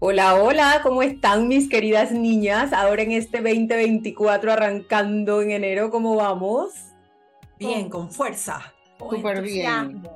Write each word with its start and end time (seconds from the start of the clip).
Hola, 0.00 0.36
hola, 0.36 0.78
¿cómo 0.84 1.02
están 1.02 1.48
mis 1.48 1.68
queridas 1.68 2.12
niñas? 2.12 2.72
Ahora 2.72 3.02
en 3.02 3.10
este 3.10 3.38
2024 3.38 4.52
arrancando 4.52 5.42
en 5.42 5.50
enero, 5.50 5.90
¿cómo 5.90 6.14
vamos? 6.14 6.72
Bien, 7.58 7.90
con 7.90 8.08
fuerza. 8.12 8.72
Súper 8.96 9.42
bien. 9.42 10.08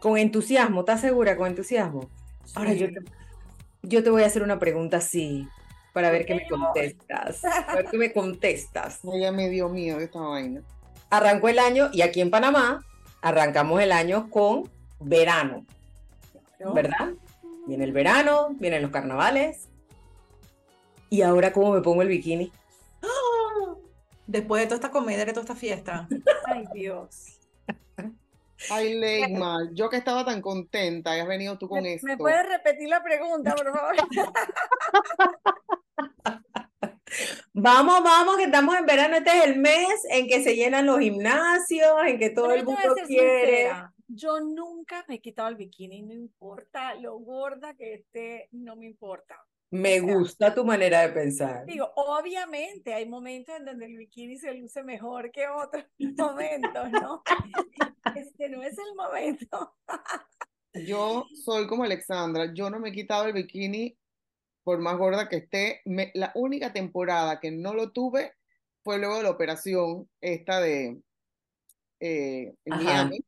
Con 0.00 0.18
entusiasmo, 0.18 0.80
¿estás 0.80 1.00
segura? 1.00 1.34
Con 1.38 1.46
entusiasmo. 1.46 2.10
Ahora 2.54 2.74
yo 2.74 2.88
te, 2.88 3.00
yo 3.82 4.04
te 4.04 4.10
voy 4.10 4.22
a 4.22 4.26
hacer 4.26 4.42
una 4.42 4.58
pregunta 4.58 4.98
así, 4.98 5.48
para 5.94 6.10
ver 6.10 6.26
qué 6.26 6.34
me 6.34 6.46
contestas. 6.46 7.40
Para 7.40 7.74
ver 7.76 7.86
qué 7.86 7.96
me 7.96 8.12
contestas. 8.12 9.00
Ya 9.18 9.32
me 9.32 9.48
dio 9.48 9.70
miedo 9.70 9.98
esta 10.00 10.20
vaina. 10.20 10.60
Arrancó 11.08 11.48
el 11.48 11.58
año 11.58 11.88
y 11.94 12.02
aquí 12.02 12.20
en 12.20 12.28
Panamá 12.28 12.84
arrancamos 13.22 13.80
el 13.80 13.92
año 13.92 14.28
con 14.28 14.68
verano, 15.00 15.64
¿verdad? 16.74 17.12
Viene 17.66 17.84
el 17.84 17.92
verano, 17.92 18.48
vienen 18.58 18.82
los 18.82 18.90
carnavales. 18.90 19.68
¿Y 21.10 21.22
ahora 21.22 21.52
cómo 21.52 21.72
me 21.72 21.80
pongo 21.80 22.02
el 22.02 22.08
bikini? 22.08 22.50
Después 24.26 24.62
de 24.62 24.66
toda 24.66 24.76
esta 24.76 24.90
comedia, 24.90 25.24
de 25.24 25.32
toda 25.32 25.42
esta 25.42 25.54
fiesta. 25.54 26.08
Ay, 26.46 26.64
Dios. 26.72 27.38
Ay, 28.70 28.94
Leigma, 28.94 29.68
yo 29.74 29.90
que 29.90 29.96
estaba 29.96 30.24
tan 30.24 30.40
contenta, 30.40 31.16
y 31.16 31.20
has 31.20 31.26
venido 31.26 31.58
tú 31.58 31.68
con 31.68 31.82
¿Me, 31.82 31.94
esto. 31.94 32.06
¿Me 32.06 32.16
puedes 32.16 32.48
repetir 32.48 32.88
la 32.88 33.02
pregunta, 33.02 33.54
por 33.54 33.72
favor? 33.72 33.96
Vamos, 37.52 38.02
vamos, 38.02 38.36
que 38.38 38.44
estamos 38.44 38.74
en 38.76 38.86
verano. 38.86 39.16
Este 39.16 39.30
es 39.36 39.44
el 39.44 39.58
mes 39.58 40.02
en 40.08 40.26
que 40.26 40.42
se 40.42 40.56
llenan 40.56 40.86
los 40.86 40.98
gimnasios, 40.98 41.92
en 42.06 42.18
que 42.18 42.30
todo 42.30 42.48
Pero 42.48 42.60
el 42.60 42.64
mundo 42.64 42.80
quiere. 43.06 43.46
sincera, 43.46 43.91
Yo 44.14 44.40
nunca 44.40 45.04
me 45.08 45.14
he 45.16 45.20
quitado 45.20 45.48
el 45.48 45.56
bikini, 45.56 46.02
no 46.02 46.12
importa 46.12 46.94
lo 46.96 47.18
gorda 47.18 47.74
que 47.74 47.94
esté, 47.94 48.48
no 48.52 48.76
me 48.76 48.86
importa. 48.86 49.36
Me 49.70 50.00
O 50.00 50.04
sea, 50.04 50.14
gusta 50.16 50.54
tu 50.54 50.64
manera 50.66 51.00
de 51.00 51.08
pensar. 51.14 51.64
Digo, 51.64 51.90
obviamente 51.96 52.92
hay 52.92 53.08
momentos 53.08 53.56
en 53.56 53.64
donde 53.64 53.86
el 53.86 53.96
bikini 53.96 54.36
se 54.36 54.52
luce 54.52 54.82
mejor 54.82 55.30
que 55.32 55.48
otros 55.48 55.84
momentos, 55.98 56.90
¿no? 56.90 57.22
Este 58.14 58.50
no 58.50 58.62
es 58.62 58.76
el 58.76 58.94
momento. 58.94 59.74
Yo 60.86 61.24
soy 61.44 61.66
como 61.66 61.84
Alexandra, 61.84 62.52
yo 62.52 62.68
no 62.68 62.78
me 62.78 62.90
he 62.90 62.92
quitado 62.92 63.24
el 63.26 63.32
bikini 63.32 63.96
por 64.64 64.78
más 64.80 64.98
gorda 64.98 65.28
que 65.28 65.36
esté. 65.36 65.80
Me- 65.86 66.10
la 66.14 66.32
única 66.34 66.72
temporada 66.74 67.40
que 67.40 67.50
no 67.50 67.72
lo 67.72 67.92
tuve 67.92 68.34
fue 68.84 68.98
luego 68.98 69.16
de 69.16 69.22
la 69.22 69.30
operación 69.30 70.10
esta 70.20 70.60
de 70.60 71.00
eh, 72.00 72.54
en. 72.66 72.84
Miami, 72.84 73.24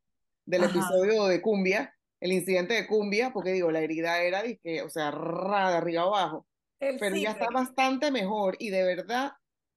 del 0.46 0.64
Ajá. 0.64 0.72
episodio 0.72 1.24
de 1.26 1.40
Cumbia, 1.42 1.94
el 2.20 2.32
incidente 2.32 2.74
de 2.74 2.86
Cumbia, 2.86 3.32
porque 3.32 3.52
digo, 3.52 3.70
la 3.70 3.80
herida 3.80 4.20
era, 4.22 4.42
dizque, 4.42 4.82
o 4.82 4.88
sea, 4.88 5.10
ra 5.10 5.70
de 5.70 5.76
arriba 5.76 6.02
abajo. 6.02 6.46
El 6.80 6.98
pero 6.98 7.16
ya 7.16 7.30
está 7.32 7.48
bastante 7.50 8.10
mejor 8.10 8.56
y 8.58 8.70
de 8.70 8.84
verdad, 8.84 9.32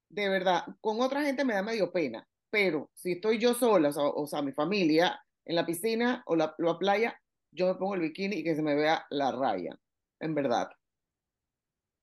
de 0.09 0.29
verdad, 0.29 0.63
con 0.81 0.99
otra 1.01 1.21
gente 1.23 1.45
me 1.45 1.53
da 1.53 1.61
medio 1.63 1.91
pena, 1.91 2.27
pero 2.49 2.89
si 2.93 3.13
estoy 3.13 3.37
yo 3.37 3.53
sola, 3.53 3.89
o 3.89 3.93
sea, 3.93 4.03
o 4.03 4.27
sea, 4.27 4.41
mi 4.41 4.51
familia 4.51 5.21
en 5.45 5.55
la 5.55 5.65
piscina 5.65 6.23
o 6.25 6.35
la, 6.35 6.53
la 6.57 6.77
playa, 6.77 7.19
yo 7.51 7.67
me 7.67 7.75
pongo 7.75 7.95
el 7.95 8.01
bikini 8.01 8.37
y 8.37 8.43
que 8.43 8.55
se 8.55 8.61
me 8.61 8.75
vea 8.75 9.05
la 9.09 9.31
raya, 9.31 9.77
en 10.19 10.35
verdad. 10.35 10.69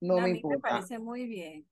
No 0.01 0.19
a 0.19 0.21
me 0.23 0.27
mí 0.29 0.33
me 0.33 0.37
importa. 0.39 0.69
parece 0.71 0.99
muy 0.99 1.27
bien. 1.27 1.67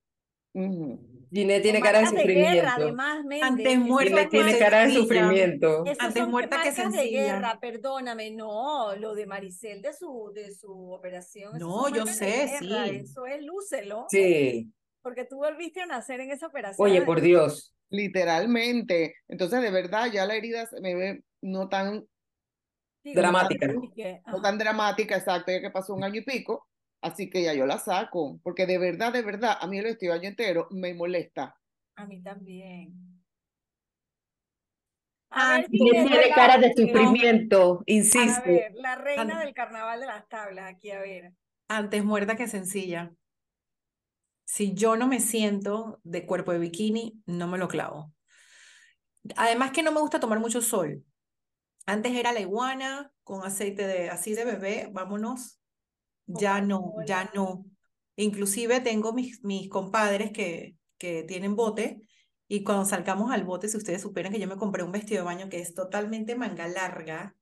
Ujú. 0.55 1.09
Ginette 1.33 1.63
tiene 1.63 1.81
Con 1.81 1.87
cara 1.87 1.99
de 2.01 2.05
marcas 2.05 2.27
de 2.27 2.35
guerra, 2.35 2.71
sufrimiento. 2.75 2.83
además, 2.85 3.43
Antes 3.43 3.79
muerta 3.79 4.23
que 4.25 4.29
tiene 4.29 4.59
cara 4.59 4.79
de 4.81 4.85
sencilla. 4.93 5.03
sufrimiento. 5.03 5.79
Antes 5.99 6.15
son 6.15 6.31
muerta 6.31 6.57
que 6.63 6.69
marcas 6.71 6.77
de 6.77 6.83
sencilla. 6.99 7.23
guerra, 7.25 7.59
perdóname, 7.61 8.31
no, 8.33 8.95
lo 8.97 9.15
de 9.15 9.27
Maricel 9.27 9.81
de 9.81 9.95
su, 9.95 10.31
de 10.35 10.55
su 10.55 10.93
operación. 10.93 11.59
No, 11.59 11.89
yo 11.89 12.05
sé, 12.07 12.27
guerra, 12.61 12.87
sí. 12.89 12.97
Eso 12.97 13.27
es 13.27 13.43
lúcelo, 13.43 14.07
Sí. 14.11 14.71
porque 15.01 15.25
tú 15.25 15.37
volviste 15.39 15.81
a 15.81 15.87
nacer 15.87 16.21
en 16.21 16.33
esa 16.33 16.49
operación. 16.49 16.87
Oye, 16.87 17.01
por 17.01 17.23
Dios. 17.23 17.75
Literalmente. 17.89 19.15
Entonces, 19.29 19.63
de 19.63 19.71
verdad, 19.71 20.11
ya 20.13 20.27
la 20.27 20.35
herida 20.35 20.67
se 20.67 20.81
me 20.83 20.95
ve 20.95 21.23
no 21.41 21.69
tan, 21.71 22.07
Digo, 23.05 23.21
Dramática. 23.21 23.67
no 23.67 23.83
ajá, 24.27 24.43
tan 24.43 24.59
dramática, 24.59 25.17
exacto, 25.17 25.51
ya 25.51 25.61
que 25.61 25.71
pasó 25.71 25.93
un 25.95 26.05
año 26.05 26.21
y 26.21 26.25
pico, 26.25 26.69
así 27.03 27.29
que 27.31 27.43
ya 27.45 27.55
yo 27.55 27.67
la 27.67 27.79
saco, 27.79 28.41
porque 28.43 28.67
de 28.67 28.79
verdad, 28.79 29.13
de 29.13 29.23
verdad, 29.23 29.57
a 29.61 29.67
mí 29.67 29.79
el 29.79 29.85
vestido 29.85 30.15
año 30.15 30.29
entero 30.29 30.69
me 30.71 30.95
molesta. 30.95 31.57
a 31.97 32.07
mí 32.07 32.23
también. 32.23 32.95
Ah, 35.31 35.55
A 35.55 35.59
ver, 35.59 35.71
Tiene 35.71 36.29
la- 36.29 36.35
cara 36.35 36.59
de 36.59 36.73
sufrimiento, 36.75 37.81
A 37.81 37.85
insisto. 37.87 38.43
ver, 38.47 38.73
la 38.75 38.97
reina 38.97 39.41
del 39.41 39.55
carnaval 39.55 40.01
de 40.01 40.07
las 40.07 40.29
tablas, 40.29 40.71
aquí, 40.75 40.91
a 40.91 41.01
ver. 41.01 41.33
Antes 41.69 42.05
muerta 42.05 42.37
que 42.37 42.47
sencilla. 42.49 43.13
Si 44.45 44.75
yo 44.75 44.97
no 44.97 45.07
me 45.09 45.21
siento 45.21 46.01
de 46.05 46.27
cuerpo 46.27 46.53
de 46.53 46.59
bikini, 46.59 47.23
no 47.27 47.47
me 47.49 47.57
lo 47.59 47.69
clavo. 47.69 48.13
Además 49.37 49.71
que 49.71 49.83
no 49.83 49.93
me 49.93 50.01
gusta 50.01 50.21
tomar 50.21 50.41
mucho 50.41 50.61
sol. 50.61 51.05
Antes 51.87 52.13
era 52.15 52.33
la 52.33 52.41
iguana 52.41 53.13
con 53.25 53.45
aceite 53.47 53.87
de 53.87 54.11
así 54.11 54.35
de 54.35 54.45
bebé, 54.45 54.89
vámonos. 54.93 55.62
Ya 56.27 56.61
no, 56.61 56.95
ya 57.07 57.31
no. 57.35 57.65
Inclusive 58.17 58.81
tengo 58.81 59.13
mis, 59.13 59.43
mis 59.45 59.69
compadres 59.69 60.33
que, 60.33 60.77
que 60.99 61.25
tienen 61.25 61.57
bote 61.57 62.01
y 62.49 62.65
cuando 62.65 62.85
salgamos 62.85 63.33
al 63.33 63.45
bote, 63.45 63.69
si 63.69 63.79
ustedes 63.79 64.03
supieran 64.03 64.33
que 64.33 64.39
yo 64.39 64.47
me 64.47 64.57
compré 64.57 64.83
un 64.83 64.93
vestido 64.93 65.23
de 65.23 65.25
baño 65.25 65.49
que 65.49 65.59
es 65.59 65.75
totalmente 65.75 66.35
manga 66.37 66.69
larga, 66.69 67.35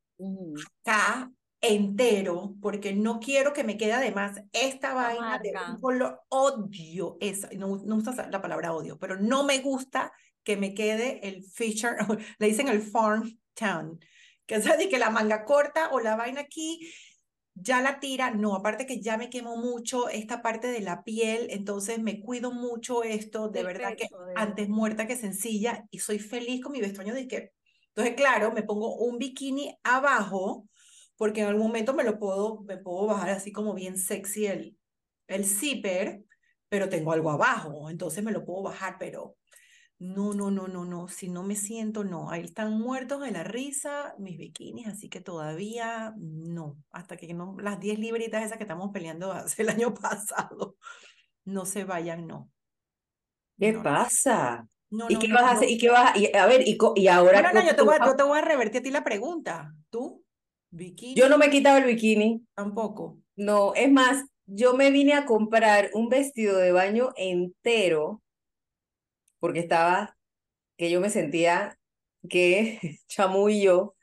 acá 0.84 1.32
entero, 1.60 2.54
porque 2.62 2.94
no 2.94 3.20
quiero 3.20 3.52
que 3.52 3.64
me 3.64 3.76
quede 3.76 3.92
además 3.92 4.40
esta 4.52 4.94
vaina 4.94 5.38
de 5.38 5.52
un 5.72 5.80
color, 5.80 6.20
odio 6.28 7.16
esa, 7.20 7.48
no, 7.56 7.76
no 7.84 7.96
gusta 7.96 8.28
la 8.30 8.40
palabra 8.40 8.72
odio, 8.72 8.98
pero 8.98 9.18
no 9.18 9.44
me 9.44 9.58
gusta 9.58 10.12
que 10.42 10.56
me 10.56 10.74
quede 10.74 11.26
el 11.26 11.44
feature, 11.44 11.96
le 12.38 12.46
dicen 12.46 12.68
el 12.68 12.80
farm 12.80 13.36
town, 13.54 13.98
que 14.46 14.54
es 14.54 14.64
que 14.88 14.98
la 14.98 15.10
manga 15.10 15.44
corta 15.44 15.90
o 15.90 16.00
la 16.00 16.16
vaina 16.16 16.42
aquí 16.42 16.88
ya 17.60 17.80
la 17.82 18.00
tira, 18.00 18.30
no, 18.32 18.54
aparte 18.54 18.86
que 18.86 19.00
ya 19.00 19.16
me 19.18 19.30
quemo 19.30 19.56
mucho 19.56 20.08
esta 20.08 20.42
parte 20.42 20.68
de 20.68 20.80
la 20.80 21.04
piel, 21.04 21.48
entonces 21.50 21.98
me 22.00 22.20
cuido 22.20 22.52
mucho 22.52 23.02
esto, 23.04 23.48
de 23.48 23.62
Del 23.62 23.64
verdad 23.64 23.94
que 23.96 24.08
pecho, 24.08 24.16
de- 24.34 24.34
antes 24.34 24.68
muerta 24.68 25.06
que 25.06 25.16
sencilla 25.16 25.86
y 25.90 25.98
soy 26.00 26.18
feliz 26.18 26.62
con 26.62 26.72
mi 26.72 26.80
vestuario 26.80 27.14
de 27.14 27.28
que, 27.28 27.52
entonces 27.88 28.14
claro, 28.16 28.52
me 28.52 28.62
pongo 28.62 28.96
un 28.96 29.18
bikini 29.18 29.76
abajo 29.84 30.68
porque 31.16 31.40
en 31.42 31.48
algún 31.48 31.66
momento 31.68 31.94
me 31.94 32.04
lo 32.04 32.18
puedo, 32.18 32.62
me 32.62 32.78
puedo 32.78 33.06
bajar 33.06 33.30
así 33.30 33.52
como 33.52 33.74
bien 33.74 33.98
sexy 33.98 34.46
el, 34.46 34.78
el 35.26 35.44
zipper, 35.44 36.24
pero 36.68 36.88
tengo 36.88 37.12
algo 37.12 37.30
abajo, 37.30 37.90
entonces 37.90 38.22
me 38.24 38.32
lo 38.32 38.44
puedo 38.44 38.62
bajar, 38.62 38.96
pero 38.98 39.36
no, 40.00 40.32
no, 40.32 40.50
no, 40.50 40.66
no, 40.66 40.86
no, 40.86 41.08
si 41.08 41.28
no 41.28 41.42
me 41.42 41.54
siento, 41.54 42.04
no, 42.04 42.30
ahí 42.30 42.42
están 42.42 42.72
muertos 42.72 43.20
de 43.20 43.32
la 43.32 43.44
risa 43.44 44.14
mis 44.18 44.38
bikinis, 44.38 44.86
así 44.86 45.10
que 45.10 45.20
todavía 45.20 46.14
no, 46.16 46.78
hasta 46.90 47.18
que 47.18 47.34
no, 47.34 47.54
las 47.60 47.78
10 47.78 47.98
libritas 47.98 48.42
esas 48.42 48.56
que 48.56 48.64
estamos 48.64 48.90
peleando 48.92 49.30
hace 49.32 49.60
el 49.60 49.68
año 49.68 49.92
pasado, 49.92 50.76
no 51.44 51.66
se 51.66 51.84
vayan, 51.84 52.26
no. 52.26 52.50
¿Qué 53.58 53.74
No, 53.74 53.82
pasa? 53.82 54.66
no, 54.90 55.10
¿Y 55.10 55.14
no, 55.14 55.20
qué 55.20 55.28
no, 55.28 55.34
vas 55.34 55.44
a 55.44 55.50
hacer? 55.52 55.70
¿Y 55.70 55.76
qué 55.76 55.90
vas 55.90 56.14
a, 56.14 56.18
y, 56.18 56.34
a 56.34 56.46
ver, 56.46 56.62
y, 56.66 57.08
ahora 57.08 57.42
No, 57.42 57.52
no, 57.52 57.66
yo 57.66 57.76
te 57.76 57.82
voy 57.82 57.96
a, 58.00 58.06
yo 58.06 58.16
te 58.16 58.22
voy 58.22 58.38
a 58.38 58.42
revertir 58.42 58.80
a 58.80 58.82
ti 58.82 58.90
la 58.90 59.04
pregunta. 59.04 59.74
¿Tú? 59.90 60.24
¿Bikini? 60.70 61.14
Yo 61.14 61.28
no 61.28 61.36
me 61.36 61.46
he 61.46 61.50
quitado 61.50 61.76
el 61.76 61.84
bikini. 61.84 62.42
Tampoco. 62.54 63.18
No, 63.36 63.74
es 63.74 63.92
más, 63.92 64.24
yo 64.46 64.72
me 64.74 64.90
vine 64.90 65.12
a 65.12 65.26
comprar 65.26 65.90
un 65.92 66.08
vestido 66.08 66.56
de 66.56 66.72
baño 66.72 67.10
entero 67.16 68.22
porque 69.40 69.60
estaba, 69.60 70.16
que 70.76 70.90
yo 70.90 71.00
me 71.00 71.10
sentía 71.10 71.78
que 72.28 72.98
Chamu 73.08 73.48
y 73.48 73.62
yo, 73.62 73.96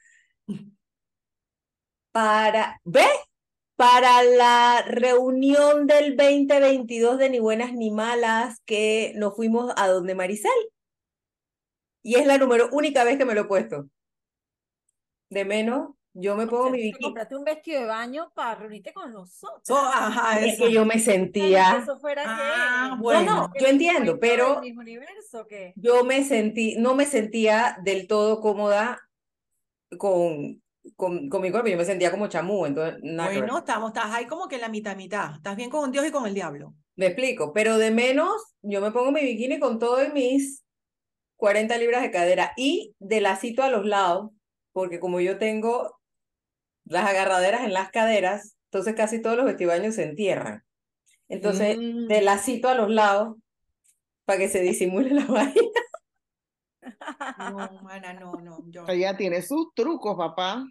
para, 2.12 2.82
¿ves? 2.84 3.08
Para 3.76 4.24
la 4.24 4.82
reunión 4.88 5.86
del 5.86 6.18
2022 6.18 7.20
de 7.20 7.30
Ni 7.30 7.40
Buenas 7.40 7.74
Ni 7.74 7.92
Malas 7.92 8.60
que 8.66 9.14
nos 9.16 9.36
fuimos 9.36 9.72
a 9.78 9.88
donde 9.88 10.16
Maricel. 10.16 10.52
Y 12.02 12.16
es 12.16 12.26
la 12.26 12.40
número 12.40 12.70
única 12.72 13.04
vez 13.04 13.18
que 13.18 13.26
me 13.26 13.36
lo 13.36 13.42
he 13.42 13.46
puesto. 13.46 13.88
De 15.30 15.46
menos, 15.46 15.97
yo 16.20 16.36
me 16.36 16.46
O 16.46 16.50
pongo 16.50 16.64
sea, 16.64 16.72
mi 16.72 16.78
bikini. 16.82 17.04
compraste 17.04 17.36
un 17.36 17.44
vestido 17.44 17.82
de 17.82 17.88
baño 17.88 18.32
para 18.34 18.56
reunirte 18.56 18.94
con 18.94 19.12
nosotros. 19.14 19.62
So, 19.64 19.78
ajá, 19.78 20.40
Es 20.46 20.58
que 20.58 20.72
yo 20.72 20.86
me 20.86 20.96
que 20.96 21.00
sentía, 21.00 21.78
eso 21.78 22.00
fuera 22.00 22.24
Ah, 22.26 22.90
que 22.98 23.02
bueno. 23.04 23.36
no, 23.36 23.52
el 23.54 23.62
yo 23.62 23.68
entiendo, 23.68 24.20
pero 24.20 24.62
mismo 24.62 24.82
universo 24.82 25.46
que 25.48 25.74
yo 25.76 26.04
me 26.04 26.24
sentí, 26.24 26.76
no 26.78 26.96
me 26.96 27.06
sentía 27.06 27.78
del 27.84 28.08
todo 28.08 28.40
cómoda 28.42 29.00
con, 29.98 30.62
con, 30.96 31.30
con 31.30 31.42
mi 31.42 31.52
cuerpo, 31.52 31.70
yo 31.70 31.78
me 31.78 31.86
sentía 31.86 32.12
como 32.12 32.28
chamú, 32.28 32.66
entonces 32.66 33.00
nada. 33.04 33.30
Bueno, 33.30 33.58
estamos, 33.60 33.90
estás 33.90 34.14
ahí 34.14 34.26
como 34.26 34.48
que 34.48 34.56
en 34.56 34.62
la 34.62 34.70
mitad, 34.70 34.96
mitad. 34.96 35.36
Estás 35.36 35.56
bien 35.56 35.70
con 35.70 35.92
Dios 35.92 36.06
y 36.06 36.12
con 36.12 36.26
el 36.26 36.34
diablo. 36.34 36.74
Me 36.96 37.08
explico, 37.08 37.54
pero 37.54 37.78
de 37.78 37.92
menos 37.92 38.32
yo 38.62 38.82
me 38.82 38.92
pongo 38.92 39.12
mi 39.12 39.22
bikini 39.22 39.60
con 39.60 39.78
todos 39.80 40.12
mis 40.14 40.64
40 41.38 41.78
libras 41.78 42.02
de 42.02 42.12
cadera 42.12 42.54
y 42.58 42.96
de 43.00 43.22
lacito 43.22 43.64
a 43.64 43.70
los 43.70 43.86
lados, 43.86 44.32
porque 44.72 45.00
como 45.00 45.20
yo 45.20 45.38
tengo 45.38 45.97
las 46.90 47.08
agarraderas 47.10 47.62
en 47.62 47.74
las 47.74 47.90
caderas, 47.92 48.58
entonces 48.72 48.96
casi 48.96 49.22
todos 49.22 49.38
los 49.38 49.46
vestibaños 49.46 49.96
se 49.96 50.04
entierran. 50.04 50.64
Entonces, 51.30 51.78
Mm. 51.78 52.08
de 52.08 52.22
lacito 52.22 52.70
a 52.70 52.76
los 52.76 52.90
lados 52.90 53.38
para 54.26 54.40
que 54.40 54.50
se 54.50 54.62
disimule 54.62 55.12
la 55.12 55.26
vaina. 55.54 55.62
No, 57.52 57.82
mana, 57.84 58.14
no, 58.14 58.34
no. 58.34 58.60
Yo, 58.68 58.86
Ella 58.88 59.18
tiene 59.18 59.42
sus 59.42 59.74
trucos, 59.74 60.16
papá. 60.18 60.64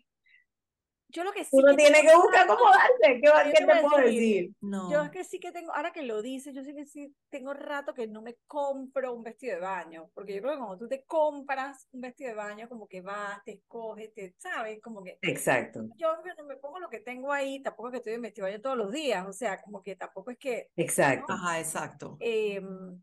Yo 1.08 1.22
lo 1.24 1.32
que 1.32 1.44
sí 1.44 1.50
Uno 1.52 1.68
que 1.70 1.76
tiene 1.76 2.02
que 2.02 2.16
buscar 2.16 2.46
rato- 2.46 2.56
cómo 2.58 2.70
darse. 2.72 3.20
¿Qué, 3.20 3.30
qué 3.56 3.64
te 3.64 3.80
puedo 3.80 3.96
decir, 3.98 4.20
decir? 4.20 4.52
no. 4.60 4.90
Yo 4.90 5.02
es 5.02 5.10
que 5.10 5.24
sí 5.24 5.38
que 5.38 5.52
tengo, 5.52 5.72
ahora 5.74 5.92
que 5.92 6.02
lo 6.02 6.20
dices, 6.20 6.54
yo 6.54 6.62
sí 6.64 6.74
que 6.74 6.84
sí 6.84 7.14
tengo 7.30 7.54
rato 7.54 7.94
que 7.94 8.06
no 8.06 8.22
me 8.22 8.36
compro 8.46 9.14
un 9.14 9.22
vestido 9.22 9.54
de 9.54 9.60
baño, 9.60 10.10
porque 10.14 10.34
yo 10.34 10.40
creo 10.42 10.52
que 10.54 10.58
cuando 10.58 10.78
tú 10.78 10.88
te 10.88 11.04
compras 11.04 11.86
un 11.92 12.00
vestido 12.00 12.30
de 12.30 12.36
baño, 12.36 12.68
como 12.68 12.88
que 12.88 13.00
vas, 13.00 13.42
te 13.44 13.52
escoges, 13.52 14.12
te, 14.14 14.34
¿sabes? 14.38 14.80
Como 14.82 15.02
que 15.02 15.18
Exacto, 15.22 15.80
yo 15.96 16.08
no 16.38 16.44
me 16.44 16.56
pongo 16.56 16.80
lo 16.80 16.88
que 16.88 17.00
tengo 17.00 17.32
ahí, 17.32 17.62
tampoco 17.62 17.88
es 17.88 17.92
que 17.92 17.98
estoy 17.98 18.12
en 18.14 18.22
vestido 18.22 18.46
de 18.46 18.52
baño 18.52 18.62
todos 18.62 18.76
los 18.76 18.90
días, 18.92 19.26
o 19.26 19.32
sea, 19.32 19.60
como 19.62 19.82
que 19.82 19.96
tampoco 19.96 20.32
es 20.32 20.38
que, 20.38 20.68
exacto. 20.76 21.32
Ajá, 21.32 21.60
exacto. 21.60 22.16
em, 22.20 23.00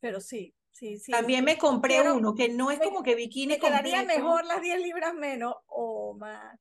pero 0.00 0.20
sí, 0.20 0.54
sí, 0.70 0.98
sí. 0.98 1.12
También 1.12 1.44
me 1.44 1.58
compré 1.58 2.10
uno 2.10 2.34
que 2.34 2.48
no 2.48 2.70
es 2.70 2.78
me- 2.78 2.84
como 2.86 3.02
que 3.02 3.14
bikini 3.14 3.54
me 3.54 3.58
quedaría 3.60 3.98
completo. 3.98 4.20
mejor 4.20 4.44
las 4.46 4.60
10 4.62 4.80
libras 4.80 5.14
menos 5.14 5.54
o 5.66 6.14
más. 6.18 6.58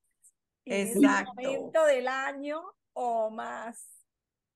En 0.65 0.87
ese 0.87 0.99
Exacto. 0.99 1.33
momento 1.35 1.85
del 1.85 2.07
año 2.07 2.61
o 2.93 3.29
más. 3.29 3.87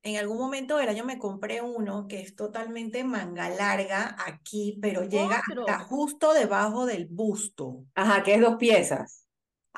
En 0.02 0.16
algún 0.16 0.38
momento 0.38 0.76
del 0.76 0.88
año 0.88 1.04
me 1.04 1.18
compré 1.18 1.60
uno 1.60 2.06
que 2.08 2.20
es 2.20 2.36
totalmente 2.36 3.02
manga 3.02 3.48
larga 3.50 4.16
aquí, 4.24 4.78
pero 4.80 5.02
llega 5.02 5.40
Otro. 5.40 5.62
hasta 5.62 5.80
justo 5.80 6.32
debajo 6.32 6.86
del 6.86 7.06
busto. 7.06 7.84
Ajá, 7.94 8.22
que 8.22 8.34
es 8.34 8.40
dos 8.40 8.56
piezas. 8.56 9.26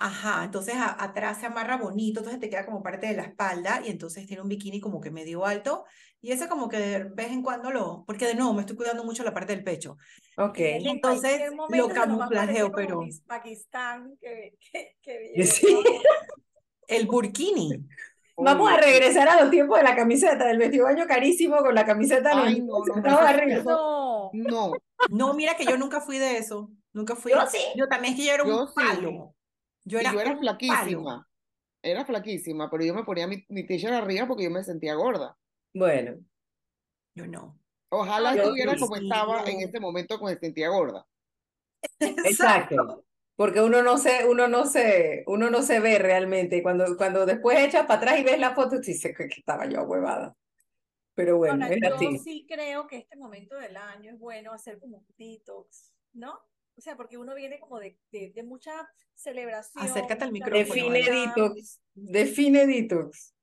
Ajá, 0.00 0.44
entonces 0.44 0.74
a- 0.76 1.02
atrás 1.02 1.40
se 1.40 1.46
amarra 1.46 1.76
bonito, 1.76 2.20
entonces 2.20 2.38
te 2.40 2.48
queda 2.48 2.64
como 2.64 2.82
parte 2.84 3.08
de 3.08 3.14
la 3.16 3.22
espalda 3.24 3.82
y 3.84 3.88
entonces 3.90 4.26
tiene 4.26 4.42
un 4.42 4.48
bikini 4.48 4.80
como 4.80 5.00
que 5.00 5.10
medio 5.10 5.44
alto 5.44 5.84
y 6.20 6.32
ese 6.32 6.48
como 6.48 6.68
que 6.68 6.78
de 6.78 7.04
vez 7.04 7.28
en 7.30 7.42
cuando 7.42 7.70
lo, 7.70 8.04
porque 8.06 8.26
de 8.26 8.34
nuevo 8.34 8.52
me 8.52 8.60
estoy 8.60 8.76
cuidando 8.76 9.04
mucho 9.04 9.22
la 9.22 9.32
parte 9.34 9.54
del 9.54 9.64
pecho. 9.64 9.96
Ok. 10.36 10.58
En 10.58 10.86
Entonces, 10.88 11.42
lo 11.70 11.88
camuflajeo, 11.88 12.72
pero- 12.72 13.00
Pakistán 13.26 14.16
que, 14.20 14.54
que, 14.72 14.96
que 15.00 15.34
Sí. 15.44 15.82
El 16.86 17.06
burkini. 17.06 17.86
Vamos 18.36 18.70
a 18.70 18.76
regresar 18.76 19.28
a 19.28 19.40
los 19.40 19.50
tiempos 19.50 19.78
de 19.78 19.84
la 19.84 19.96
camiseta, 19.96 20.46
del 20.46 20.58
vestido 20.58 20.86
de 20.86 20.94
baño 20.94 21.06
carísimo 21.08 21.56
con 21.58 21.74
la 21.74 21.84
camiseta 21.84 22.30
Ay, 22.34 22.60
no, 22.62 24.30
no, 24.32 24.72
no, 25.10 25.34
mira 25.34 25.56
que 25.56 25.64
yo 25.64 25.76
nunca 25.76 26.00
fui 26.00 26.18
de 26.18 26.38
eso, 26.38 26.70
nunca 26.92 27.16
fui. 27.16 27.32
Yo 27.32 27.40
sí. 27.48 27.58
Yo 27.76 27.88
también 27.88 28.14
es 28.14 28.20
que 28.20 28.26
yo 28.26 28.32
era 28.32 28.46
Yo 28.46 28.62
un 28.62 28.68
sí. 28.68 28.74
palo. 28.76 29.34
Yo 29.84 29.98
y 29.98 30.00
era 30.02 30.12
yo 30.12 30.20
era 30.20 30.36
flaquísima. 30.36 31.28
Era 31.82 32.04
flaquísima, 32.04 32.70
pero 32.70 32.84
yo 32.84 32.94
me 32.94 33.04
ponía 33.04 33.26
mi, 33.26 33.44
mi 33.48 33.66
t-shirt 33.66 33.92
arriba 33.92 34.26
porque 34.26 34.44
yo 34.44 34.50
me 34.50 34.62
sentía 34.62 34.94
gorda. 34.94 35.36
Bueno, 35.74 36.18
Yo 37.14 37.26
no. 37.26 37.58
Ojalá 37.90 38.34
Yo 38.36 38.42
estuviera 38.42 38.74
sí, 38.74 38.80
como 38.80 38.96
estaba 38.96 39.44
en 39.44 39.60
no. 39.60 39.66
este 39.66 39.80
momento 39.80 40.18
cuando 40.18 40.34
me 40.36 40.40
sentía 40.46 40.68
gorda. 40.68 41.06
exacto. 42.00 43.04
Porque 43.36 43.60
uno 43.60 43.82
no 43.82 43.98
se, 43.98 44.26
uno 44.26 44.48
no 44.48 44.66
se, 44.66 45.22
uno 45.26 45.48
no 45.50 45.62
se 45.62 45.80
ve 45.80 45.98
realmente. 45.98 46.56
Y 46.56 46.62
Cuando, 46.62 46.96
cuando 46.96 47.24
después 47.24 47.58
echas 47.60 47.86
para 47.86 48.00
atrás 48.00 48.18
y 48.20 48.24
ves 48.24 48.38
la 48.38 48.54
foto, 48.54 48.78
dices 48.80 49.16
que 49.16 49.24
estaba 49.24 49.66
yo 49.66 49.82
huevada. 49.84 50.36
Pero 51.14 51.36
bueno, 51.38 51.64
ahora 51.64 51.74
es 51.76 51.80
yo 51.82 51.94
así. 51.94 52.18
sí 52.18 52.46
creo 52.48 52.86
que 52.86 52.98
este 52.98 53.16
momento 53.16 53.56
del 53.56 53.76
año 53.76 54.12
es 54.12 54.18
bueno 54.18 54.52
hacer 54.52 54.78
como 54.78 54.98
un 54.98 55.06
detox, 55.16 55.92
¿no? 56.12 56.32
O 56.76 56.80
sea, 56.80 56.96
porque 56.96 57.16
uno 57.18 57.34
viene 57.34 57.58
como 57.58 57.80
de, 57.80 57.98
de, 58.12 58.30
de 58.32 58.42
mucha 58.44 58.88
celebración. 59.14 59.84
Acércate 59.84 60.24
al 60.24 60.32
micrófono, 60.32 60.64
Define 60.64 61.02
detox. 61.02 61.80
Define 61.94 62.66
detox. 62.66 63.34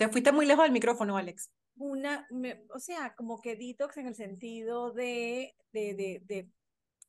Te 0.00 0.08
fuiste 0.08 0.32
muy 0.32 0.46
lejos 0.46 0.62
del 0.64 0.72
micrófono, 0.72 1.18
Alex. 1.18 1.50
una, 1.76 2.26
me- 2.30 2.64
o 2.74 2.78
sea, 2.78 3.14
como 3.14 3.38
que 3.42 3.54
detox 3.54 3.98
en 3.98 4.06
el 4.06 4.14
sentido 4.14 4.92
de, 4.92 5.54
de, 5.72 5.92
de, 5.94 6.22
de, 6.24 6.48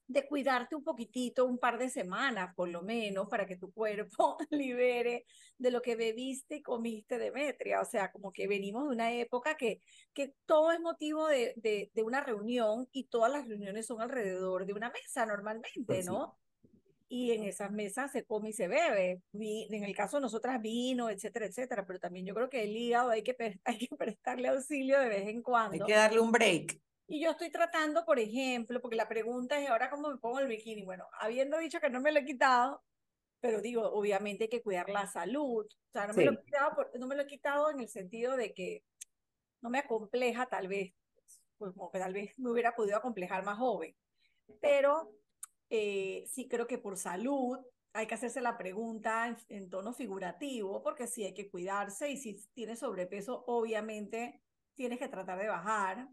de 0.07 0.27
cuidarte 0.27 0.75
un 0.75 0.83
poquitito, 0.83 1.45
un 1.45 1.57
par 1.57 1.77
de 1.77 1.89
semanas 1.89 2.53
por 2.53 2.67
lo 2.67 2.81
menos, 2.81 3.29
para 3.29 3.45
que 3.45 3.55
tu 3.55 3.71
cuerpo 3.71 4.35
libere 4.49 5.23
de 5.57 5.71
lo 5.71 5.81
que 5.81 5.95
bebiste 5.95 6.57
y 6.57 6.61
comiste, 6.61 7.17
Demetria. 7.17 7.79
O 7.79 7.85
sea, 7.85 8.11
como 8.11 8.33
que 8.33 8.45
venimos 8.49 8.83
de 8.83 8.89
una 8.89 9.13
época 9.13 9.55
que, 9.55 9.79
que 10.13 10.35
todo 10.45 10.73
es 10.73 10.81
motivo 10.81 11.27
de, 11.29 11.53
de, 11.55 11.91
de 11.93 12.03
una 12.03 12.19
reunión 12.19 12.89
y 12.91 13.05
todas 13.05 13.31
las 13.31 13.47
reuniones 13.47 13.85
son 13.87 14.01
alrededor 14.01 14.65
de 14.65 14.73
una 14.73 14.89
mesa 14.89 15.25
normalmente, 15.25 15.81
Pues 15.85 16.07
sí. 16.07 16.11
Y 17.13 17.33
en 17.33 17.43
esas 17.43 17.71
mesas 17.73 18.09
se 18.13 18.23
come 18.23 18.51
y 18.51 18.53
se 18.53 18.69
bebe. 18.69 19.21
En 19.33 19.83
el 19.83 19.93
caso 19.93 20.15
de 20.15 20.21
nosotras, 20.21 20.61
vino, 20.61 21.09
etcétera, 21.09 21.45
etcétera, 21.45 21.85
pero 21.85 21.99
también 21.99 22.25
yo 22.25 22.33
creo 22.33 22.49
que 22.49 22.63
el 22.63 22.75
hígado 22.77 23.09
hay 23.09 23.21
que, 23.21 23.35
hay 23.65 23.77
que 23.79 23.93
prestarle 23.97 24.47
auxilio 24.47 24.97
de 24.97 25.09
vez 25.09 25.21
en 25.23 25.27
Hay 25.37 25.41
cuando. 25.41 25.85
que 25.85 25.93
darle 25.93 26.21
un 26.21 26.31
break. 26.31 26.79
Y 27.07 27.21
yo 27.21 27.31
estoy 27.31 27.51
tratando, 27.51 28.05
por 28.05 28.17
ejemplo, 28.17 28.79
porque 28.81 28.95
la 28.95 29.09
pregunta 29.09 29.59
es 29.59 29.69
ahora 29.69 29.89
cómo 29.89 30.09
me 30.09 30.17
pongo 30.19 30.39
el 30.39 30.47
bikini. 30.47 30.85
Bueno, 30.85 31.05
habiendo 31.19 31.57
dicho 31.57 31.81
que 31.81 31.89
no 31.89 31.99
me 31.99 32.13
lo 32.13 32.19
he 32.19 32.23
quitado, 32.25 32.81
pero 33.41 33.59
digo, 33.61 33.83
obviamente 33.91 34.45
hay 34.45 34.49
que 34.49 34.61
cuidar 34.61 34.87
la 34.89 35.05
salud. 35.05 35.65
O 35.65 35.91
sea, 35.91 36.07
no 36.07 36.13
me 36.13 36.23
lo 36.23 36.31
Sí. 36.31 36.37
he 36.39 36.45
quitado, 36.45 36.75
por- 36.75 36.97
no 36.97 37.07
me 37.07 37.15
lo 37.17 37.23
he 37.23 37.27
quitado 37.27 37.69
en 37.71 37.81
el 37.81 37.89
sentido 37.89 38.37
de 38.37 38.53
que 38.53 38.85
no 39.61 39.69
me 39.69 39.79
acompleja 39.79 40.45
tal 40.45 40.69
vez, 40.69 40.93
pues 41.57 41.73
como 41.73 41.91
que 41.91 41.99
tal 41.99 42.13
vez 42.13 42.39
me 42.39 42.49
hubiera 42.51 42.73
podido 42.73 42.95
acomplejar 42.95 43.43
más 43.43 43.57
joven. 43.57 43.93
Pero 44.61 45.11
eh, 45.71 46.25
sí 46.27 46.47
creo 46.47 46.67
que 46.67 46.77
por 46.77 46.97
salud 46.97 47.57
hay 47.93 48.05
que 48.05 48.13
hacerse 48.13 48.41
la 48.41 48.57
pregunta 48.57 49.27
en, 49.27 49.37
en 49.49 49.69
tono 49.69 49.93
figurativo, 49.93 50.83
porque 50.83 51.07
sí 51.07 51.23
hay 51.23 51.33
que 51.33 51.49
cuidarse 51.49 52.11
y 52.11 52.17
si 52.17 52.35
tienes 52.53 52.79
sobrepeso, 52.79 53.43
obviamente 53.47 54.43
tienes 54.75 54.99
que 54.99 55.09
tratar 55.09 55.39
de 55.39 55.47
bajar. 55.47 56.07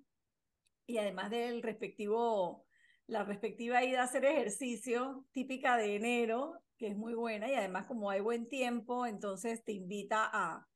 Y 0.86 0.98
además 0.98 1.30
del 1.30 1.62
respectivo, 1.62 2.64
la 3.06 3.24
respectiva 3.24 3.84
ida 3.84 4.00
a 4.00 4.04
hacer 4.04 4.24
ejercicio 4.24 5.26
típica 5.32 5.76
de 5.76 5.96
enero, 5.96 6.54
que 6.78 6.86
es 6.88 6.96
muy 6.96 7.14
buena, 7.14 7.48
y 7.48 7.54
además 7.54 7.86
como 7.86 8.10
hay 8.10 8.20
buen 8.20 8.48
tiempo, 8.48 9.04
entonces 9.06 9.64
te 9.64 9.72
invita 9.72 10.28
a, 10.32 10.66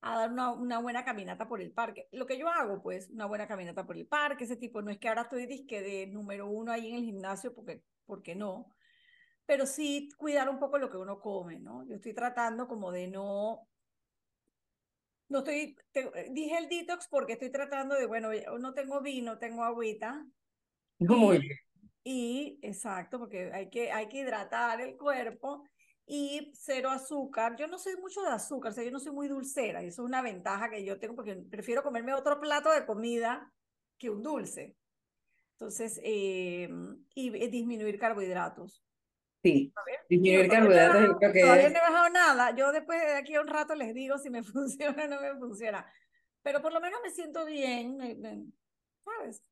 a 0.00 0.18
dar 0.18 0.32
una, 0.32 0.52
una 0.52 0.78
buena 0.80 1.04
caminata 1.04 1.48
por 1.48 1.60
el 1.62 1.72
parque. 1.72 2.08
Lo 2.12 2.26
que 2.26 2.36
yo 2.36 2.48
hago, 2.48 2.82
pues, 2.82 3.08
una 3.10 3.26
buena 3.26 3.46
caminata 3.46 3.86
por 3.86 3.96
el 3.96 4.06
parque, 4.06 4.44
ese 4.44 4.56
tipo, 4.56 4.82
no 4.82 4.90
es 4.90 4.98
que 4.98 5.08
ahora 5.08 5.22
estoy 5.22 5.46
disque 5.46 5.80
de 5.80 6.06
número 6.08 6.46
uno 6.46 6.72
ahí 6.72 6.88
en 6.90 6.96
el 6.96 7.04
gimnasio, 7.04 7.54
porque, 7.54 7.82
porque 8.06 8.34
no, 8.34 8.74
pero 9.46 9.66
sí 9.66 10.08
cuidar 10.18 10.48
un 10.48 10.58
poco 10.60 10.78
lo 10.78 10.90
que 10.90 10.96
uno 10.98 11.20
come, 11.20 11.58
¿no? 11.60 11.84
Yo 11.86 11.96
estoy 11.96 12.14
tratando 12.14 12.68
como 12.68 12.92
de 12.92 13.08
no, 13.08 13.68
no 15.28 15.38
estoy, 15.38 15.76
te- 15.92 16.28
dije 16.30 16.58
el 16.58 16.68
detox 16.68 17.08
porque 17.08 17.34
estoy 17.34 17.50
tratando 17.50 17.94
de, 17.94 18.06
bueno, 18.06 18.30
no 18.58 18.74
tengo 18.74 19.00
vino, 19.00 19.38
tengo 19.38 19.64
agüita, 19.64 20.26
Muy 20.98 21.38
y- 21.38 21.40
bien. 21.40 21.58
y 22.04 22.58
exacto, 22.62 23.18
porque 23.18 23.52
hay 23.52 23.70
que, 23.70 23.92
hay 23.92 24.08
que 24.08 24.18
hidratar 24.20 24.80
el 24.80 24.96
cuerpo 24.98 25.64
y 26.06 26.52
cero 26.54 26.90
azúcar. 26.90 27.56
Yo 27.56 27.66
no 27.68 27.78
soy 27.78 27.96
mucho 27.96 28.22
de 28.22 28.30
azúcar, 28.30 28.72
o 28.72 28.74
sea, 28.74 28.84
yo 28.84 28.90
no 28.92 29.00
soy 29.00 29.12
muy 29.12 29.28
dulcera 29.28 29.82
y 29.82 29.88
eso 29.88 30.02
es 30.02 30.08
una 30.08 30.22
ventaja 30.22 30.70
que 30.70 30.84
yo 30.84 30.98
tengo 31.00 31.16
porque 31.16 31.36
prefiero 31.50 31.82
comerme 31.82 32.14
otro 32.14 32.40
plato 32.40 32.70
de 32.72 32.86
comida 32.86 33.52
que 33.98 34.10
un 34.10 34.22
dulce. 34.22 34.76
Entonces, 35.54 36.00
eh, 36.02 36.68
y, 37.14 37.36
y 37.36 37.48
disminuir 37.48 37.98
carbohidratos. 37.98 38.82
Sí. 39.42 39.72
Disminuir 40.08 40.48
todavía 40.48 40.60
no 40.60 40.68
carbohidratos, 40.68 40.94
yo 40.94 41.00
bajado- 41.08 41.18
creo 41.18 41.32
que 41.32 41.40
todavía 41.40 41.66
es- 41.66 41.72
no 41.72 41.78
he 41.78 41.82
bajado 41.82 42.10
nada. 42.10 42.56
Yo 42.56 42.72
después 42.72 43.00
de 43.00 43.14
aquí 43.14 43.34
a 43.34 43.40
un 43.40 43.46
rato 43.48 43.74
les 43.74 43.94
digo 43.94 44.18
si 44.18 44.30
me 44.30 44.42
funciona 44.44 45.04
o 45.04 45.08
no 45.08 45.20
me 45.20 45.34
funciona. 45.38 45.86
Pero 46.42 46.60
por 46.60 46.72
lo 46.72 46.80
menos 46.80 47.00
me 47.02 47.10
siento 47.10 47.44
bien, 47.44 47.96
me- 47.96 48.14
me- 48.16 48.44
¿sabes? 49.04 49.42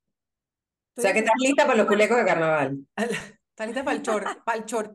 O 0.97 1.00
sea 1.00 1.12
que 1.12 1.21
estás 1.21 1.35
lista 1.38 1.64
para 1.66 1.78
los 1.78 1.87
culecos 1.87 2.18
de 2.18 2.25
carnaval. 2.25 2.78
¿Estás 2.97 3.66
lista 3.66 3.85
para 3.85 3.97
el 3.97 4.02
chor, 4.02 4.25
para 4.44 4.59
el 4.59 4.64
chor? 4.66 4.94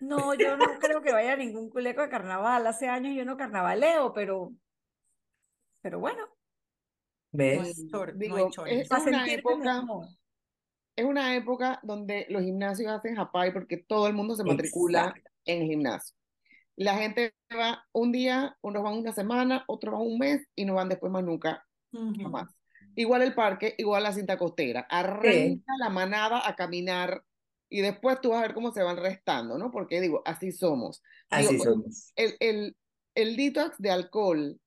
No, 0.00 0.32
yo 0.34 0.56
no 0.56 0.78
creo 0.80 1.02
que 1.02 1.12
vaya 1.12 1.32
a 1.32 1.36
ningún 1.36 1.68
culeco 1.70 2.02
de 2.02 2.08
carnaval. 2.08 2.66
Hace 2.66 2.88
años 2.88 3.14
yo 3.16 3.24
no 3.24 3.36
carnavaleo, 3.36 4.12
pero, 4.12 4.52
pero 5.82 5.98
bueno, 6.00 6.24
No 7.32 7.44
hay 7.44 7.58
¿Ves? 7.58 7.78
no 7.78 8.06
Digo, 8.14 8.36
hay 8.36 8.50
chores. 8.50 8.90
es 8.90 9.06
una 9.06 9.32
época, 9.32 9.82
mejor. 9.82 10.06
es 10.96 11.04
una 11.04 11.36
época 11.36 11.80
donde 11.82 12.26
los 12.30 12.42
gimnasios 12.42 12.90
hacen 12.90 13.16
japay 13.16 13.52
porque 13.52 13.76
todo 13.78 14.06
el 14.06 14.14
mundo 14.14 14.34
se 14.36 14.44
matricula 14.44 15.00
Exacto. 15.08 15.30
en 15.44 15.62
el 15.62 15.68
gimnasio. 15.68 16.16
La 16.76 16.94
gente 16.96 17.34
va 17.52 17.84
un 17.92 18.12
día, 18.12 18.56
unos 18.62 18.82
van 18.82 18.94
una 18.94 19.12
semana, 19.12 19.64
otros 19.66 19.92
van 19.94 20.02
un 20.02 20.18
mes 20.18 20.46
y 20.54 20.64
no 20.64 20.74
van 20.74 20.88
después 20.88 21.10
más 21.12 21.24
nunca, 21.24 21.66
Ujú. 21.92 22.14
jamás. 22.22 22.54
Igual 22.94 23.22
el 23.22 23.34
parque, 23.34 23.74
igual 23.78 24.02
la 24.04 24.12
cinta 24.12 24.36
costera. 24.38 24.86
Arranca 24.88 25.72
la 25.78 25.88
manada 25.90 26.46
a 26.48 26.54
caminar 26.56 27.22
y 27.68 27.80
después 27.80 28.20
tú 28.20 28.30
vas 28.30 28.38
a 28.38 28.42
ver 28.42 28.54
cómo 28.54 28.72
se 28.72 28.82
van 28.82 28.96
restando, 28.96 29.58
¿no? 29.58 29.70
Porque 29.70 30.00
digo, 30.00 30.22
así 30.24 30.52
somos. 30.52 31.02
Digo, 31.30 31.50
Así 31.50 31.58
somos. 31.58 32.12
el, 32.16 32.34
el, 32.40 32.76
el 33.14 33.36
detox 33.36 33.76
de 33.78 33.90
alcohol, 33.90 34.60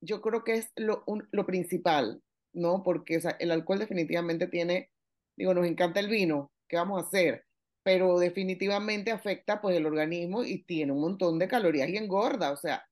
yo 0.00 0.20
creo 0.22 0.44
que 0.44 0.54
es 0.54 0.72
lo, 0.76 1.02
un- 1.06 1.28
lo 1.32 1.46
principal, 1.46 2.22
¿no? 2.52 2.82
Porque 2.82 3.18
o 3.18 3.20
sea, 3.20 3.32
el 3.40 3.50
alcohol 3.50 3.78
definitivamente 3.80 4.48
tiene, 4.48 4.90
digo, 5.36 5.54
nos 5.54 5.66
encanta 5.66 6.00
el 6.00 6.08
vino, 6.08 6.52
¿qué 6.68 6.76
vamos 6.76 7.02
a 7.02 7.06
hacer? 7.06 7.46
Pero 7.82 8.18
definitivamente 8.18 9.10
afecta 9.12 9.60
pues 9.60 9.76
el 9.76 9.86
organismo 9.86 10.44
y 10.44 10.64
tiene 10.64 10.92
un 10.92 11.00
montón 11.00 11.38
de 11.38 11.48
calorías 11.48 11.88
y 11.88 11.96
engorda, 11.96 12.52
o 12.52 12.56
sea, 12.56 12.84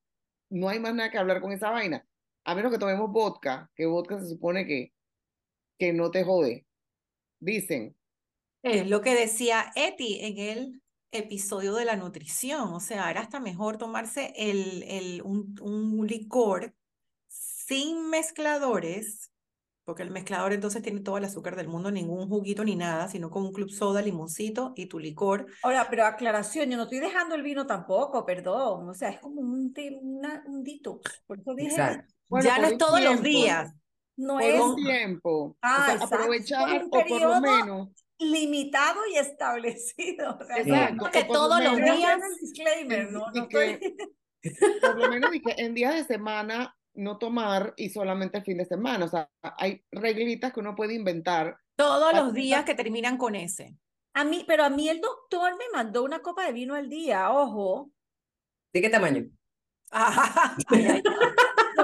no 0.50 0.68
hay 0.68 0.80
más 0.80 0.94
nada 0.94 1.10
que 1.10 1.18
hablar 1.18 1.40
con 1.40 1.52
esa 1.52 1.70
vaina. 1.70 2.06
a 2.44 2.54
menos 2.54 2.72
que 2.72 2.78
tomemos 2.78 3.10
vodka, 3.12 3.70
que 3.76 3.86
vodka 3.86 4.20
se 4.20 4.28
supone 4.28 4.66
que, 4.66 4.92
que 5.78 5.92
no 5.92 6.10
te 6.10 6.24
jode. 6.24 6.66
Dicen. 7.40 7.96
Es 8.62 8.88
lo 8.88 9.00
que 9.02 9.14
decía 9.14 9.72
Eti 9.76 10.20
en 10.20 10.38
el 10.38 10.82
episodio 11.12 11.74
de 11.74 11.84
la 11.84 11.96
nutrición, 11.96 12.72
o 12.74 12.80
sea, 12.80 13.10
era 13.10 13.20
hasta 13.22 13.40
mejor 13.40 13.78
tomarse 13.78 14.32
el, 14.36 14.82
el, 14.84 15.22
un, 15.22 15.54
un 15.62 16.06
licor 16.06 16.74
sin 17.68 18.08
mezcladores, 18.08 19.30
porque 19.84 20.02
el 20.02 20.10
mezclador 20.10 20.52
entonces 20.52 20.82
tiene 20.82 21.00
todo 21.00 21.18
el 21.18 21.24
azúcar 21.24 21.54
del 21.56 21.68
mundo, 21.68 21.90
ningún 21.90 22.28
juguito 22.28 22.64
ni 22.64 22.76
nada, 22.76 23.08
sino 23.08 23.30
con 23.30 23.42
un 23.44 23.52
club 23.52 23.70
soda, 23.70 24.00
limoncito 24.02 24.72
y 24.76 24.86
tu 24.86 24.98
licor. 24.98 25.46
Ahora, 25.62 25.86
pero 25.90 26.06
aclaración, 26.06 26.70
yo 26.70 26.76
no 26.76 26.84
estoy 26.84 27.00
dejando 27.00 27.34
el 27.34 27.42
vino 27.42 27.66
tampoco, 27.66 28.24
perdón, 28.26 28.88
o 28.88 28.94
sea, 28.94 29.10
es 29.10 29.20
como 29.20 29.40
un, 29.42 29.72
una, 30.02 30.42
un 30.46 30.64
detox, 30.64 31.22
por 31.26 31.38
eso 31.40 31.54
dije. 31.54 32.04
Bueno, 32.28 32.44
ya 32.46 32.58
no 32.58 32.66
es 32.68 32.78
todos 32.78 33.00
los 33.02 33.22
días. 33.22 33.72
no 34.16 34.34
Por 34.34 34.42
es 34.42 34.60
un 34.60 34.76
tiempo. 34.76 35.56
Ah, 35.62 35.76
o 35.80 35.84
sea, 35.86 35.94
exacto, 35.94 36.14
aprovechar 36.16 36.66
por 36.66 36.76
un 36.82 36.86
o 36.86 36.90
por 36.90 36.98
lo 37.00 37.04
periodo 37.06 37.40
menos. 37.40 37.88
limitado 38.18 39.00
y 39.12 39.16
establecido. 39.18 40.38
O 40.40 40.44
sea, 40.44 40.56
Exacto. 40.58 41.04
Lo 41.14 41.26
todos 41.32 41.62
los 41.64 41.76
días- 41.76 42.20
disclaimer, 42.40 43.10
no, 43.12 43.30
no 43.32 43.48
que- 43.48 43.70
estoy- 43.80 43.96
por 44.80 44.96
lo 44.98 45.08
menos 45.08 45.30
dije, 45.30 45.54
en 45.62 45.74
días 45.74 45.94
de 45.94 46.04
semana 46.04 46.74
no 46.98 47.16
tomar 47.16 47.74
y 47.76 47.90
solamente 47.90 48.38
el 48.38 48.44
fin 48.44 48.58
de 48.58 48.64
semana. 48.64 49.04
O 49.04 49.08
sea, 49.08 49.30
hay 49.42 49.84
reglitas 49.90 50.52
que 50.52 50.60
uno 50.60 50.74
puede 50.74 50.94
inventar. 50.94 51.58
Todos 51.76 52.12
los 52.12 52.34
días 52.34 52.64
que 52.64 52.74
terminan 52.74 53.16
con 53.16 53.34
ese. 53.34 53.76
A 54.14 54.24
mí, 54.24 54.44
pero 54.46 54.64
a 54.64 54.70
mí 54.70 54.88
el 54.88 55.00
doctor 55.00 55.52
me 55.56 55.64
mandó 55.72 56.02
una 56.02 56.20
copa 56.20 56.44
de 56.44 56.52
vino 56.52 56.74
al 56.74 56.88
día, 56.88 57.30
ojo. 57.30 57.90
¿De 58.72 58.80
qué 58.80 58.90
tamaño? 58.90 59.26
Ay, 59.90 60.86
ay, 60.86 61.02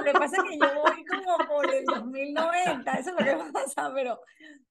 que 0.04 0.12
pasa 0.12 0.36
es 0.36 0.42
que 0.44 0.58
yo 0.58 0.74
voy 0.74 1.04
como 1.04 1.48
por 1.48 1.74
el 1.74 1.84
2090, 1.84 2.92
eso 2.92 3.10
es 3.10 3.16
lo 3.16 3.24
que 3.24 3.44
pasa, 3.52 3.92
pero, 3.94 4.20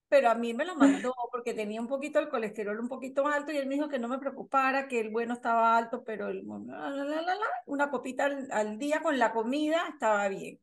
pero 0.08 0.30
a 0.30 0.36
mí 0.36 0.54
me 0.54 0.66
lo 0.66 0.76
mandó 0.76 1.14
porque 1.32 1.54
tenía 1.54 1.82
un 1.82 1.88
poquito 1.88 2.20
el 2.20 2.30
colesterol 2.30 2.80
un 2.80 2.88
poquito 2.88 3.28
alto 3.28 3.52
y 3.52 3.58
él 3.58 3.68
me 3.68 3.76
dijo 3.76 3.90
que 3.90 4.00
no 4.00 4.08
me 4.08 4.20
preocupara, 4.20 4.88
que 4.88 5.00
el 5.00 5.10
bueno 5.10 5.34
estaba 5.34 5.78
alto, 5.78 6.04
pero 6.04 6.30
el, 6.30 6.46
la, 6.46 6.90
la, 6.90 7.04
la, 7.04 7.22
la, 7.22 7.48
una 7.66 7.90
copita 7.90 8.26
al, 8.26 8.48
al 8.52 8.78
día 8.78 9.02
con 9.02 9.20
la 9.20 9.34
comida 9.34 9.88
estaba 9.90 10.28
bien. 10.30 10.60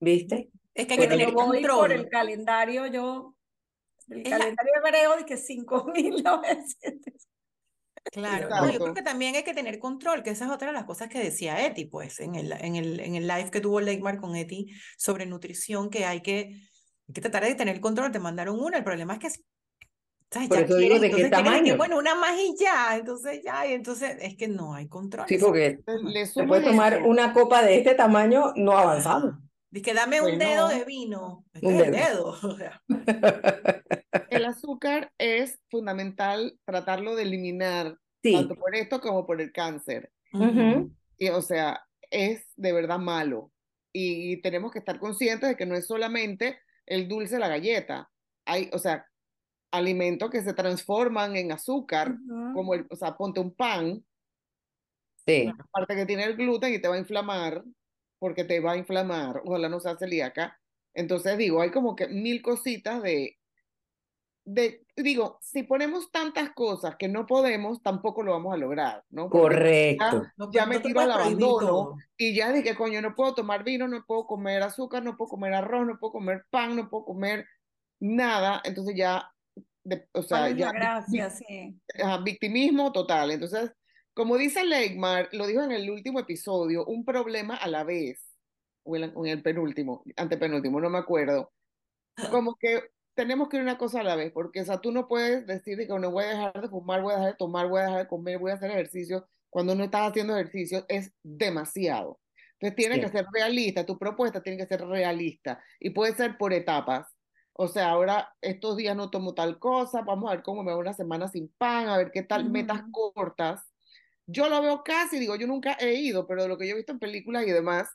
¿Viste? 0.00 0.50
Es 0.74 0.86
que 0.86 0.94
hay 0.94 1.00
que 1.00 1.08
tener 1.08 1.28
yo 1.28 1.34
voy 1.34 1.62
por 1.62 1.70
control. 1.70 1.92
el 1.92 2.08
calendario, 2.08 2.86
yo, 2.86 3.34
el 4.08 4.20
Es 4.20 4.30
calendario 4.30 4.72
hebreo 4.76 5.16
de 5.16 5.24
que 5.24 5.36
5.900. 5.36 7.26
Claro, 8.12 8.48
no, 8.48 8.70
yo 8.70 8.78
creo 8.80 8.94
que 8.94 9.02
también 9.02 9.34
hay 9.34 9.42
que 9.44 9.54
tener 9.54 9.78
control, 9.78 10.22
que 10.22 10.30
esa 10.30 10.46
es 10.46 10.50
otra 10.50 10.68
de 10.68 10.74
las 10.74 10.84
cosas 10.84 11.08
que 11.08 11.18
decía 11.18 11.64
Eti, 11.66 11.86
pues, 11.86 12.20
en 12.20 12.34
el, 12.34 12.52
en 12.52 12.76
el, 12.76 13.00
en 13.00 13.14
el 13.14 13.26
live 13.26 13.50
que 13.50 13.60
tuvo 13.60 13.80
Leigmar 13.80 14.18
con 14.20 14.36
Eti 14.36 14.68
sobre 14.96 15.26
nutrición, 15.26 15.90
que 15.90 16.04
hay 16.06 16.22
que, 16.22 16.52
hay 17.08 17.12
que 17.14 17.20
tratar 17.20 17.44
de 17.44 17.54
tener 17.54 17.80
control. 17.80 18.12
Te 18.12 18.18
mandaron 18.18 18.58
una, 18.60 18.78
el 18.78 18.84
problema 18.84 19.14
es 19.14 19.18
que, 19.20 19.28
¿sabes? 20.30 20.48
Por 20.48 20.58
Ya 20.58 20.64
eso 20.64 20.76
digo, 20.76 20.98
quieres, 20.98 21.00
¿de 21.00 21.10
qué 21.10 21.16
que, 21.24 21.28
tamaño? 21.30 21.76
bueno, 21.76 21.98
una 21.98 22.14
más 22.14 22.38
y 22.38 22.54
ya, 22.58 22.96
entonces 22.96 23.40
ya, 23.44 23.66
y 23.66 23.72
entonces 23.72 24.16
es 24.20 24.36
que 24.36 24.48
no 24.48 24.74
hay 24.74 24.88
control. 24.88 25.26
Sí, 25.28 25.38
porque 25.38 25.66
Entonces, 25.66 26.04
le 26.12 26.26
se 26.26 26.32
suman 26.32 26.48
puede 26.48 26.62
tomar 26.64 27.02
una 27.04 27.32
copa 27.32 27.62
de 27.62 27.78
este 27.78 27.94
tamaño, 27.94 28.52
no 28.56 28.76
avanzamos. 28.76 29.34
Dice 29.76 29.90
que 29.90 29.94
dame 29.94 30.22
un 30.22 30.38
dedo 30.38 30.68
de 30.68 30.86
vino. 30.86 31.44
Este 31.52 31.66
Un 31.66 31.74
es 31.74 31.92
dedo. 31.92 31.92
dedo. 31.92 32.26
o 32.42 32.56
sea. 32.56 32.82
El 34.30 34.46
azúcar 34.46 35.12
es 35.18 35.60
fundamental 35.70 36.58
tratarlo 36.64 37.14
de 37.14 37.24
eliminar, 37.24 37.98
Sí. 38.22 38.32
tanto 38.32 38.54
por 38.54 38.74
esto 38.74 39.02
como 39.02 39.26
por 39.26 39.38
el 39.38 39.52
cáncer. 39.52 40.10
Ujú. 40.32 40.90
Y, 41.18 41.28
o 41.28 41.42
sea, 41.42 41.86
es 42.10 42.46
de 42.56 42.72
verdad 42.72 42.98
malo. 42.98 43.52
Y, 43.92 44.40
tenemos 44.40 44.72
que 44.72 44.78
estar 44.78 44.98
conscientes 44.98 45.50
de 45.50 45.56
que 45.58 45.66
no 45.66 45.74
es 45.74 45.86
solamente 45.86 46.58
el 46.86 47.06
dulce, 47.06 47.38
la 47.38 47.48
galleta. 47.48 48.08
Hay, 48.46 48.70
o 48.72 48.78
sea, 48.78 49.06
alimentos 49.72 50.30
que 50.30 50.40
se 50.42 50.54
transforman 50.54 51.36
en 51.36 51.52
azúcar, 51.52 52.12
Ujú. 52.12 52.54
como 52.54 52.72
el, 52.72 52.86
o 52.88 52.96
sea, 52.96 53.14
ponte 53.14 53.40
un 53.40 53.54
pan, 53.54 54.02
Sí. 55.26 55.52
aparte 55.58 55.96
que 55.96 56.06
tiene 56.06 56.24
el 56.24 56.36
gluten 56.36 56.72
y 56.72 56.80
te 56.80 56.88
va 56.88 56.94
a 56.94 56.98
inflamar, 56.98 57.62
porque 58.18 58.44
te 58.44 58.60
va 58.60 58.72
a 58.72 58.76
inflamar, 58.76 59.42
ojalá 59.44 59.68
no 59.68 59.80
sea 59.80 59.96
celíaca. 59.96 60.58
Entonces 60.94 61.36
digo, 61.36 61.60
hay 61.60 61.70
como 61.70 61.94
que 61.94 62.08
mil 62.08 62.40
cositas 62.42 63.02
de, 63.02 63.36
de, 64.44 64.86
digo, 64.96 65.38
si 65.42 65.64
ponemos 65.64 66.10
tantas 66.10 66.50
cosas 66.50 66.96
que 66.96 67.08
no 67.08 67.26
podemos, 67.26 67.82
tampoco 67.82 68.22
lo 68.22 68.32
vamos 68.32 68.54
a 68.54 68.56
lograr, 68.56 69.04
¿no? 69.10 69.28
Porque 69.28 69.56
Correcto. 69.56 70.26
No, 70.36 70.50
ya 70.52 70.62
no 70.62 70.68
me 70.68 70.76
te 70.78 70.88
tiro 70.88 71.00
al 71.00 71.10
abandono 71.10 71.96
y 72.16 72.34
ya 72.34 72.52
dije, 72.52 72.74
coño, 72.76 73.02
no 73.02 73.14
puedo 73.14 73.34
tomar 73.34 73.64
vino, 73.64 73.88
no 73.88 74.04
puedo 74.06 74.26
comer 74.26 74.62
azúcar, 74.62 75.02
no 75.02 75.16
puedo 75.16 75.28
comer 75.30 75.52
arroz, 75.52 75.86
no 75.86 75.98
puedo 75.98 76.12
comer 76.12 76.44
pan, 76.48 76.76
no 76.76 76.88
puedo 76.88 77.04
comer 77.04 77.46
nada, 77.98 78.62
entonces 78.64 78.94
ya, 78.96 79.30
de- 79.82 80.08
o 80.12 80.22
sea, 80.22 80.38
¿Cuál 80.38 80.52
es 80.52 80.58
ya 80.58 80.66
la 80.66 80.72
vi- 80.72 80.78
gracia? 80.78 81.30
Sí. 81.30 81.80
ajá, 82.02 82.18
victimismo 82.18 82.92
total. 82.92 83.32
Entonces, 83.32 83.72
como 84.16 84.38
dice 84.38 84.64
Leigmar, 84.64 85.28
lo 85.32 85.46
dijo 85.46 85.62
en 85.62 85.72
el 85.72 85.90
último 85.90 86.18
episodio, 86.20 86.86
un 86.86 87.04
problema 87.04 87.54
a 87.54 87.68
la 87.68 87.84
vez, 87.84 88.24
o 88.82 88.96
en, 88.96 89.12
el 89.26 89.42
penúltimo, 89.42 90.04
antepenúltimo, 90.16 90.80
no 90.80 90.88
me 90.88 90.96
acuerdo. 90.96 91.52
Como 92.30 92.54
que 92.54 92.80
tenemos 93.14 93.50
que 93.50 93.58
ir 93.58 93.62
una 93.62 93.76
cosa 93.76 94.00
a 94.00 94.04
la 94.04 94.16
vez, 94.16 94.32
porque 94.32 94.62
o 94.62 94.64
sea, 94.64 94.80
tú 94.80 94.90
no 94.90 95.06
puedes 95.06 95.46
decir 95.46 95.76
de 95.76 95.86
que 95.86 95.98
no 95.98 96.10
voy 96.10 96.24
a 96.24 96.28
dejar 96.28 96.62
de 96.62 96.68
fumar, 96.70 97.02
voy 97.02 97.12
a 97.12 97.16
dejar 97.16 97.32
de 97.32 97.36
tomar, 97.36 97.68
voy 97.68 97.80
a 97.80 97.84
dejar 97.84 97.98
de 97.98 98.08
comer, 98.08 98.38
voy 98.38 98.52
a 98.52 98.54
hacer 98.54 98.70
ejercicio, 98.70 99.28
cuando 99.50 99.74
no 99.74 99.84
estás 99.84 100.08
haciendo 100.08 100.34
ejercicio 100.34 100.86
es 100.88 101.12
demasiado. 101.22 102.18
Entonces 102.54 102.74
tienes 102.74 103.00
que 103.00 103.08
Sí. 103.08 103.18
ser 103.18 103.26
realista, 103.34 103.84
tu 103.84 103.98
propuesta 103.98 104.42
tiene 104.42 104.56
que 104.56 104.66
ser 104.66 104.80
realista 104.80 105.62
y 105.78 105.90
puede 105.90 106.14
ser 106.14 106.38
por 106.38 106.54
etapas. 106.54 107.06
O 107.52 107.68
sea, 107.68 107.90
ahora 107.90 108.30
estos 108.40 108.78
días 108.78 108.96
no 108.96 109.10
tomo 109.10 109.34
tal 109.34 109.58
cosa, 109.58 110.00
vamos 110.00 110.30
a 110.30 110.36
ver 110.36 110.42
cómo 110.42 110.62
me 110.62 110.72
va 110.72 110.78
una 110.78 110.94
semana 110.94 111.28
sin 111.28 111.52
pan, 111.58 111.88
a 111.88 111.98
ver 111.98 112.10
qué 112.12 112.22
tal, 112.22 112.48
metas 112.48 112.82
cortas. 112.90 113.75
Yo 114.26 114.48
lo 114.48 114.60
veo 114.62 114.82
casi, 114.84 115.18
digo, 115.18 115.36
yo 115.36 115.46
nunca 115.46 115.76
he 115.80 115.94
ido, 115.94 116.26
pero 116.26 116.42
de 116.42 116.48
lo 116.48 116.58
que 116.58 116.66
yo 116.66 116.72
he 116.74 116.76
visto 116.76 116.92
en 116.92 116.98
películas 116.98 117.46
y 117.46 117.50
demás, 117.52 117.88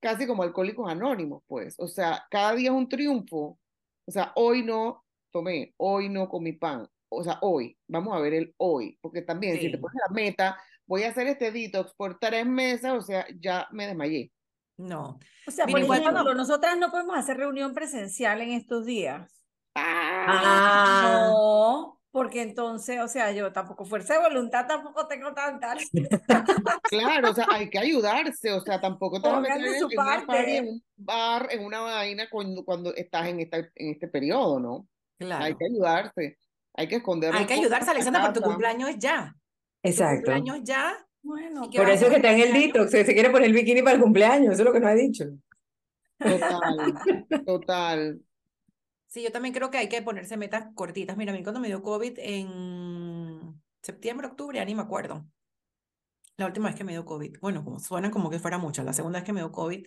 casi 0.00 0.26
como 0.26 0.42
alcohólicos 0.42 0.90
anónimos, 0.90 1.42
pues. 1.46 1.74
O 1.78 1.88
sea, 1.88 2.26
cada 2.30 2.54
día 2.54 2.70
es 2.70 2.76
un 2.76 2.88
triunfo. 2.88 3.58
O 4.06 4.12
sea, 4.12 4.32
hoy 4.34 4.62
no 4.62 5.04
tomé, 5.32 5.72
hoy 5.78 6.08
no 6.08 6.28
comí 6.28 6.52
pan. 6.52 6.88
O 7.08 7.24
sea, 7.24 7.38
hoy, 7.42 7.76
vamos 7.88 8.14
a 8.16 8.20
ver 8.20 8.34
el 8.34 8.54
hoy, 8.58 8.98
porque 9.00 9.22
también 9.22 9.54
si 9.58 9.70
te 9.70 9.76
Sí. 9.76 9.82
pones 9.82 9.96
la 10.08 10.14
meta, 10.14 10.60
voy 10.86 11.02
a 11.04 11.08
hacer 11.10 11.26
este 11.28 11.50
detox 11.50 11.92
por 11.94 12.18
tres 12.18 12.44
meses, 12.46 12.90
o 12.90 13.00
sea, 13.00 13.26
ya 13.40 13.66
me 13.72 13.86
desmayé. 13.86 14.30
No. 14.76 15.18
O 15.46 15.50
sea, 15.50 15.66
Mira, 15.66 15.76
por 15.76 15.84
igual 15.84 16.00
ejemplo, 16.00 16.22
cuando- 16.22 16.34
nosotras 16.34 16.76
no 16.78 16.90
podemos 16.90 17.16
hacer 17.16 17.36
reunión 17.36 17.74
presencial 17.74 18.40
en 18.42 18.50
estos 18.52 18.86
días. 18.86 19.44
Ah, 19.74 21.28
No, 21.32 21.99
porque 22.12 22.42
entonces, 22.42 23.00
o 23.00 23.06
sea, 23.06 23.30
yo 23.32 23.52
tampoco 23.52 23.84
fuerza 23.84 24.14
de 24.14 24.20
voluntad 24.28 24.66
tampoco 24.66 25.06
tengo 25.06 25.32
tanta. 25.32 25.76
Claro, 26.90 27.30
o 27.30 27.34
sea, 27.34 27.46
hay 27.50 27.70
que 27.70 27.78
ayudarse, 27.78 28.52
o 28.52 28.60
sea, 28.60 28.80
tampoco 28.80 29.22
te 29.22 29.28
vas 29.28 29.38
a 29.38 29.40
meter 29.40 29.64
en, 29.64 29.78
su 29.78 29.88
en 29.90 29.98
una 29.98 30.04
party, 30.04 30.20
en 30.20 30.26
parte. 30.26 30.60
un 30.62 30.82
bar, 30.96 31.48
en 31.50 31.64
una 31.64 31.80
vaina 31.80 32.28
cuando, 32.28 32.64
cuando 32.64 32.94
estás 32.94 33.28
en, 33.28 33.40
esta, 33.40 33.58
en 33.58 33.90
este 33.90 34.08
periodo, 34.08 34.58
¿no? 34.58 34.88
Hay 35.20 35.26
Claro. 35.26 35.58
que 35.58 35.64
ayudarse, 35.66 36.38
hay 36.74 36.88
que 36.88 36.96
esconder 36.96 37.34
Hay 37.34 37.46
que 37.46 37.54
ayudarse, 37.54 37.90
Alexandra, 37.90 38.22
porque 38.22 38.40
tu 38.40 38.46
cumpleaños 38.46 38.90
es 38.90 38.98
ya. 38.98 39.34
Tu 39.82 39.90
exacto. 39.90 40.32
cumpleaños 40.32 40.64
ya. 40.64 41.06
Bueno, 41.22 41.66
¿Y 41.66 41.70
qué 41.70 41.78
Por 41.78 41.90
eso 41.90 42.06
es 42.06 42.10
que 42.10 42.16
está 42.16 42.32
en 42.32 42.40
el 42.40 42.52
detox, 42.52 42.90
se 42.90 43.04
se 43.04 43.14
quiere 43.14 43.30
poner 43.30 43.48
el 43.48 43.54
bikini 43.54 43.82
para 43.82 43.96
el 43.96 44.02
cumpleaños, 44.02 44.54
eso 44.54 44.62
es 44.62 44.66
lo 44.66 44.72
que 44.72 44.80
no 44.80 44.88
ha 44.88 44.94
dicho. 44.94 45.26
Total, 46.18 46.94
total. 47.46 48.20
Sí, 49.10 49.22
yo 49.24 49.32
también 49.32 49.52
creo 49.52 49.70
que 49.70 49.78
hay 49.78 49.88
que 49.88 50.02
ponerse 50.02 50.36
metas 50.36 50.68
cortitas. 50.74 51.16
Mira, 51.16 51.32
a 51.32 51.36
mí 51.36 51.42
cuando 51.42 51.60
me 51.60 51.66
dio 51.66 51.82
COVID 51.82 52.16
en 52.18 53.60
septiembre, 53.82 54.28
octubre, 54.28 54.56
ya 54.58 54.64
ni 54.64 54.76
me 54.76 54.82
acuerdo. 54.82 55.26
La 56.36 56.46
última 56.46 56.68
vez 56.68 56.76
que 56.76 56.84
me 56.84 56.92
dio 56.92 57.04
COVID. 57.04 57.40
Bueno, 57.40 57.64
como 57.64 57.80
suena 57.80 58.12
como 58.12 58.30
que 58.30 58.38
fuera 58.38 58.58
mucho. 58.58 58.84
La 58.84 58.92
segunda 58.92 59.18
vez 59.18 59.26
que 59.26 59.32
me 59.32 59.40
dio 59.40 59.50
COVID, 59.50 59.84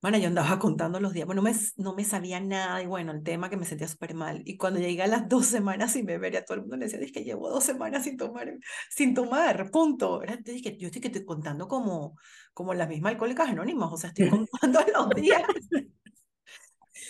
bueno, 0.00 0.18
yo 0.18 0.28
andaba 0.28 0.58
contando 0.60 1.00
los 1.00 1.12
días. 1.12 1.26
Bueno, 1.26 1.42
no 1.42 1.50
me, 1.50 1.56
no 1.76 1.94
me 1.96 2.04
sabía 2.04 2.38
nada 2.38 2.80
y 2.80 2.86
bueno, 2.86 3.10
el 3.10 3.24
tema 3.24 3.50
que 3.50 3.56
me 3.56 3.64
sentía 3.64 3.88
súper 3.88 4.14
mal. 4.14 4.42
Y 4.44 4.58
cuando 4.58 4.78
llegué 4.78 5.02
a 5.02 5.08
las 5.08 5.28
dos 5.28 5.46
semanas 5.46 5.92
sin 5.92 6.06
beber, 6.06 6.36
a 6.36 6.44
todo 6.44 6.54
el 6.54 6.60
mundo 6.60 6.76
le 6.76 6.84
decía, 6.84 7.00
es 7.00 7.10
que 7.10 7.24
llevo 7.24 7.50
dos 7.50 7.64
semanas 7.64 8.04
sin 8.04 8.16
tomar, 8.16 8.52
sin 8.90 9.12
tomar, 9.12 9.72
punto. 9.72 10.22
Yo 10.24 10.36
dije, 10.44 10.76
yo 10.78 10.86
estoy, 10.86 11.00
que 11.00 11.08
estoy 11.08 11.24
contando 11.24 11.66
como, 11.66 12.16
como 12.52 12.74
las 12.74 12.88
mismas 12.88 13.14
alcohólicas 13.14 13.48
anónimas, 13.48 13.92
o 13.92 13.96
sea, 13.96 14.10
estoy 14.10 14.28
contando 14.60 14.80
los 14.94 15.10
días. 15.10 15.42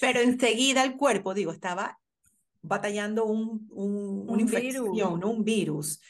Pero 0.00 0.20
enseguida 0.20 0.82
el 0.84 0.96
cuerpo, 0.96 1.34
digo, 1.34 1.52
estaba 1.52 1.98
batallando 2.62 3.24
un, 3.26 3.68
un- 3.70 4.22
una 4.22 4.32
Un 4.32 4.40
infección, 4.40 4.92
virus. 4.92 5.20
¿no? 5.20 5.30
un 5.30 5.44
virus. 5.44 6.00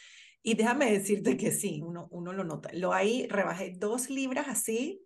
Y 0.42 0.54
déjame 0.54 0.92
decirte 0.92 1.36
que 1.36 1.50
sí, 1.50 1.80
uno, 1.82 2.06
uno 2.10 2.32
lo 2.32 2.44
nota. 2.44 2.70
Lo 2.74 2.92
ahí 2.92 3.26
rebajé 3.28 3.74
dos 3.76 4.10
libras 4.10 4.46
así, 4.48 5.00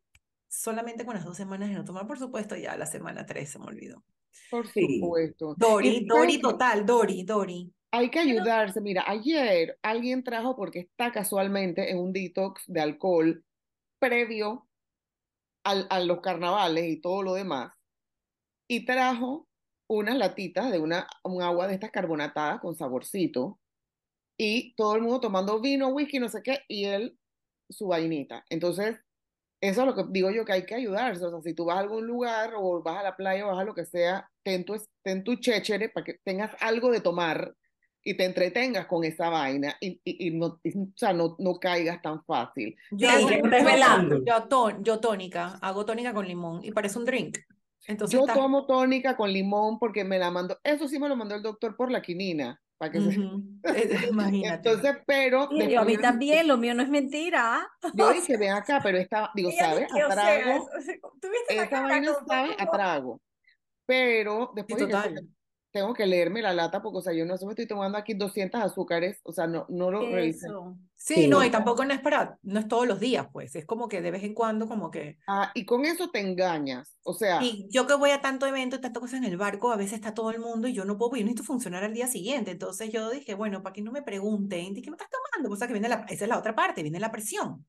solamente 0.49 1.05
con 1.07 1.15
las 1.15 1.25
dos 1.25 1.37
semanas 1.37 1.69
de 1.69 1.77
no 1.77 1.85
tomar, 1.85 2.07
por 2.07 2.19
supuesto, 2.19 2.57
ya 2.57 2.77
la 2.77 2.87
semana 2.87 3.25
tres 3.25 3.51
se 3.51 3.59
me 3.59 3.67
olvidó. 3.67 4.03
Por 4.51 4.67
supuesto. 4.67 5.55
Dori, 5.57 6.05
Dori 6.07 6.41
total, 6.41 6.85
Dori, 6.85 7.23
Dori. 7.23 7.73
hay 7.91 8.11
que 8.11 8.19
ayudarse. 8.19 8.81
Mira, 8.81 9.05
ayer 9.07 9.79
alguien 9.83 10.23
trajo, 10.25 10.57
porque 10.57 10.81
está 10.81 11.13
casualmente 11.13 11.91
en 11.91 11.99
un 11.99 12.13
detox 12.13 12.63
de 12.67 12.81
alcohol 12.81 13.45
previo 13.99 14.69
al- 15.65 15.87
a 15.91 16.01
los 16.01 16.21
carnavales 16.21 16.85
y 16.89 17.01
todo 17.01 17.23
lo 17.23 17.35
demás 17.35 17.73
y 18.69 18.85
trajo 18.85 19.49
unas 19.89 20.17
latitas 20.17 20.71
de 20.71 20.79
una, 20.79 21.07
un 21.25 21.43
agua 21.43 21.67
de 21.67 21.75
estas 21.75 21.91
carbonatadas 21.91 22.61
con 22.61 22.77
saborcito 22.77 23.59
y 24.37 24.75
todo 24.75 24.95
el 24.97 25.03
mundo 25.03 25.21
tomando 25.21 25.61
vino, 25.61 25.89
whisky, 25.89 26.19
no 26.19 26.29
sé 26.29 26.43
qué, 26.43 26.61
y 26.69 26.85
él 26.85 27.19
su 27.69 27.89
vainita. 27.89 28.45
Entonces, 28.51 28.97
eso 29.61 29.81
es 29.81 29.87
lo 29.87 29.95
que 29.95 30.05
digo 30.11 30.31
yo 30.31 30.45
que 30.45 30.53
hay 30.53 30.65
que 30.67 30.75
ayudarse. 30.77 31.25
O 31.25 31.31
sea, 31.31 31.41
si 31.43 31.55
tú 31.55 31.65
vas 31.65 31.79
a 31.79 31.81
algún 31.81 32.07
lugar 32.07 32.53
o 32.57 32.83
vas 32.83 32.99
a 32.99 33.03
la 33.03 33.17
playa 33.17 33.45
o 33.47 33.49
vas 33.51 33.59
a 33.59 33.65
lo 33.65 33.75
que 33.75 33.85
sea, 33.85 34.31
ten 34.45 34.65
tu, 34.65 34.77
ten 35.03 35.25
tu 35.25 35.35
chéchere 35.37 35.89
para 35.89 36.05
que 36.05 36.15
tengas 36.23 36.53
algo 36.61 36.91
de 36.93 37.01
tomar 37.01 37.55
y 38.05 38.15
te 38.17 38.25
entretengas 38.25 38.87
con 38.87 39.03
esa 39.05 39.29
vaina 39.29 39.77
y, 39.81 40.01
y, 40.05 40.29
y 40.29 40.31
no, 40.31 40.61
y, 40.63 40.79
o 40.79 40.87
sea, 40.95 41.13
no, 41.13 41.35
no 41.41 41.59
caigas 41.59 42.01
tan 42.01 42.23
fácil. 42.25 42.77
Yo, 42.93 43.09
yo- 43.21 43.43
yo 44.25 44.45
ton- 44.49 44.85
yo 44.85 45.01
tónica, 45.01 45.59
hago 45.61 45.85
tónica 45.85 46.15
con 46.15 46.27
limón 46.29 46.65
y 46.65 46.71
parece 46.71 46.99
un 46.99 47.05
drink. 47.05 47.39
Entonces 47.87 48.19
Yo 48.19 48.25
está- 48.27 48.35
tomo 48.35 48.67
tónica 48.67 49.17
con 49.17 49.33
limón 49.33 49.79
porque 49.79 50.05
me 50.05 50.19
la 50.19 50.31
mandó, 50.31 50.59
eso 50.65 50.89
sí 50.89 50.99
me 50.99 51.09
lo 51.09 51.17
mandó 51.17 51.35
el 51.35 51.43
doctor 51.43 51.77
por 51.77 51.91
la 51.91 52.03
quinina, 52.03 52.61
para 52.77 52.93
que 52.93 53.01
se- 53.01 53.19
Ujú. 53.19 53.43
Eh, 53.65 54.09
Imagínate. 54.11 54.69
Entonces, 54.71 55.03
pero 55.07 55.49
Y 55.51 55.69
yo, 55.71 55.81
a 55.81 55.85
mí 55.85 55.97
también, 55.97 56.47
lo 56.49 56.57
mío 56.57 56.75
no 56.75 56.83
es 56.83 56.89
mentira. 56.91 57.67
yo 57.95 58.13
dije, 58.13 58.37
ven 58.37 58.53
acá, 58.53 58.81
pero 58.83 58.99
esta, 58.99 59.31
digo, 59.35 59.51
sabe 59.53 59.85
a 59.85 59.89
trago, 60.09 60.65
o 60.65 60.81
sea, 61.53 61.69
cara 61.69 61.89
vaina 61.89 62.15
sabe 62.27 62.55
a 62.59 62.71
trago. 62.71 63.21
Pero 63.87 64.49
Sí, 64.49 64.53
después 64.57 64.79
dije, 64.87 64.93
total. 64.93 65.15
"Coño, 65.15 65.29
tengo 65.71 65.93
que 65.95 66.07
leerme 66.07 66.41
la 66.43 66.53
lata 66.55 66.81
porque, 66.83 66.99
o 66.99 67.03
sea, 67.03 67.13
yo 67.13 67.27
no 67.27 67.37
sé, 67.37 67.45
me 67.45 67.53
estoy 67.53 67.67
tomando 67.67 67.99
aquí 67.99 68.15
200 68.15 68.61
azúcares, 68.61 69.21
o 69.23 69.33
sea, 69.33 69.47
no, 69.47 69.67
no 69.69 69.91
lo 69.91 70.01
revisé. 70.01 70.47
Eso. 70.47 70.79
Sí, 70.95 71.15
Sí. 71.15 71.29
no, 71.29 71.45
y 71.45 71.51
tampoco 71.51 71.85
no 71.85 71.93
es 71.95 72.01
para, 72.01 72.39
no 72.43 72.59
es 72.59 72.67
todos 72.67 72.87
los 72.87 72.99
días, 72.99 73.29
pues, 73.33 73.55
es 73.55 73.65
como 73.67 73.89
que 73.89 74.01
de 74.01 74.11
vez 74.11 74.25
en 74.25 74.35
cuando, 74.35 74.67
como 74.67 74.91
que, 74.91 75.19
Ah, 75.29 75.53
y 75.55 75.65
con 75.65 75.85
eso 75.85 76.11
te 76.11 76.21
engañas, 76.21 76.99
o 77.05 77.13
sea, 77.15 77.43
y 77.43 77.69
yo 77.71 77.87
que 77.87 77.95
voy 77.95 78.11
a 78.11 78.21
tanto 78.21 78.47
evento 78.47 78.77
y 78.77 78.81
tantas 78.81 79.01
cosas 79.01 79.19
en 79.19 79.25
el 79.25 79.37
barco, 79.37 79.71
a 79.71 79.77
veces 79.77 79.95
está 79.95 80.15
todo 80.15 80.31
el 80.31 80.41
mundo 80.41 80.67
y 80.69 80.73
yo 80.73 80.85
no 80.85 80.97
puedo, 80.99 81.13
yo 81.17 81.23
necesito 81.23 81.45
funcionar 81.45 81.85
al 81.85 81.95
día 81.95 82.07
siguiente, 82.09 82.51
entonces 82.51 82.91
yo 82.91 83.11
dije, 83.11 83.35
bueno, 83.35 83.63
para 83.63 83.73
que 83.75 83.83
no 83.83 83.93
me 83.93 84.03
pregunten, 84.03 84.75
¿de 84.75 84.83
qué 84.83 84.91
me 84.91 84.97
estás 84.97 85.11
tomando? 85.11 85.55
O 85.55 85.57
sea, 85.57 85.67
que 85.67 85.75
viene 85.75 85.89
la, 85.89 86.05
esa 86.09 86.25
es 86.25 86.29
la 86.29 86.39
otra 86.39 86.55
parte, 86.55 86.83
viene 86.83 86.99
la 86.99 87.13
presión. 87.13 87.67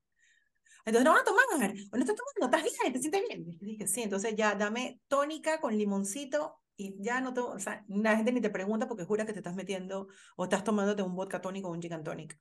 Entonces, 0.86 1.04
no 1.04 1.12
van 1.12 1.20
a 1.20 1.24
tomar, 1.24 1.74
no 1.92 1.98
estás 2.00 2.16
tomando, 2.16 2.56
estás 2.56 2.62
bien, 2.62 2.92
te 2.92 2.98
sientes 2.98 3.22
bien. 3.28 3.44
Y 3.60 3.66
dije, 3.72 3.86
sí, 3.86 4.02
entonces 4.02 4.34
ya 4.34 4.54
dame 4.54 5.00
tónica 5.08 5.60
con 5.60 5.76
limoncito 5.76 6.59
y 6.80 6.96
ya 6.98 7.20
no 7.20 7.34
te, 7.34 7.40
o 7.40 7.58
sea, 7.58 7.84
la 7.88 8.16
gente 8.16 8.32
ni 8.32 8.40
te 8.40 8.50
pregunta 8.50 8.88
porque 8.88 9.04
jura 9.04 9.26
que 9.26 9.32
te 9.32 9.40
estás 9.40 9.54
metiendo 9.56 10.08
o 10.36 10.44
estás 10.44 10.64
tomándote 10.64 11.02
un 11.02 11.14
vodka 11.14 11.40
tónico 11.40 11.68
o 11.68 11.72
un 11.72 11.82
gin 11.82 12.02
tonic. 12.02 12.38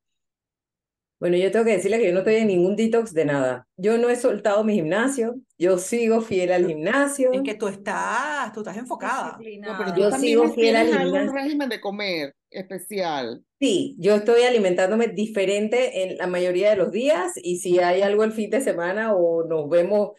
Bueno, 1.19 1.35
yo 1.35 1.51
tengo 1.51 1.65
que 1.65 1.73
decirle 1.73 1.99
que 1.99 2.07
yo 2.07 2.13
no 2.13 2.19
estoy 2.19 2.35
en 2.35 2.47
ningún 2.47 2.77
detox 2.77 3.13
de 3.13 3.25
nada. 3.25 3.67
Yo 3.75 3.97
no 3.97 4.09
he 4.09 4.15
soltado 4.15 4.63
mi 4.63 4.75
gimnasio, 4.75 5.35
yo 5.57 5.77
sigo 5.77 6.21
fiel 6.21 6.53
al 6.53 6.65
gimnasio. 6.65 7.33
Es 7.33 7.41
que 7.41 7.55
tú 7.55 7.67
estás, 7.67 8.53
tú 8.53 8.61
estás 8.61 8.77
enfocada. 8.77 9.37
no, 9.37 9.75
pero 9.77 9.95
Yo 9.97 10.11
sigo 10.13 10.53
fiel 10.53 10.77
al 10.77 10.85
tienes 10.85 11.01
algún 11.01 11.19
gimnasio. 11.19 11.43
régimen 11.43 11.69
de 11.69 11.81
comer 11.81 12.35
especial. 12.49 13.43
Sí, 13.59 13.97
yo 13.99 14.15
estoy 14.15 14.43
alimentándome 14.43 15.09
diferente 15.09 16.03
en 16.03 16.17
la 16.17 16.27
mayoría 16.27 16.69
de 16.69 16.77
los 16.77 16.91
días 16.93 17.33
y 17.35 17.57
si 17.57 17.79
hay 17.79 18.01
algo 18.01 18.23
el 18.23 18.31
fin 18.31 18.49
de 18.49 18.61
semana 18.61 19.13
o 19.13 19.45
nos 19.45 19.67
vemos, 19.69 20.11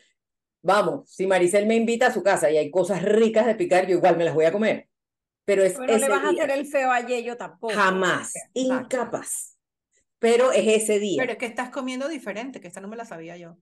vamos, 0.63 1.11
si 1.11 1.27
Maricel 1.27 1.67
me 1.67 1.77
invita 1.77 2.09
a 2.09 2.13
su 2.13 2.23
casa 2.23 2.51
y 2.51 2.57
hay 2.57 2.71
cosas 2.71 3.03
ricas 3.03 3.47
de 3.47 3.55
picar, 3.55 3.87
yo 3.87 3.97
igual 3.97 4.17
me 4.17 4.25
las 4.25 4.35
voy 4.35 4.45
a 4.45 4.53
comer. 4.53 4.89
Pero 5.45 5.63
es 5.63 5.77
Bueno, 5.77 5.93
le 5.93 5.99
ese 5.99 6.09
vas 6.09 6.25
a 6.25 6.29
hacer 6.31 6.51
el 6.51 6.67
feo 6.67 6.93
a 6.93 7.07
Yello 7.07 7.37
tampoco. 7.37 7.75
Jamás, 7.75 8.33
incapaz. 8.55 9.57
Pero 10.19 10.53
es 10.53 10.83
ese 10.83 10.99
día. 10.99 11.21
Pero 11.21 11.33
es 11.33 11.39
que 11.39 11.47
estás 11.47 11.71
comiendo 11.71 12.09
diferente, 12.09 12.61
que 12.61 12.69
esta 12.69 12.81
no 12.81 12.89
me 12.89 12.97
la 12.97 13.05
sabía 13.05 13.37
yo. 13.37 13.57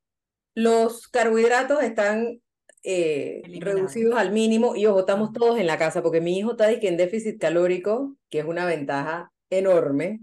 Los 0.54 1.06
carbohidratos 1.08 1.82
están 1.82 2.40
eh, 2.82 3.42
reducidos 3.60 4.16
al 4.16 4.32
mínimo 4.32 4.74
y 4.74 4.86
ojo, 4.86 5.00
estamos 5.00 5.32
todos 5.32 5.58
en 5.58 5.66
la 5.66 5.78
casa 5.78 6.02
porque 6.02 6.20
mi 6.20 6.38
hijo 6.38 6.52
está 6.52 6.70
en 6.70 6.96
déficit 6.96 7.40
calórico, 7.40 8.16
que 8.28 8.40
es 8.40 8.44
una 8.44 8.66
ventaja 8.66 9.32
enorme. 9.50 10.20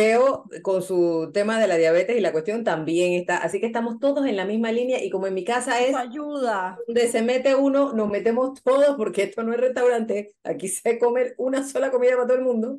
Teo, 0.00 0.44
con 0.62 0.82
su 0.82 1.30
tema 1.34 1.60
de 1.60 1.66
la 1.66 1.76
diabetes 1.76 2.16
y 2.16 2.22
la 2.22 2.32
cuestión, 2.32 2.64
también 2.64 3.12
está. 3.12 3.36
Así 3.36 3.60
que 3.60 3.66
estamos 3.66 3.98
todos 3.98 4.24
en 4.24 4.34
la 4.34 4.46
misma 4.46 4.72
línea 4.72 5.04
y 5.04 5.10
como 5.10 5.26
en 5.26 5.34
mi 5.34 5.44
casa 5.44 5.78
es 5.84 5.94
ayuda. 5.94 6.78
donde 6.86 7.06
se 7.08 7.20
mete 7.20 7.54
uno, 7.54 7.92
nos 7.92 8.08
metemos 8.08 8.62
todos 8.62 8.96
porque 8.96 9.24
esto 9.24 9.42
no 9.42 9.52
es 9.52 9.60
restaurante, 9.60 10.34
aquí 10.42 10.68
se 10.68 10.98
come 10.98 11.34
una 11.36 11.68
sola 11.68 11.90
comida 11.90 12.12
para 12.12 12.26
todo 12.28 12.38
el 12.38 12.44
mundo. 12.44 12.78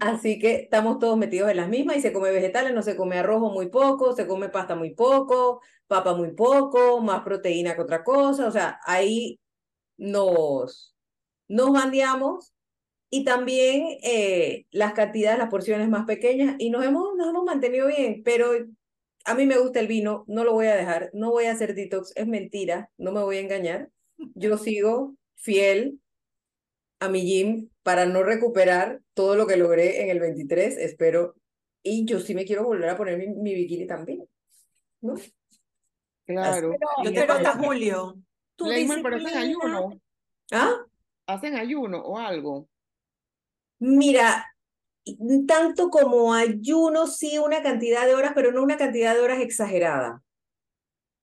Así 0.00 0.38
que 0.38 0.56
estamos 0.56 0.98
todos 0.98 1.16
metidos 1.16 1.50
en 1.50 1.56
las 1.56 1.70
mismas 1.70 1.96
y 1.96 2.02
se 2.02 2.12
come 2.12 2.30
vegetales, 2.30 2.74
no 2.74 2.82
se 2.82 2.94
come 2.94 3.18
arroz 3.18 3.40
muy 3.50 3.70
poco, 3.70 4.14
se 4.14 4.26
come 4.26 4.50
pasta 4.50 4.74
muy 4.76 4.94
poco, 4.94 5.62
papa 5.86 6.14
muy 6.14 6.32
poco, 6.32 7.00
más 7.00 7.22
proteína 7.22 7.74
que 7.74 7.80
otra 7.80 8.04
cosa. 8.04 8.46
O 8.46 8.50
sea, 8.50 8.78
ahí 8.84 9.40
nos, 9.96 10.94
nos 11.48 11.72
bandeamos 11.72 12.52
y 13.10 13.24
también 13.24 13.98
eh, 14.02 14.66
las 14.70 14.92
cantidades, 14.92 15.38
las 15.38 15.50
porciones 15.50 15.88
más 15.88 16.04
pequeñas 16.06 16.56
y 16.58 16.70
nos 16.70 16.84
hemos, 16.84 17.16
nos 17.16 17.28
hemos 17.28 17.44
mantenido 17.44 17.86
bien, 17.86 18.22
pero 18.22 18.52
a 19.24 19.34
mí 19.34 19.46
me 19.46 19.58
gusta 19.58 19.80
el 19.80 19.86
vino, 19.86 20.24
no 20.26 20.44
lo 20.44 20.52
voy 20.52 20.66
a 20.66 20.76
dejar, 20.76 21.10
no 21.12 21.30
voy 21.30 21.46
a 21.46 21.52
hacer 21.52 21.74
detox, 21.74 22.12
es 22.16 22.26
mentira, 22.26 22.90
no 22.98 23.12
me 23.12 23.22
voy 23.22 23.36
a 23.36 23.40
engañar. 23.40 23.90
Yo 24.34 24.58
sigo 24.58 25.14
fiel 25.36 26.00
a 26.98 27.08
mi 27.08 27.22
gym 27.22 27.70
para 27.82 28.06
no 28.06 28.22
recuperar 28.22 29.00
todo 29.14 29.36
lo 29.36 29.46
que 29.46 29.56
logré 29.56 30.02
en 30.02 30.10
el 30.10 30.20
23, 30.20 30.76
espero. 30.78 31.34
Y 31.82 32.04
yo 32.04 32.20
sí 32.20 32.34
me 32.34 32.44
quiero 32.44 32.64
volver 32.64 32.88
a 32.90 32.96
poner 32.96 33.18
mi, 33.18 33.28
mi 33.28 33.54
bikini 33.54 33.86
también, 33.86 34.28
¿no? 35.00 35.14
Claro. 36.26 36.72
Pero, 36.72 37.10
Yo 37.10 37.20
pero 37.20 37.32
hasta 37.32 37.52
julio. 37.52 38.18
tu 38.56 38.66
Leymar, 38.66 39.00
pero 39.02 39.16
hacen 39.16 39.38
ayuno, 39.38 40.00
¿Ah? 40.52 40.84
hacen 41.26 41.54
ayuno 41.54 42.02
o 42.02 42.18
algo. 42.18 42.68
Mira, 43.78 44.46
tanto 45.46 45.90
como 45.90 46.34
ayuno, 46.34 47.06
sí 47.06 47.38
una 47.38 47.62
cantidad 47.62 48.06
de 48.06 48.14
horas, 48.14 48.32
pero 48.34 48.52
no 48.52 48.62
una 48.62 48.76
cantidad 48.76 49.14
de 49.14 49.20
horas 49.20 49.40
exagerada. 49.40 50.22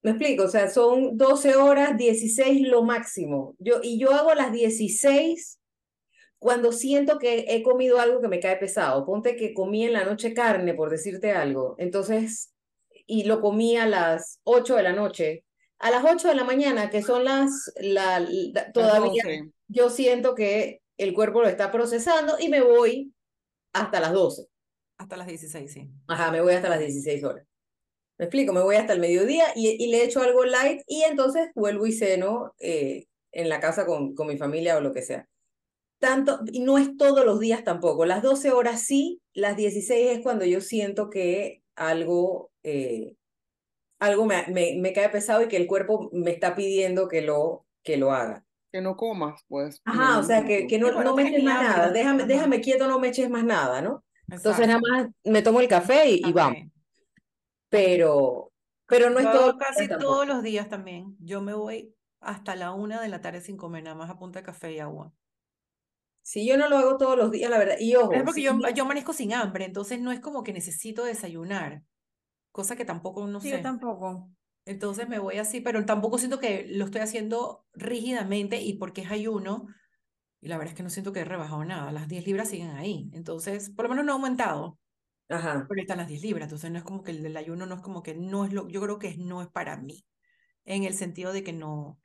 ¿Me 0.02 0.12
explico? 0.12 0.44
O 0.44 0.48
sea, 0.48 0.70
son 0.70 1.18
12 1.18 1.56
horas, 1.56 1.98
16 1.98 2.68
lo 2.68 2.84
máximo. 2.84 3.56
Yo, 3.58 3.80
y 3.82 4.00
yo 4.00 4.12
hago 4.12 4.34
las 4.36 4.52
16 4.52 5.60
cuando 6.38 6.72
siento 6.72 7.18
que 7.18 7.46
he 7.48 7.64
comido 7.64 8.00
algo 8.00 8.22
que 8.22 8.28
me 8.28 8.40
cae 8.40 8.58
pesado. 8.58 9.04
Ponte 9.04 9.36
que 9.36 9.54
comí 9.54 9.84
en 9.84 9.94
la 9.94 10.06
noche 10.06 10.36
carne, 10.36 10.76
por 10.76 10.92
decirte 10.92 11.32
algo. 11.32 11.76
Entonces, 11.80 12.54
y 13.08 13.24
lo 13.24 13.42
comí 13.42 13.78
a 13.78 13.88
las 13.88 14.40
8 14.44 14.76
de 14.76 14.84
la 14.84 14.94
noche. 14.94 15.44
A 15.80 15.90
las 15.90 16.06
8 16.06 16.28
de 16.28 16.36
la 16.36 16.44
mañana, 16.44 16.92
que 16.92 17.02
son 17.02 17.24
las, 17.24 17.74
la, 17.78 18.24
todavía 18.74 19.24
12. 19.24 19.52
yo 19.70 19.90
siento 19.90 20.36
que 20.36 20.82
el 20.98 21.14
cuerpo 21.14 21.42
lo 21.42 21.48
está 21.48 21.72
procesando 21.72 22.38
y 22.40 22.50
me 22.50 22.62
voy 22.62 23.14
hasta 23.74 24.00
las 24.00 24.14
12. 24.14 24.48
Hasta 24.98 25.18
las 25.18 25.28
16, 25.28 25.72
sí. 25.72 25.90
Ajá, 26.08 26.32
me 26.32 26.42
voy 26.42 26.54
hasta 26.54 26.70
las 26.70 26.80
16 26.80 27.24
horas. 27.24 27.46
Me 28.18 28.26
explico, 28.26 28.54
me 28.54 28.62
voy 28.62 28.78
hasta 28.78 28.94
el 28.94 29.02
mediodía 29.02 29.48
y, 29.56 29.84
y 29.84 29.88
le 29.88 30.04
echo 30.04 30.22
algo 30.22 30.46
light 30.46 30.82
y 30.88 31.04
entonces 31.04 31.50
vuelvo 31.54 31.86
y 31.86 31.92
ceno 31.92 32.54
eh, 32.60 33.08
en 33.34 33.50
la 33.50 33.60
casa 33.60 33.86
con, 33.86 34.16
con 34.16 34.28
mi 34.28 34.38
familia 34.38 34.78
o 34.78 34.82
lo 34.82 34.94
que 34.94 35.02
sea. 35.02 35.28
Tanto, 36.00 36.40
y 36.52 36.62
no 36.62 36.78
es 36.78 36.96
todos 36.98 37.26
los 37.26 37.40
días 37.40 37.64
tampoco. 37.66 38.06
Las 38.06 38.22
12 38.24 38.52
horas 38.52 38.82
sí, 38.82 39.22
las 39.34 39.58
16 39.58 40.18
es 40.18 40.24
cuando 40.24 40.46
yo 40.46 40.62
siento 40.62 41.10
que 41.10 41.62
algo, 41.76 42.52
eh, 42.64 43.16
algo 44.00 44.26
me, 44.26 44.46
me, 44.48 44.78
me 44.80 44.94
cae 44.94 45.10
pesado 45.10 45.42
y 45.44 45.48
que 45.50 45.58
el 45.58 45.68
cuerpo 45.68 46.10
me 46.14 46.32
está 46.32 46.56
pidiendo 46.56 47.10
que 47.10 47.22
lo, 47.22 47.66
que 47.84 47.98
lo 47.98 48.14
haga. 48.14 48.45
Que 48.76 48.82
no 48.82 48.96
comas, 48.98 49.42
pues. 49.48 49.82
Ajá, 49.86 50.20
o 50.20 50.24
sea, 50.24 50.44
que, 50.46 50.68
que 50.68 50.80
no, 50.80 50.92
Sí, 50.92 51.00
no 51.04 51.14
me 51.16 51.24
eches 51.24 51.44
más 51.44 51.60
nada, 51.60 51.92
déjame, 51.92 52.24
ajá. 52.24 52.28
déjame 52.28 52.62
quieto, 52.62 52.88
no 52.88 53.00
me 53.00 53.10
eches 53.10 53.30
más 53.30 53.44
nada, 53.44 53.82
¿no? 53.82 54.04
Entonces 54.30 54.68
nada 54.68 54.80
más 54.80 55.08
me 55.24 55.42
tomo 55.44 55.62
el 55.62 55.68
café 55.68 56.10
y, 56.10 56.28
y 56.30 56.34
vamos, 56.34 56.58
pero, 57.70 58.52
pero 58.88 59.10
no 59.10 59.20
es 59.20 59.26
Yo 59.26 59.30
todo 59.32 59.54
hago 59.54 59.58
casi 59.58 59.88
tampoco. 59.88 59.98
todos 59.98 60.28
los 60.28 60.44
días 60.44 60.70
también. 60.70 61.16
Yo 61.20 61.42
me 61.42 61.54
voy 61.54 61.96
hasta 62.20 62.56
la 62.56 62.72
una 62.74 63.02
de 63.02 63.08
la 63.10 63.22
tarde 63.22 63.42
sin 63.42 63.58
comer, 63.58 63.84
nada 63.84 63.96
más 63.96 64.10
a 64.10 64.18
punta 64.20 64.40
de 64.40 64.46
café 64.46 64.72
y 64.74 64.80
agua. 64.80 65.12
Si 66.24 66.46
yo 66.46 66.58
no 66.58 66.68
lo 66.68 66.78
hago 66.78 66.98
todos 66.98 67.18
los 67.18 67.32
días, 67.32 67.50
la 67.50 67.58
verdad, 67.58 67.78
y 67.80 67.96
ojo, 67.96 68.12
Pero 68.12 68.24
es 68.26 68.26
porque 68.26 68.42
si 68.42 68.44
yo, 68.44 68.54
no- 68.54 68.70
yo 68.72 68.84
amanezco 68.84 69.14
sin 69.14 69.34
hambre, 69.34 69.66
entonces 69.66 70.00
no 70.00 70.12
es 70.12 70.20
como 70.20 70.44
que 70.44 70.54
necesito 70.54 71.04
desayunar, 71.06 71.84
cosa 72.52 72.76
que 72.78 72.86
tampoco, 72.86 73.28
no 73.28 73.42
Sí, 73.42 73.50
sé. 73.50 73.58
yo 73.58 73.62
tampoco. 73.62 74.30
Entonces 74.66 75.08
me 75.10 75.20
voy 75.20 75.38
así, 75.38 75.62
pero 75.62 75.86
tampoco 75.86 76.18
siento 76.18 76.40
que 76.40 76.66
lo 76.70 76.86
estoy 76.86 77.02
haciendo 77.02 77.66
rígidamente 77.74 78.62
y 78.62 78.74
porque 78.78 79.02
es 79.02 79.12
ayuno, 79.12 79.68
y 80.42 80.48
la 80.50 80.58
verdad 80.58 80.74
es 80.74 80.78
que 80.78 80.84
no 80.84 80.90
siento 80.92 81.14
que 81.14 81.22
he 81.22 81.26
rebajado 81.26 81.66
nada, 81.66 81.92
las 81.92 82.08
10 82.10 82.26
libras 82.28 82.50
siguen 82.50 82.72
ahí, 82.72 83.10
entonces 83.14 83.72
por 83.72 83.86
lo 83.86 83.90
menos 83.90 84.06
no 84.06 84.14
he 84.14 84.16
aumentado, 84.16 84.80
Ajá, 85.30 85.68
pero 85.68 85.82
están 85.82 85.98
las 86.00 86.08
10 86.10 86.22
libras, 86.24 86.46
entonces 86.46 86.72
no 86.72 86.78
es 86.80 86.84
como 86.84 87.04
que 87.04 87.12
el 87.12 87.38
ayuno 87.38 87.66
no 87.68 87.76
es 87.76 87.82
como 87.82 88.04
que 88.04 88.16
no 88.16 88.46
es 88.46 88.54
lo, 88.54 88.68
yo 88.70 88.82
creo 88.82 89.00
que 89.00 89.10
es- 89.10 89.18
no 89.20 89.42
es 89.42 89.50
para 89.50 89.78
mí, 89.78 90.06
en 90.66 90.84
el 90.86 90.96
sentido 90.96 91.34
de 91.34 91.44
que 91.44 91.54
no, 91.54 92.02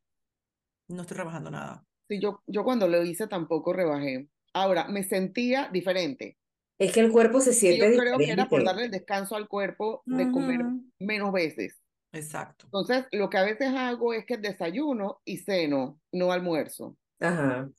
no 0.89 1.03
estoy 1.03 1.17
rebajando 1.19 1.51
nada. 1.51 1.87
Sí, 2.09 2.21
yo, 2.21 2.43
yo 2.47 2.65
cuando 2.65 2.89
lo 2.89 3.03
hice 3.05 3.27
tampoco 3.29 3.73
rebajé. 3.73 4.29
Ahora, 4.53 4.89
me 4.89 5.05
sentía 5.05 5.69
diferente. 5.73 6.37
es 6.79 6.93
que 6.93 7.01
el 7.01 7.13
cuerpo 7.13 7.41
se 7.41 7.53
siente 7.53 7.87
yo 7.87 7.95
creo 7.95 8.19
que 8.25 8.33
era 8.33 8.49
por 8.49 8.65
darle 8.65 8.85
el 8.87 8.91
descanso 8.91 9.37
al 9.37 9.49
cuerpo 9.49 10.03
de 10.07 10.31
comer 10.31 10.73
menos 10.99 11.33
veces. 11.33 11.81
Exacto. 12.13 12.65
Entonces, 12.67 13.07
lo 13.13 13.31
que 13.31 13.39
a 13.39 13.45
veces 13.45 13.69
hago 13.75 14.13
es 14.13 14.25
que 14.27 14.37
desayuno 14.37 15.21
y 15.25 15.39
ceno, 15.39 16.01
no 16.13 16.33
almuerzo. 16.33 16.97
Ajá. 17.21 17.71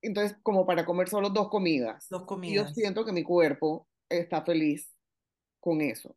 Entonces, 0.00 0.36
como 0.42 0.66
para 0.66 0.84
comer 0.84 1.08
solo 1.08 1.30
dos 1.30 1.48
comidas. 1.48 2.06
Dos 2.08 2.22
Y 2.22 2.24
yo 2.24 2.26
comidas. 2.26 2.74
siento 2.74 3.04
que 3.04 3.12
mi 3.12 3.22
cuerpo 3.22 3.86
está 4.08 4.42
feliz 4.42 4.92
con 5.60 5.80
eso. 5.80 6.16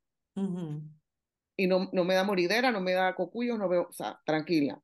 Y 1.57 1.67
no, 1.67 1.89
no 1.93 2.03
me 2.03 2.15
da 2.15 2.23
moridera, 2.23 2.71
no 2.71 2.81
me 2.81 2.93
da 2.93 3.15
cocuyos, 3.15 3.57
no 3.57 3.69
veo, 3.69 3.87
o 3.89 3.93
sea, 3.93 4.19
tranquila. 4.25 4.81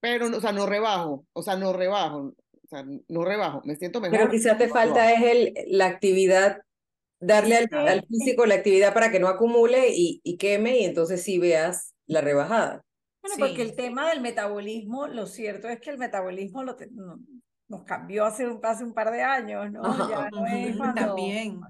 Pero, 0.00 0.28
no- 0.28 0.38
o 0.38 0.40
sea, 0.40 0.52
no 0.52 0.66
rebajo, 0.66 1.26
o 1.32 1.42
sea, 1.42 1.56
no 1.56 1.72
rebajo, 1.72 2.34
o 2.64 2.68
sea, 2.68 2.84
no 3.08 3.24
rebajo, 3.24 3.60
me 3.64 3.76
siento 3.76 4.00
mejor. 4.00 4.18
Pero 4.18 4.30
quizás 4.30 4.56
te 4.58 4.68
falta 4.68 5.12
es 5.12 5.22
el, 5.22 5.54
la 5.68 5.86
actividad, 5.86 6.62
darle 7.20 7.56
al, 7.56 7.68
que- 7.68 7.76
al 7.76 8.06
físico 8.06 8.46
la 8.46 8.56
actividad 8.56 8.94
para 8.94 9.10
que 9.10 9.20
no 9.20 9.28
acumule 9.28 9.88
y, 9.90 10.20
y 10.24 10.36
queme 10.36 10.78
y 10.78 10.84
entonces 10.84 11.22
sí 11.22 11.38
veas 11.38 11.94
la 12.06 12.20
rebajada. 12.20 12.82
Bueno, 13.22 13.36
porque 13.38 13.62
el 13.62 13.76
tema 13.76 14.08
del 14.08 14.20
metabolismo, 14.20 15.06
lo 15.06 15.26
cierto 15.26 15.68
es 15.68 15.78
que 15.80 15.90
el 15.90 15.98
metabolismo 15.98 16.64
lo 16.64 16.76
te- 16.76 16.88
no- 16.90 17.18
nos 17.68 17.84
cambió 17.84 18.24
hace 18.24 18.46
un, 18.46 18.58
hace 18.64 18.82
un 18.82 18.94
par 18.94 19.12
de 19.12 19.22
años, 19.22 19.70
¿no? 19.70 19.84
Ajá. 19.84 20.08
Ya 20.10 20.30
no 20.30 20.46
es 20.46 20.76
cuando... 20.76 21.00
También. 21.06 21.60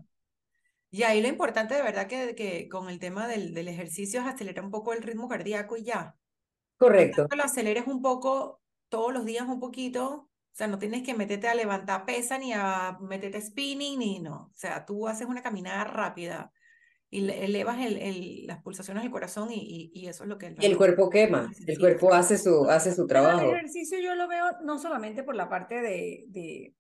Y 0.93 1.03
ahí 1.03 1.21
lo 1.21 1.29
importante 1.29 1.75
de 1.75 1.83
verdad 1.83 2.07
que, 2.07 2.35
que 2.35 2.69
con 2.69 2.89
el 2.89 2.99
tema 2.99 3.29
del, 3.29 3.53
del 3.53 3.69
ejercicio 3.69 4.21
es 4.21 4.27
acelerar 4.27 4.65
un 4.65 4.71
poco 4.71 4.93
el 4.93 5.03
ritmo 5.03 5.29
cardíaco 5.29 5.77
y 5.77 5.85
ya. 5.85 6.17
Correcto. 6.79 7.27
lo 7.37 7.45
aceleres 7.45 7.87
un 7.87 8.01
poco 8.01 8.61
todos 8.89 9.13
los 9.13 9.25
días 9.25 9.47
un 9.47 9.61
poquito. 9.61 10.30
O 10.53 10.57
sea, 10.61 10.67
no 10.67 10.79
tienes 10.79 11.03
que 11.03 11.15
meterte 11.15 11.49
a 11.49 11.55
levantar 11.55 12.05
pesa 12.05 12.39
ni 12.39 12.53
a 12.53 12.99
meterte 13.01 13.41
spinning 13.41 13.99
ni 13.99 14.21
no. 14.21 14.49
O 14.51 14.55
sea, 14.55 14.85
tú 14.85 15.09
haces 15.09 15.27
una 15.27 15.43
caminada 15.43 15.85
rápida 15.85 16.53
y 17.11 17.23
le- 17.23 17.45
elevas 17.45 17.79
el, 17.81 17.97
el- 17.99 18.47
las 18.47 18.63
pulsaciones 18.63 19.03
del 19.03 19.13
corazón 19.13 19.51
y, 19.53 19.91
y, 19.95 20.01
y 20.01 20.09
eso 20.09 20.25
es 20.25 20.29
lo 20.29 20.39
que 20.39 20.47
el 20.49 20.57
Y 20.61 20.67
el 20.67 20.77
cuerpo 20.77 21.09
quema, 21.11 21.51
el 21.67 21.79
cuerpo 21.79 22.13
hace 22.15 22.37
su, 22.39 22.67
hace 22.69 22.95
su 22.95 23.07
Pero 23.07 23.21
el 23.23 23.27
trabajo 23.31 23.53
ejercicio 23.55 23.99
yo 24.01 24.15
lo 24.15 24.29
veo 24.29 24.45
no 24.63 24.79
solamente 24.79 25.23
por 25.23 25.35
la 25.35 25.49
parte 25.49 25.77
de, 25.81 26.25
de, 26.29 26.75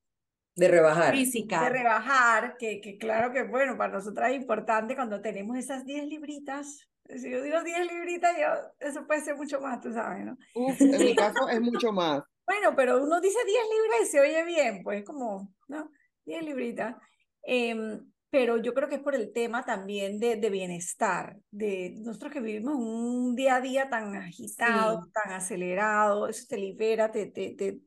de 0.57 0.69
rebajar. 0.69 1.15
física. 1.15 1.63
de 1.65 1.71
rebajar, 1.71 2.57
que, 2.59 2.81
que 2.81 2.99
claro 2.99 3.33
que 3.33 3.43
bueno, 3.45 3.77
para 3.77 3.93
nosotras 3.95 4.31
es 4.31 4.37
importante 4.37 4.95
cuando 4.95 5.21
tenemos 5.21 5.57
esas 5.57 5.85
10 5.85 6.05
libritas. 6.07 6.89
Si 7.09 7.29
yo 7.31 7.43
digo 7.43 7.63
10 7.65 7.81
libritas, 7.93 8.37
yo, 8.39 8.47
eso 8.79 9.07
puede 9.07 9.21
ser 9.23 9.37
mucho 9.37 9.61
más, 9.61 9.81
tú 9.81 9.93
sabes, 9.93 10.25
¿no? 10.25 10.37
Uf, 10.53 10.85
en 10.93 11.03
mi 11.05 11.15
caso 11.17 11.49
es 11.49 11.61
mucho 11.61 11.93
más. 11.93 12.23
Bueno, 12.51 12.75
pero 12.75 13.01
uno 13.03 13.21
dice 13.21 13.39
10 13.47 13.63
libras 13.65 14.01
y 14.03 14.07
se 14.11 14.21
oye 14.21 14.45
bien, 14.45 14.83
pues 14.83 15.05
como, 15.05 15.55
¿no? 15.69 15.93
10 16.25 16.43
libritas. 16.43 16.97
Em, 17.43 18.13
pero 18.29 18.57
yo 18.57 18.75
creo 18.75 18.89
que 18.89 18.97
es 18.97 19.01
por 19.03 19.15
el 19.15 19.33
tema 19.33 19.65
también 19.65 20.19
de, 20.19 20.35
de 20.37 20.51
bienestar, 20.51 21.37
de 21.53 21.95
nosotros 21.99 22.33
que 22.33 22.41
vivimos 22.41 22.75
un 22.77 23.37
día 23.37 23.57
a 23.57 23.61
día 23.61 23.89
tan 23.89 24.17
agitado, 24.17 24.99
Sí. 25.05 25.13
tan 25.13 25.33
acelerado, 25.33 26.27
eso 26.29 26.45
te 26.49 26.57
libera, 26.59 27.13
te, 27.13 27.27
te, 27.27 27.55
te... 27.55 27.81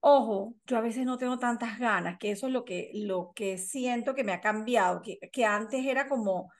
Ojo, 0.00 0.56
yo 0.66 0.78
a 0.78 0.80
veces 0.80 1.04
no 1.04 1.18
tengo 1.18 1.38
tantas 1.38 1.78
ganas, 1.78 2.18
que 2.18 2.30
eso 2.30 2.46
es 2.46 2.52
lo 2.52 2.64
que, 2.64 2.90
lo 2.94 3.32
que 3.34 3.58
siento 3.58 4.14
que 4.14 4.24
me 4.24 4.32
ha 4.32 4.40
cambiado, 4.40 5.02
que, 5.02 5.18
que 5.32 5.44
antes 5.44 5.84
era 5.86 6.08
como, 6.08 6.50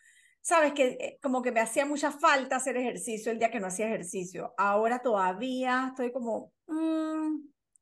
sabes, 0.42 0.72
que 0.74 0.88
eh, 1.00 1.18
como 1.22 1.42
que 1.42 1.52
me 1.52 1.60
hacía 1.60 1.86
mucha 1.86 2.10
falta 2.12 2.56
hacer 2.56 2.76
ejercicio 2.76 3.32
el 3.32 3.38
día 3.38 3.50
que 3.50 3.60
no 3.60 3.66
hacía 3.68 3.86
ejercicio. 3.86 4.54
Ahora 4.58 5.00
todavía 5.02 5.88
estoy 5.90 6.12
como... 6.12 6.52
mm, 6.66 7.36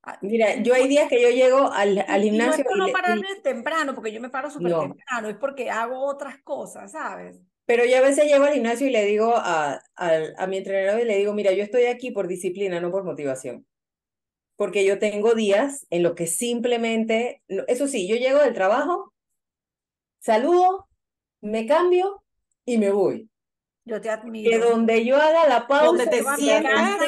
ah, 0.05 0.19
Mira, 0.23 0.63
yo 0.63 0.75
hay 0.75 0.89
días 0.89 1.09
que 1.09 1.21
yo 1.23 1.31
llego 1.31 1.71
al, 1.73 2.05
al 2.09 2.23
y 2.31 2.41
no 2.41 2.53
es 2.55 2.61
gimnasio 2.61 2.65
no 2.77 2.87
le- 2.87 2.93
y- 2.93 2.93
pararme 2.93 3.27
temprano, 3.43 3.95
porque 3.95 4.13
yo 4.13 4.21
me 4.21 4.31
paro 4.31 4.51
súper 4.51 4.73
No. 4.73 4.79
temprano, 4.79 5.29
es 5.29 5.37
porque 5.37 5.71
hago 5.71 6.05
otras 6.07 6.39
cosas, 6.43 6.93
¿sabes? 6.93 7.41
pero 7.67 7.85
yo 7.85 7.99
a 7.99 8.01
veces 8.01 8.25
llego 8.27 8.45
al 8.45 8.55
gimnasio 8.55 8.87
y 8.87 8.91
le 8.91 9.05
digo 9.05 9.35
a, 9.37 9.81
al- 9.95 10.35
a 10.39 10.47
mi 10.47 10.57
entrenador 10.59 11.01
y 11.01 11.05
le 11.05 11.17
digo, 11.19 11.35
mira, 11.35 11.53
yo 11.53 11.63
estoy 11.63 11.85
aquí 11.87 12.11
por 12.11 12.27
disciplina, 12.29 12.81
no 12.81 12.91
por 12.91 13.05
motivación. 13.05 13.67
Porque 14.57 14.85
yo 14.87 14.99
tengo 15.01 15.35
días 15.35 15.87
en 15.91 16.03
los 16.05 16.15
que 16.15 16.27
simplemente, 16.29 17.43
eso 17.69 17.89
sí, 17.89 18.09
yo 18.09 18.17
llego 18.17 18.41
del 18.41 18.55
trabajo, 18.55 19.15
saludo, 20.21 20.89
me 21.41 21.67
cambio 21.67 22.23
y 22.69 22.77
me 22.77 22.91
voy. 22.91 23.31
Yo 23.87 23.99
te 24.03 24.11
que 24.45 24.59
donde 24.59 25.03
yo 25.07 25.17
haga 25.17 25.49
la 25.49 25.67
pausa 25.67 25.87
Donde 25.87 26.07
te 26.07 26.23
sientas. 26.37 27.01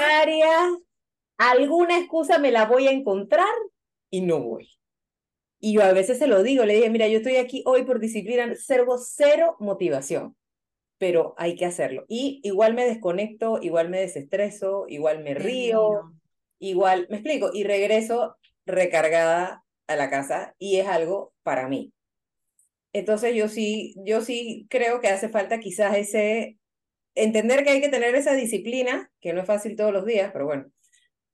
alguna 1.36 1.98
excusa 1.98 2.38
me 2.38 2.50
la 2.50 2.64
voy 2.64 2.88
a 2.88 2.92
encontrar 2.92 3.52
y 4.08 4.22
no 4.22 4.40
voy. 4.40 4.70
Y 5.58 5.74
yo 5.74 5.82
a 5.82 5.92
veces 5.92 6.18
se 6.18 6.26
lo 6.26 6.42
digo, 6.42 6.64
le 6.64 6.76
dije, 6.76 6.88
mira, 6.88 7.06
yo 7.08 7.18
estoy 7.18 7.36
aquí 7.36 7.62
hoy 7.66 7.84
por 7.84 8.00
disciplina, 8.00 8.50
cero, 8.56 8.96
cero 8.98 9.56
motivación, 9.60 10.34
pero 10.96 11.34
hay 11.36 11.56
que 11.56 11.66
hacerlo. 11.66 12.06
Y 12.08 12.40
igual 12.42 12.72
me 12.72 12.86
desconecto, 12.86 13.58
igual 13.60 13.90
me 13.90 14.00
desestreso, 14.00 14.86
igual 14.88 15.22
me 15.22 15.34
río, 15.34 16.14
igual, 16.58 17.06
me 17.10 17.16
explico, 17.16 17.50
y 17.52 17.64
regreso 17.64 18.38
recargada 18.64 19.62
a 19.86 19.96
la 19.96 20.08
casa 20.08 20.54
y 20.58 20.76
es 20.76 20.88
algo 20.88 21.34
para 21.42 21.68
mí. 21.68 21.92
Entonces 22.92 23.34
yo 23.34 23.48
sí, 23.48 23.94
yo 24.04 24.20
sí 24.20 24.66
creo 24.70 25.00
que 25.00 25.08
hace 25.08 25.28
falta 25.28 25.60
quizás 25.60 25.96
ese, 25.96 26.58
entender 27.14 27.64
que 27.64 27.70
hay 27.70 27.80
que 27.80 27.88
tener 27.88 28.14
esa 28.14 28.34
disciplina, 28.34 29.10
que 29.20 29.32
no 29.32 29.40
es 29.40 29.46
fácil 29.46 29.76
todos 29.76 29.92
los 29.92 30.04
días, 30.04 30.30
pero 30.32 30.46
bueno, 30.46 30.66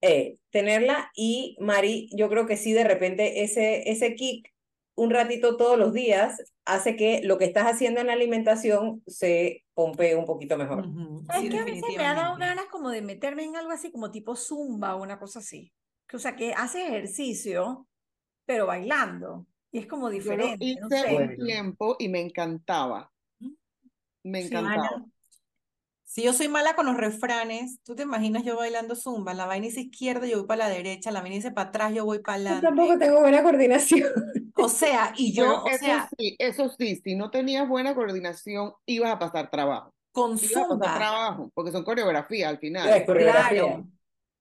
eh, 0.03 0.37
tenerla 0.51 1.11
y 1.15 1.57
Mari, 1.61 2.09
yo 2.15 2.29
creo 2.29 2.47
que 2.47 2.57
sí 2.57 2.73
de 2.73 2.85
repente 2.85 3.43
ese, 3.43 3.91
ese 3.91 4.15
kick 4.15 4.53
un 4.97 5.11
ratito 5.11 5.57
todos 5.57 5.79
los 5.79 5.93
días 5.93 6.43
hace 6.65 6.97
que 6.97 7.21
lo 7.23 7.39
que 7.39 7.45
estás 7.45 7.67
haciendo 7.67 8.01
en 8.01 8.09
la 8.09 8.15
alimentación 8.15 9.03
se 9.07 9.65
pompee 9.75 10.17
un 10.17 10.25
poquito 10.25 10.57
mejor. 10.57 10.87
Ujú, 10.87 11.25
Es 11.33 11.41
sí, 11.41 11.49
que 11.51 11.59
a 11.59 11.65
veces 11.65 11.85
me 11.97 12.05
ha 12.05 12.15
dado 12.15 12.37
ganas 12.37 12.67
como 12.67 12.91
de 12.91 13.03
meterme 13.03 13.45
en 13.45 13.57
algo 13.57 13.73
así 13.73 13.93
como 13.93 14.11
tipo 14.11 14.35
zumba 14.37 14.97
o 14.97 15.03
una 15.03 15.19
cosa 15.19 15.41
así. 15.41 15.73
Que, 16.09 16.17
o 16.17 16.19
sea, 16.19 16.35
que 16.35 16.55
haces 16.55 16.89
ejercicio, 16.89 17.87
pero 18.47 18.67
bailando. 18.67 19.47
Y 19.71 19.79
es 19.79 19.87
como 19.87 20.11
Yo 20.19 20.35
lo 20.37 20.57
diferente, 20.57 20.75
no 20.81 20.91
hice 20.91 21.07
sé. 21.07 21.17
un 21.17 21.39
tiempo 21.39 21.97
y 21.99 22.09
me 22.11 22.21
encantaba. 22.21 23.11
Me 24.25 24.41
Sí, 24.41 24.41
encantaba. 24.41 24.91
Ana. 24.97 25.07
Si 26.05 26.23
yo 26.23 26.33
soy 26.33 26.49
mala 26.49 26.75
con 26.77 26.87
los 26.87 26.97
refranes, 26.97 27.81
tú 27.85 27.95
te 27.97 28.03
imaginas 28.05 28.45
yo 28.45 28.57
bailando 28.57 28.95
zumba, 28.97 29.35
la 29.35 29.45
vaina 29.47 29.67
dice 29.67 29.81
izquierda, 29.83 30.27
yo 30.27 30.39
voy 30.39 30.47
para 30.47 30.69
la 30.69 30.75
derecha, 30.75 31.11
la 31.11 31.21
vaina 31.21 31.37
dice 31.37 31.51
para 31.53 31.69
atrás, 31.69 31.93
yo 31.95 32.05
voy 32.05 32.21
para 32.21 32.39
Yo 32.45 32.59
adelante. 32.59 32.61
tampoco 32.61 32.99
tengo 32.99 33.21
buena 33.21 33.43
coordinación. 33.43 34.09
O 34.55 34.69
sea, 34.69 35.13
y 35.17 35.33
yo, 35.35 35.45
Pero 35.45 35.63
o 35.63 35.71
eso 35.71 35.79
sea, 35.79 36.09
sí, 36.19 36.37
eso 36.39 36.69
sí, 36.71 36.97
si 37.05 37.15
no 37.15 37.31
tenías 37.31 37.69
buena 37.69 37.95
coordinación, 37.95 38.73
ibas 38.87 39.11
a 39.13 39.19
pasar 39.19 39.51
trabajo. 39.51 39.95
con 40.13 40.39
Ibas 40.41 40.65
a 40.65 40.69
pasar 40.69 40.79
zumba, 40.79 40.95
trabajo, 40.95 41.51
porque 41.55 41.73
son 41.73 41.85
coreografías 41.85 42.51
al 42.51 42.59
final. 42.59 42.95
Es 42.95 43.05
coreografía. 43.05 43.63
claro. 43.63 43.89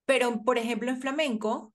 Pero, 0.06 0.44
por 0.46 0.60
ejemplo, 0.60 0.92
en 0.92 1.02
flamenco, 1.02 1.75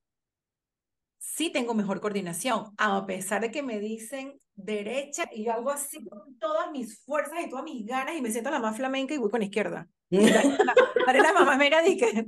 sí 1.21 1.51
tengo 1.51 1.75
mejor 1.75 2.01
coordinación, 2.01 2.73
a 2.79 3.05
pesar 3.07 3.43
de 3.43 3.51
que 3.51 3.63
me 3.63 3.79
dicen 3.79 4.39
derecha 4.55 5.25
y 5.33 5.45
yo 5.45 5.53
hago 5.53 5.71
así 5.71 6.09
con 6.09 6.39
todas 6.39 6.71
mis 6.73 7.05
fuerzas 7.05 7.39
y 7.45 7.49
todas 7.51 7.65
mis 7.65 7.87
ganas 7.87 8.17
y 8.17 8.23
me 8.23 8.31
siento 8.31 8.51
la 8.51 8.59
más 8.59 8.77
flamenca 8.77 9.15
y 9.15 9.19
voy 9.19 9.31
con 9.31 9.41
la 9.41 9.47
izquierda. 9.47 9.87
La, 10.11 11.13
la, 11.13 11.23
la 11.23 11.33
mamá 11.33 11.57
me 11.57 11.69
era 11.69 11.83
que 11.85 12.27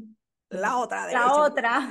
la 0.51 0.77
otra 0.77 1.07
derecha. 1.07 1.27
La 1.27 1.35
otra. 1.43 1.91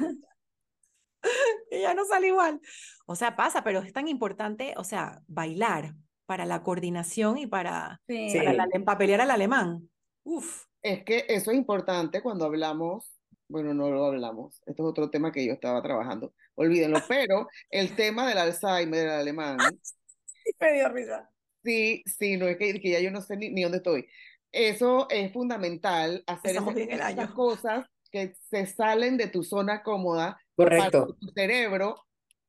y 1.72 1.82
ya 1.82 1.94
no 1.94 2.06
sale 2.06 2.28
igual. 2.28 2.62
O 3.06 3.16
sea, 3.16 3.36
pasa, 3.36 3.64
pero 3.64 3.80
es 3.80 3.92
tan 3.92 4.08
importante, 4.08 4.74
o 4.78 4.84
sea, 4.84 5.22
bailar 5.28 5.96
para 6.26 6.46
la 6.46 6.64
coordinación 6.64 7.38
y 7.38 7.48
para, 7.48 8.00
Sí. 8.08 8.30
para 8.34 8.52
Sí. 8.52 8.58
la, 8.58 8.86
para 8.86 8.98
pelear 8.98 9.22
al 9.22 9.32
alemán. 9.32 9.90
Uf. 10.24 10.66
Es 10.82 11.04
que 11.04 11.26
eso 11.28 11.52
es 11.52 11.58
importante 11.58 12.22
cuando 12.22 12.46
hablamos, 12.46 13.12
bueno, 13.50 13.74
no 13.74 13.90
lo 13.90 14.06
hablamos, 14.06 14.62
esto 14.66 14.84
es 14.84 14.90
otro 14.90 15.10
tema 15.10 15.32
que 15.32 15.46
yo 15.46 15.54
estaba 15.54 15.82
trabajando, 15.82 16.34
olvídenlo, 16.62 17.00
pero 17.08 17.48
el 17.70 17.96
tema 17.96 18.28
del 18.28 18.38
Alzheimer, 18.38 19.00
del 19.02 19.10
alemán, 19.10 19.60
Me 20.60 20.74
dio 20.74 20.90
risa. 20.90 21.30
sí, 21.64 22.04
sí, 22.06 22.38
no 22.38 22.48
es 22.48 22.58
que, 22.58 22.80
que 22.80 22.90
ya 22.90 23.00
yo 23.00 23.12
no 23.12 23.22
sé 23.22 23.38
ni, 23.38 23.50
ni 23.50 23.64
dónde 23.64 23.78
estoy. 23.78 24.08
Eso 24.52 25.08
es 25.10 25.32
fundamental, 25.32 26.24
hacer 26.28 26.58
esas 26.90 27.32
cosas 27.32 27.86
que 28.12 28.36
se 28.50 28.66
salen 28.66 29.18
de 29.18 29.28
tu 29.28 29.44
zona 29.44 29.82
cómoda 29.84 30.38
para 30.56 30.70
Correcto. 30.92 31.08
que 31.08 31.26
tu 31.26 31.32
cerebro 31.34 31.96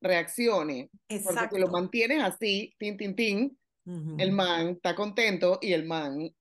reaccione, 0.00 0.90
porque 1.08 1.20
si 1.20 1.58
lo 1.58 1.66
Exacto. 1.66 1.68
mantienes 1.68 2.22
así, 2.24 2.74
tin, 2.78 2.96
tin, 2.96 3.14
tin, 3.14 3.58
el 4.18 4.32
man 4.32 4.70
está 4.70 4.94
contento 4.96 5.58
y 5.60 5.72
el 5.72 5.84
man 5.86 6.34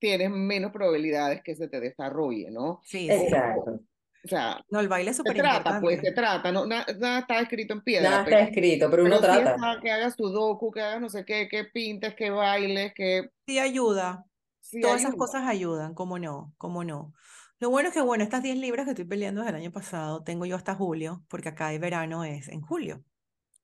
tienes 0.00 0.30
menos 0.30 0.72
probabilidades 0.72 1.42
que 1.42 1.54
se 1.54 1.68
te 1.68 1.80
desarrolle, 1.80 2.50
¿no? 2.50 2.80
Sí, 2.84 3.08
sí. 3.08 3.12
Exacto. 3.12 3.70
O 3.70 3.80
sea, 4.28 4.64
No, 4.70 4.80
el 4.80 4.88
baile 4.88 5.10
es 5.10 5.16
se 5.16 5.22
súper 5.22 5.36
trata, 5.36 5.80
pues, 5.80 6.00
se 6.00 6.12
trata, 6.12 6.52
no, 6.52 6.66
na- 6.66 6.86
nada 6.98 7.20
está 7.20 7.40
escrito 7.40 7.74
en 7.74 7.82
piedra, 7.82 8.10
Nada 8.10 8.24
pero, 8.24 8.38
está 8.38 8.50
escrito, 8.50 8.90
pero 8.90 9.04
uno 9.04 9.20
pero 9.20 9.32
trata. 9.32 9.80
que 9.82 9.90
hagas 9.90 10.16
tu 10.16 10.28
docu, 10.28 10.70
que 10.70 10.80
hagas 10.80 11.00
no 11.00 11.08
sé 11.08 11.24
qué, 11.24 11.48
que 11.48 11.64
pintes, 11.64 12.14
que 12.14 12.30
bailes, 12.30 12.92
que 12.94 13.30
Sí 13.46 13.58
ayuda. 13.58 14.24
sí 14.60 14.80
Todas 14.80 15.00
esas 15.00 15.12
ayuda. 15.12 15.26
cosas 15.26 15.42
ayudan, 15.46 15.94
cómo 15.94 16.18
no, 16.18 16.54
cómo 16.58 16.84
no. 16.84 17.12
Lo 17.60 17.70
bueno 17.70 17.88
es 17.88 17.94
que, 17.94 18.00
bueno, 18.00 18.24
estas 18.24 18.42
10 18.42 18.56
libras 18.58 18.84
que 18.84 18.90
estoy 18.90 19.04
peleando 19.04 19.40
desde 19.42 19.50
el 19.56 19.62
año 19.62 19.72
pasado, 19.72 20.22
tengo 20.22 20.44
yo 20.46 20.56
hasta 20.56 20.74
julio, 20.74 21.24
porque 21.28 21.50
acá 21.50 21.72
el 21.72 21.78
verano 21.78 22.24
es 22.24 22.48
en 22.48 22.60
julio. 22.60 23.04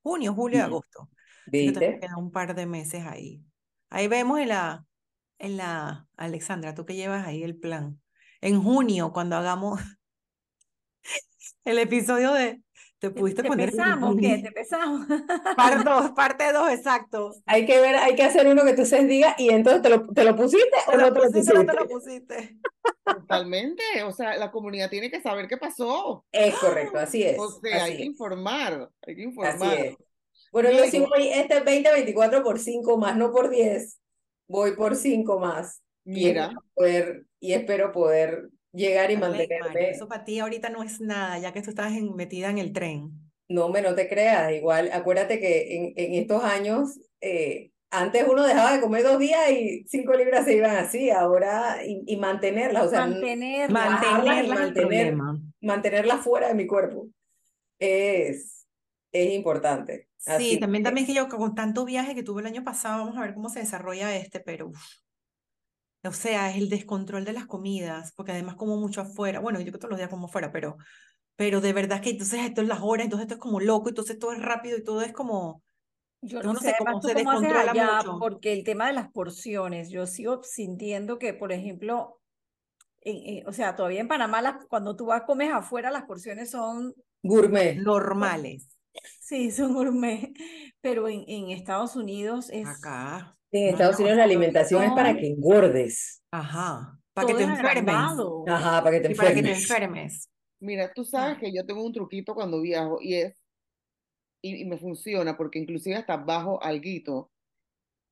Junio, 0.03 0.35
julio 0.35 0.59
y 0.59 0.63
Mm. 0.63 0.65
agosto. 0.65 1.11
¿Viste? 1.47 1.99
queda 2.01 2.17
un 2.17 2.31
par 2.31 2.55
de 2.55 2.67
meses 2.67 3.05
ahí. 3.07 3.43
Ahí 3.91 4.07
vemos 4.09 4.39
en 4.39 4.49
la, 4.49 4.85
en 5.39 5.57
la, 5.57 6.07
Alexandra, 6.17 6.75
tú 6.75 6.87
que 6.87 6.95
llevas 6.95 7.27
ahí 7.27 7.43
el 7.43 7.57
plan, 7.59 8.01
en 8.41 8.63
junio, 8.63 9.13
cuando 9.13 9.37
hagamos 9.37 9.81
el 11.71 11.79
episodio 11.79 12.33
de 12.33 12.61
te 13.01 13.11
pudiste 13.11 13.43
¿Te 13.43 13.49
poner 13.49 13.71
el 13.71 13.77
pesamos? 13.77 14.15
¿Qué? 14.21 14.43
¿Te 14.45 14.53
pesamos? 14.53 15.07
Parte 15.57 15.85
2, 15.85 16.11
parte 16.11 16.53
2, 16.53 16.71
exacto. 16.71 17.35
Hay 17.47 17.65
que 17.65 17.81
ver, 17.81 17.97
hay 17.97 18.15
que 18.15 18.25
hacer 18.25 18.47
uno 18.47 18.63
que 18.63 18.75
tú 18.75 18.85
se 18.85 19.03
diga 19.07 19.35
y 19.39 19.49
entonces 19.49 19.81
te 19.81 19.89
lo, 19.89 20.07
te 20.09 20.23
lo 20.23 20.37
pusiste 20.37 20.77
o 20.87 20.91
¿Te 20.91 20.97
no 20.99 21.07
lo 21.09 21.13
te 21.15 21.21
lo 21.21 21.27
pusiste 21.27 21.53
o 21.57 21.63
no 21.63 21.73
te 21.73 21.79
pusiste. 21.79 21.83
lo 21.83 21.89
pusiste? 21.89 22.57
Totalmente. 23.05 23.83
O 24.05 24.13
sea, 24.13 24.37
la 24.37 24.51
comunidad 24.51 24.91
tiene 24.91 25.11
que 25.11 25.23
saber 25.23 25.49
qué 25.49 25.57
pasó. 25.57 26.27
Es 26.31 26.55
correcto, 26.57 26.99
así 26.99 27.23
es. 27.23 27.39
O 27.39 27.49
sea, 27.61 27.85
hay 27.85 27.93
así 27.93 27.97
que 27.97 28.05
informar. 28.05 28.91
Hay 29.07 29.17
que 29.17 29.23
así 29.23 29.29
informar. 29.31 29.79
es. 29.79 29.97
Bueno, 30.53 30.71
yo 30.71 30.85
sí 30.85 31.01
voy 31.01 31.29
este 31.29 31.55
2024 31.55 32.43
por 32.43 32.59
5 32.59 32.99
más, 32.99 33.17
no 33.17 33.33
por 33.33 33.49
10. 33.49 33.99
Voy 34.47 34.73
por 34.73 34.95
5 34.95 35.39
más. 35.39 35.81
Y 36.05 36.11
Mira, 36.11 36.47
espero 36.47 36.63
poder, 36.75 37.25
y 37.39 37.53
espero 37.53 37.93
poder 37.93 38.51
llegar 38.73 39.11
y 39.11 39.17
mantenerme. 39.17 39.91
eso 39.91 40.09
para 40.09 40.25
ti 40.25 40.39
ahorita 40.39 40.71
no 40.71 40.83
es 40.83 41.01
nada, 41.01 41.39
ya 41.39 41.53
que 41.53 41.63
tú 41.63 41.71
estás 41.71 41.93
en- 41.93 42.15
metida 42.15 42.51
en 42.51 42.59
el 42.59 42.73
tren. 42.73 43.11
No, 43.49 43.69
me 43.69 43.83
no 43.83 43.95
te 43.95 44.09
creas, 44.09 44.53
igual, 44.53 44.91
acuérdate 44.93 45.41
que 45.41 45.77
en, 45.77 45.93
en 45.97 46.15
estos 46.15 46.45
años, 46.45 47.01
eh, 47.21 47.73
antes 47.91 48.25
uno 48.29 48.45
dejaba 48.45 48.73
de 48.75 48.81
comer 48.81 49.03
dos 49.03 49.19
días 49.19 49.51
y 49.51 49.85
cinco 49.89 50.15
libras 50.15 50.45
se 50.45 50.55
iban 50.55 50.77
así, 50.77 51.11
ahora, 51.11 51.85
y, 51.85 52.03
y 52.07 52.17
mantenerlas, 52.17 52.87
o 52.87 52.91
sea, 52.91 53.05
n- 53.07 53.15
Mantenerla. 53.15 53.69
Mantenerla 53.69 54.45
y 54.45 54.49
Mantenerla 54.49 55.01
es 55.01 55.07
el 55.09 55.17
mantener- 55.17 55.41
mantenerlas 55.61 56.21
fuera 56.21 56.49
de 56.49 56.55
mi 56.55 56.67
cuerpo 56.69 57.09
es, 57.79 58.67
es 59.13 59.33
importante. 59.35 60.09
Sí, 60.17 60.31
Así 60.31 60.61
también, 60.61 60.83
que- 60.83 60.89
también 60.89 61.07
que 61.07 61.15
yo 61.15 61.29
con 61.29 61.55
tanto 61.55 61.85
viaje 61.85 62.15
que 62.15 62.23
tuve 62.23 62.43
el 62.43 62.47
año 62.47 62.63
pasado, 62.63 63.05
vamos 63.05 63.17
a 63.19 63.23
ver 63.23 63.35
cómo 63.35 63.49
se 63.49 63.61
desarrolla 63.61 64.15
este, 64.15 64.39
pero 64.41 64.69
uf. 64.69 64.79
O 66.05 66.13
sea, 66.13 66.51
es 66.51 66.57
el 66.57 66.69
descontrol 66.71 67.25
de 67.25 67.33
las 67.35 67.47
comidas, 67.47 68.13
porque 68.17 68.33
además 68.33 68.57
como 68.57 68.77
mucho 68.79 69.03
afuera, 69.03 69.41
bueno, 69.41 69.61
yo 69.61 69.73
que 69.73 69.79
todos 69.79 69.91
los 69.91 69.99
días 69.99 70.09
como 70.11 70.27
afuera, 70.27 70.51
pero, 70.53 70.77
pero 71.37 71.61
de 71.61 71.73
verdad 71.75 72.03
que 72.03 72.11
entonces 72.11 72.41
esto 72.43 72.63
es 72.63 72.69
las 72.69 72.81
horas, 72.83 73.05
entonces 73.07 73.25
esto 73.27 73.35
es 73.37 73.41
como 73.41 73.61
loco, 73.61 73.89
entonces 73.91 74.19
todo 74.19 74.33
es 74.33 74.41
rápido 74.43 74.79
y 74.79 74.85
todo 74.85 75.03
es 75.03 75.13
como, 75.13 75.63
Yo 76.23 76.43
Yo 76.43 76.53
no 76.53 76.55
no 76.55 76.61
sé, 76.61 76.63
sé 76.63 76.77
cómo 76.77 76.91
además, 76.91 77.03
¿tú 77.03 77.09
se 77.09 77.15
cómo 77.15 77.31
haces 77.31 77.51
descontrola 77.51 77.75
allá? 77.75 77.77
mucho. 77.77 78.13
Porque 78.19 78.53
el 78.53 78.63
tema 78.65 78.87
de 78.87 78.93
las 78.93 79.11
porciones, 79.11 79.91
yo 79.91 80.07
sigo 80.07 80.43
sintiendo 80.43 81.19
que, 81.19 81.33
por 81.35 81.51
ejemplo, 81.53 82.21
en- 83.03 83.39
en- 83.41 83.49
o 83.49 83.53
sea, 83.53 83.77
todavía 83.77 84.01
en 84.01 84.09
Panamá, 84.09 84.43
las- 84.43 84.67
cuando 84.69 84.97
tú 84.97 85.07
vas 85.07 85.23
comes 85.25 85.53
afuera, 85.53 85.91
las 85.91 86.05
porciones 86.05 86.51
son, 86.51 86.95
gourmet. 87.25 87.87
normales. 87.87 88.69
sí, 89.19 89.51
son 89.51 89.75
gourmet, 89.75 90.33
pero 90.81 91.09
en, 91.09 91.25
en 91.29 91.51
Estados 91.51 91.97
Unidos 91.97 92.51
es 92.51 92.71
Acá, 92.71 93.37
En 93.53 93.69
Estados 93.69 93.99
Unidos 93.99 94.17
la 94.19 94.25
alimentación 94.25 94.83
es 94.85 94.93
para 94.93 95.17
que 95.17 95.27
engordes. 95.27 96.23
ajá, 96.31 96.99
para 97.13 97.27
que 97.27 97.35
te 97.35 97.43
es 97.43 97.49
enfermes. 97.49 97.95
Ajá, 98.47 98.83
para 98.83 98.91
que 98.97 99.01
te 99.01 99.13
Y 99.13 99.15
para 99.15 99.35
que 99.35 99.43
te 99.43 99.51
enfermes. 99.51 99.71
enfermes. 99.71 100.31
mira, 100.61 100.93
tú 100.95 101.05
sabes 101.05 101.37
Ah. 101.37 101.41
que 101.41 101.53
yo 101.53 101.65
tengo 101.67 101.85
un 101.85 101.93
truquito 101.93 102.35
cuando 102.35 102.61
viajo 102.61 102.99
y 103.01 103.15
es, 103.15 103.35
y, 104.43 104.63
y 104.63 104.65
me 104.65 104.79
funciona 104.79 105.37
porque 105.37 105.59
inclusive 105.59 105.97
hasta 105.97 106.17
bajo 106.17 106.63
alguito 106.63 107.31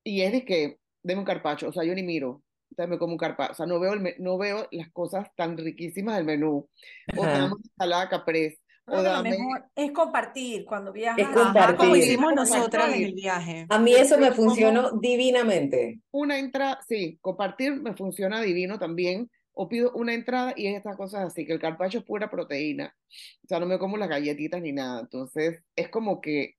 y 0.03 0.21
es 0.21 0.31
de 0.31 0.45
que, 0.45 0.79
deme 1.03 1.19
un 1.19 1.25
carpacho, 1.25 1.69
o 1.69 1.73
sea, 1.73 1.83
yo 1.83 1.93
ni 1.95 2.03
miro, 2.03 2.43
entonces 2.71 2.89
me 2.89 2.97
como 2.99 3.13
un 3.13 3.17
carpacho, 3.19 3.53
o 3.53 3.55
sea, 3.55 3.65
no 3.65 3.79
veo, 3.79 3.93
el 3.93 3.99
me- 4.01 4.15
no 4.19 4.37
veo 4.37 4.67
las 4.71 4.91
cosas 4.91 5.29
tan 5.35 5.57
riquísimas 5.57 6.17
del 6.17 6.25
menú, 6.25 6.69
o 7.17 7.23
dame 7.25 7.45
una 7.47 7.55
ensalada 7.63 8.09
caprese, 8.09 8.59
Creo 8.89 9.01
o 9.01 9.03
que 9.03 9.09
lo 9.09 9.23
mejor 9.23 9.65
es 9.75 9.91
compartir 9.91 10.65
cuando 10.65 10.91
viajas. 10.91 11.19
Es 11.19 11.25
Ajá, 11.27 11.75
como 11.75 11.93
compartir. 11.93 11.95
hicimos 11.95 12.25
Compartir. 12.25 12.55
nosotras 12.57 12.93
en 12.93 13.03
el 13.03 13.13
viaje. 13.13 13.65
A 13.69 13.79
mí 13.79 13.93
eso 13.93 14.17
me 14.17 14.31
funcionó 14.31 14.91
divinamente. 14.99 16.01
una 16.11 16.37
entrada, 16.39 16.79
sí, 16.87 17.17
compartir 17.21 17.81
me 17.81 17.95
funciona 17.95 18.41
divino 18.41 18.79
también, 18.79 19.29
o 19.53 19.67
pido 19.67 19.91
una 19.93 20.13
entrada 20.13 20.53
y 20.55 20.67
es 20.67 20.77
estas 20.77 20.95
cosas 20.95 21.25
así, 21.25 21.45
que 21.45 21.51
el 21.51 21.59
carpaccio 21.59 21.99
es 21.99 22.05
pura 22.05 22.29
proteína, 22.31 22.95
o 23.43 23.47
sea, 23.47 23.59
no 23.59 23.65
me 23.65 23.77
como 23.77 23.97
las 23.97 24.07
galletitas 24.07 24.61
ni 24.61 24.71
nada, 24.71 25.01
entonces 25.01 25.61
es 25.75 25.89
como 25.89 26.21
que 26.21 26.55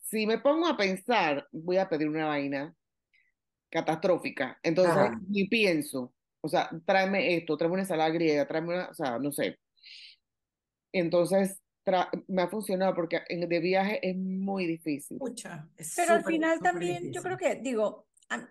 si 0.00 0.26
me 0.26 0.38
pongo 0.38 0.66
a 0.66 0.76
pensar, 0.76 1.46
voy 1.50 1.78
a 1.78 1.88
pedir 1.88 2.08
una 2.08 2.26
vaina 2.26 2.74
catastrófica, 3.70 4.58
entonces 4.62 4.94
Ajá. 4.94 5.18
ni 5.28 5.48
pienso, 5.48 6.12
o 6.42 6.48
sea, 6.48 6.68
tráeme 6.84 7.36
esto, 7.36 7.56
tráeme 7.56 7.72
una 7.74 7.82
ensalada 7.84 8.10
griega, 8.10 8.46
tráeme 8.46 8.74
una, 8.74 8.88
o 8.90 8.94
sea, 8.94 9.18
no 9.18 9.32
sé, 9.32 9.58
entonces 10.92 11.58
me 12.28 12.42
ha 12.42 12.48
funcionado 12.48 12.94
porque 12.94 13.20
en- 13.28 13.48
de 13.48 13.60
viaje 13.60 14.08
es 14.08 14.16
muy 14.16 14.66
difícil. 14.66 15.18
Pucha, 15.18 15.68
es 15.76 15.94
Pero 15.94 16.12
al 16.14 16.18
súper, 16.20 16.34
final 16.34 16.60
también, 16.62 17.12
yo 17.12 17.22
creo 17.22 17.36
difícil. 17.36 17.56
que, 17.56 17.60
digo, 17.62 18.06
a- 18.30 18.48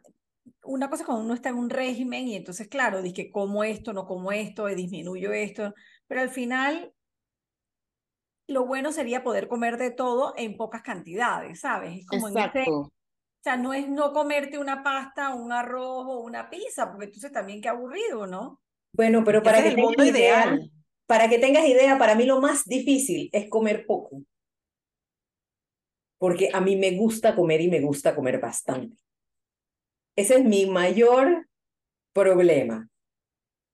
una 0.64 0.90
cosa 0.90 1.04
es 1.04 1.06
cuando 1.08 1.24
uno 1.26 1.34
está 1.34 1.50
en 1.50 1.56
un 1.56 1.70
régimen 1.70 2.28
y 2.28 2.36
entonces, 2.36 2.68
claro, 2.68 3.02
dice 3.02 3.16
que 3.26 3.32
como 3.32 3.64
esto, 3.64 3.94
no 3.94 4.06
como 4.06 4.32
esto, 4.32 4.66
disminuyo 4.68 5.34
esto, 5.34 5.74
pero 6.08 6.22
al 6.22 6.30
final 6.30 6.94
lo 8.48 8.66
bueno 8.66 8.92
sería 8.92 9.24
poder 9.24 9.48
comer 9.48 9.78
de 9.78 9.92
todo 9.92 10.34
en 10.38 10.58
pocas 10.58 10.82
cantidades, 10.82 11.62
¿sabes? 11.62 12.00
Es 12.02 12.06
como 12.08 12.28
en 12.28 12.38
ese, 12.40 12.48
Exacto. 12.48 12.72
o 12.82 12.92
sea, 13.44 13.58
no 13.58 13.74
es 13.74 13.88
no 13.90 14.14
comerte 14.14 14.58
una 14.60 14.84
pasta, 14.84 15.34
un 15.36 15.52
arroz 15.52 16.06
o 16.08 16.20
una 16.22 16.50
pizza, 16.50 16.90
porque 16.92 17.06
entonces 17.06 17.32
también 17.32 17.62
qué 17.62 17.70
aburrido, 17.70 18.28
¿no? 18.28 18.62
Bueno, 18.94 19.24
pero 19.26 19.42
Ese 19.42 19.44
para 19.44 19.60
es 19.60 19.64
que 19.64 19.70
el 19.70 19.78
mundo 19.78 20.04
idea, 20.06 20.44
ideal. 20.44 20.72
Para 21.12 21.28
que 21.28 21.40
tengas 21.40 21.68
idea, 21.68 21.98
para 21.98 22.16
mí 22.16 22.26
lo 22.26 22.40
más 22.40 22.64
difícil 22.64 23.30
es 23.34 23.50
comer 23.50 23.86
poco. 23.86 24.24
Porque 26.18 26.50
a 26.54 26.62
mí 26.62 26.78
me 26.78 26.92
gusta 26.92 27.36
comer 27.36 27.60
y 27.60 27.68
me 27.68 27.82
gusta 27.82 28.16
comer 28.16 28.40
bastante. 28.40 28.96
Ese 30.16 30.36
es 30.36 30.46
mi 30.46 30.68
mayor 30.68 31.50
problema. 32.14 32.88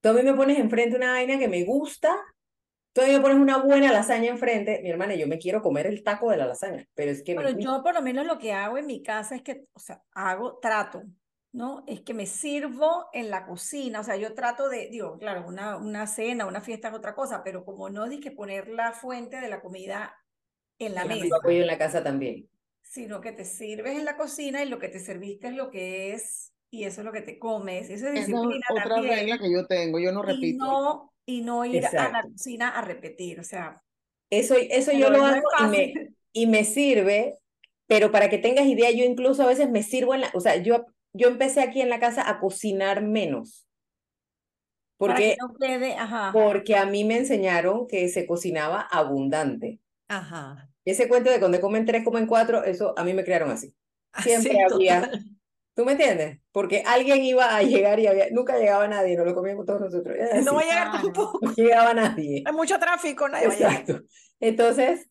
Tú 0.01 0.09
a 0.09 0.13
mí 0.13 0.23
me 0.23 0.33
pones 0.33 0.57
enfrente 0.57 0.97
una 0.97 1.11
vaina 1.11 1.37
que 1.37 1.47
me 1.47 1.63
gusta, 1.63 2.17
tú 2.91 3.01
a 3.01 3.05
mí 3.05 3.11
me 3.11 3.21
pones 3.21 3.37
una 3.37 3.59
buena 3.59 3.91
lasaña 3.91 4.31
enfrente, 4.31 4.79
mi 4.81 4.89
hermana, 4.89 5.13
yo 5.13 5.27
me 5.27 5.37
quiero 5.37 5.61
comer 5.61 5.85
el 5.85 6.01
taco 6.01 6.31
de 6.31 6.37
la 6.37 6.47
lasaña, 6.47 6.87
pero 6.95 7.11
es 7.11 7.21
que 7.21 7.35
me 7.35 7.43
gusta. 7.43 7.59
yo 7.59 7.83
por 7.83 7.93
lo 7.93 8.01
menos 8.01 8.25
lo 8.25 8.39
que 8.39 8.51
hago 8.51 8.79
en 8.79 8.87
mi 8.87 9.03
casa 9.03 9.35
es 9.35 9.43
que, 9.43 9.63
o 9.73 9.79
sea, 9.79 10.01
hago, 10.11 10.57
trato, 10.57 11.03
¿no? 11.51 11.83
Es 11.87 12.01
que 12.01 12.13
me 12.13 12.25
sirvo 12.25 13.07
en 13.13 13.29
la 13.31 13.45
cocina, 13.47 14.01
o 14.01 14.03
sea, 14.03 14.17
yo 14.17 14.33
trato 14.35 14.69
de, 14.69 14.89
digo, 14.89 15.17
claro, 15.17 15.47
una, 15.47 15.77
una 15.77 16.07
cena, 16.07 16.45
una 16.45 16.61
fiesta 16.61 16.89
es 16.89 16.93
otra 16.95 17.15
cosa, 17.15 17.43
pero 17.43 17.65
como 17.65 17.89
no 17.89 18.07
di 18.07 18.19
que 18.19 18.31
poner 18.31 18.67
la 18.69 18.93
fuente 18.93 19.37
de 19.41 19.49
la 19.49 19.61
comida 19.61 20.15
en 20.79 20.95
la 20.95 21.05
la 21.05 21.15
mesa, 21.15 21.29
Yo 21.29 21.35
apoyo 21.37 21.61
en 21.61 21.67
la 21.67 21.77
casa 21.79 22.03
también. 22.03 22.47
sino 22.81 23.21
que 23.21 23.31
te 23.31 23.45
sirves 23.45 23.97
en 23.97 24.05
la 24.05 24.17
cocina 24.17 24.63
y 24.63 24.69
lo 24.69 24.79
que 24.79 24.89
te 24.89 24.99
serviste 24.99 25.47
es 25.49 25.53
lo 25.55 25.69
que 25.71 26.13
es, 26.13 26.53
y 26.71 26.83
eso 26.85 27.01
es 27.01 27.05
lo 27.05 27.11
que 27.13 27.21
te 27.21 27.37
comes, 27.39 27.89
eso 27.89 28.07
es 28.07 28.13
Esa 28.13 28.25
es 28.25 28.27
disciplina 28.27 28.65
otra 28.67 29.01
también, 29.01 29.07
regla 29.07 29.37
que 29.39 29.49
yo 29.51 29.65
tengo, 29.65 29.97
yo 29.99 30.11
no 30.11 30.21
y 30.25 30.49
repito. 30.51 30.57
no, 30.57 31.13
y 31.25 31.41
no 31.43 31.65
ir 31.65 31.85
a 31.87 32.09
la 32.09 32.23
Exacto. 32.23 32.27
cocina 32.33 32.69
a 32.71 32.81
repetir, 32.83 33.39
o 33.39 33.43
sea, 33.43 33.83
Eso, 34.29 34.55
eso 34.55 34.91
yo 34.91 35.09
lo 35.09 35.23
hago 35.23 35.41
y 35.57 35.67
me, 35.67 36.01
y 36.33 36.47
me 36.47 36.65
sirve, 36.65 37.39
pero 37.87 38.11
para 38.11 38.29
que 38.29 38.37
tengas 38.37 38.65
idea, 38.67 38.91
yo 38.91 39.05
incluso 39.05 39.43
a 39.43 39.47
veces 39.47 39.69
me 39.69 39.83
sirvo 39.83 40.13
en 40.15 40.21
la, 40.21 40.31
o 40.33 40.41
sea, 40.41 40.57
yo, 40.57 40.85
yo 41.17 41.27
empecé 41.27 41.61
aquí 41.61 41.81
en 41.81 41.89
la 41.89 41.99
casa 41.99 42.29
a 42.29 42.39
cocinar 42.39 43.01
menos, 43.01 43.67
para 44.97 45.15
que 45.15 45.35
porque, 45.39 45.67
no 45.67 45.79
quede, 45.79 45.95
ajá. 45.95 46.31
porque 46.33 46.75
a 46.75 46.85
mí 46.85 47.03
me 47.03 47.17
enseñaron 47.17 47.87
que 47.87 48.07
se 48.09 48.25
cocinaba 48.25 48.81
abundante. 48.81 49.79
Ajá. 50.07 50.69
Ese 50.85 51.07
cuento 51.07 51.29
de 51.29 51.39
cuando 51.39 51.59
comen 51.59 51.85
tres, 51.85 52.03
comen 52.03 52.27
cuatro, 52.27 52.63
eso 52.63 52.93
a 52.97 53.03
mí 53.03 53.13
me 53.13 53.23
crearon 53.23 53.51
así. 53.51 53.75
Así, 54.11 54.29
Siempre 54.29 54.63
había, 54.63 55.01
total. 55.01 55.25
¿tú 55.75 55.85
me 55.85 55.91
entiendes? 55.91 56.39
Porque 56.51 56.83
alguien 56.85 57.23
iba 57.23 57.55
a 57.55 57.61
llegar 57.61 57.99
y 57.99 58.07
había, 58.07 58.29
nunca 58.31 58.57
llegaba 58.57 58.87
nadie, 58.87 59.15
no 59.15 59.25
lo 59.25 59.35
comíamos 59.35 59.65
todos 59.65 59.81
nosotros. 59.81 60.15
No 60.45 60.53
va 60.53 60.61
a 60.61 60.63
así, 60.63 60.69
llegar 60.69 60.91
tampoco. 60.91 61.39
no 61.41 61.53
llegaba 61.53 61.93
nadie. 61.93 62.43
Hay 62.45 62.53
mucho 62.53 62.79
tráfico, 62.79 63.27
nadie 63.29 63.47
va 63.47 63.53
a 63.53 63.57
llegar. 63.57 63.71
Exacto. 63.73 64.03
Entonces, 64.39 65.07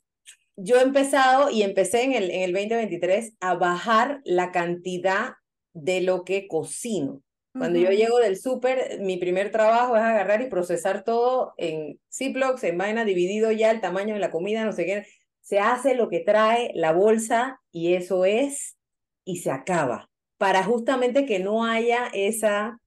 yo 0.56 0.78
he 0.78 0.82
empezado 0.82 1.50
y 1.50 1.62
empecé 1.62 2.02
en 2.02 2.14
el, 2.14 2.30
en 2.30 2.42
el 2.42 2.52
2023 2.52 3.34
a 3.40 3.54
bajar 3.54 4.20
la 4.24 4.50
cantidad 4.50 5.34
de 5.76 6.00
lo 6.00 6.24
que 6.24 6.48
cocino. 6.48 7.22
Cuando 7.52 7.78
yo 7.78 7.90
llego 7.90 8.18
del 8.18 8.36
súper, 8.38 9.00
mi 9.00 9.16
primer 9.16 9.50
trabajo 9.50 9.96
es 9.96 10.02
agarrar 10.02 10.42
y 10.42 10.48
procesar 10.50 11.04
todo 11.04 11.54
en 11.56 11.98
Ziplocs, 12.12 12.64
en 12.64 12.76
vaina, 12.76 13.06
dividido 13.06 13.50
ya 13.50 13.70
el 13.70 13.80
tamaño 13.80 14.12
de 14.12 14.20
la 14.20 14.30
comida, 14.30 14.64
no 14.64 14.72
sé 14.72 14.84
qué. 14.84 15.06
Se 15.40 15.58
hace 15.58 15.94
lo 15.94 16.10
que 16.10 16.20
trae 16.20 16.70
la 16.74 16.92
bolsa 16.92 17.62
y 17.72 17.94
eso 17.94 18.26
es, 18.26 18.76
y 19.24 19.38
se 19.38 19.50
acaba. 19.50 20.10
Para 20.36 20.64
justamente 20.64 21.24
que 21.24 21.38
no 21.38 21.64
haya 21.64 22.08
esa, 22.12 22.78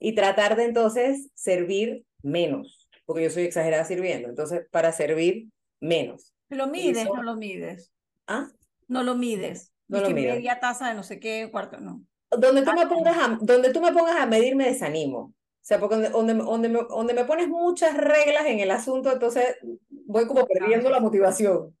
y 0.00 0.14
tratar 0.16 0.56
de 0.56 0.64
entonces 0.64 1.30
servir 1.34 2.04
menos, 2.22 2.88
porque 3.04 3.22
yo 3.22 3.30
soy 3.30 3.44
exagerada 3.44 3.84
sirviendo, 3.84 4.28
entonces 4.28 4.66
para 4.72 4.90
servir 4.90 5.48
menos. 5.80 6.32
Lo 6.48 6.66
mides, 6.66 6.98
Eso- 7.04 7.14
no 7.14 7.22
lo 7.22 7.36
mides. 7.36 7.92
¿Ah? 8.26 8.48
No 8.88 9.04
lo 9.04 9.14
mides. 9.14 9.72
No 9.86 10.00
lo 10.00 10.10
mido. 10.10 10.34
media 10.34 10.58
taza 10.58 10.88
de 10.88 10.94
no 10.94 11.04
sé 11.04 11.20
qué, 11.20 11.48
cuarto, 11.52 11.78
no. 11.78 12.02
Donde 12.30 12.62
tú 12.62 12.72
me 12.72 12.82
Ah, 12.82 12.88
pongas 12.88 13.16
a, 13.16 13.38
donde 13.40 13.72
tú 13.72 13.80
me 13.80 13.92
pongas 13.92 14.16
a 14.16 14.26
medir 14.26 14.56
me 14.56 14.66
desanimo. 14.66 15.18
O 15.18 15.32
sea, 15.60 15.80
porque 15.80 15.96
donde, 15.96 16.10
donde, 16.10 16.34
me- 16.34 16.44
donde, 16.44 16.68
me, 16.68 16.78
donde 16.88 17.14
me 17.14 17.24
pones 17.24 17.48
muchas 17.48 17.96
reglas 17.96 18.46
en 18.46 18.60
el 18.60 18.70
asunto, 18.70 19.12
entonces 19.12 19.56
voy 19.90 20.26
como 20.26 20.46
perdiendo 20.46 20.90
la 20.90 21.00
motivación. 21.00 21.76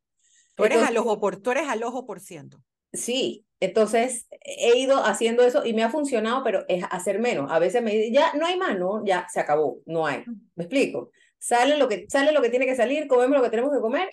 Tú 0.54 0.64
eres 0.64 0.78
Entonces, 0.78 0.88
al 0.88 0.96
ojo 0.98 1.20
por, 1.20 1.36
tú 1.36 1.50
eres 1.50 1.68
al 1.68 1.82
ojo 1.82 2.06
por 2.06 2.20
ciento. 2.20 2.58
Sí, 2.92 3.44
Entonces, 3.60 4.26
he 4.30 4.78
ido 4.78 5.04
haciendo 5.04 5.42
eso 5.42 5.64
y 5.64 5.72
me 5.74 5.82
ha 5.84 5.90
funcionado, 5.90 6.42
pero 6.44 6.64
es 6.68 6.84
hacer 6.90 7.18
menos. 7.20 7.50
A 7.50 7.58
veces 7.58 7.82
me 7.82 7.92
dicen, 7.92 8.12
ya 8.12 8.32
no 8.34 8.46
hay 8.46 8.58
más, 8.58 8.78
no, 8.78 9.04
ya 9.04 9.26
se 9.30 9.40
acabó, 9.40 9.80
no 9.86 10.06
hay. 10.06 10.24
¿Me 10.54 10.64
explico? 10.64 11.10
Sale 11.38 11.76
lo 11.78 11.88
que, 11.88 12.06
sale 12.08 12.32
lo 12.32 12.42
que 12.42 12.50
tiene 12.50 12.66
que 12.66 12.74
salir, 12.76 13.06
comemos 13.06 13.36
lo 13.36 13.42
que 13.42 13.50
tenemos 13.50 13.72
que 13.72 13.80
comer 13.80 14.10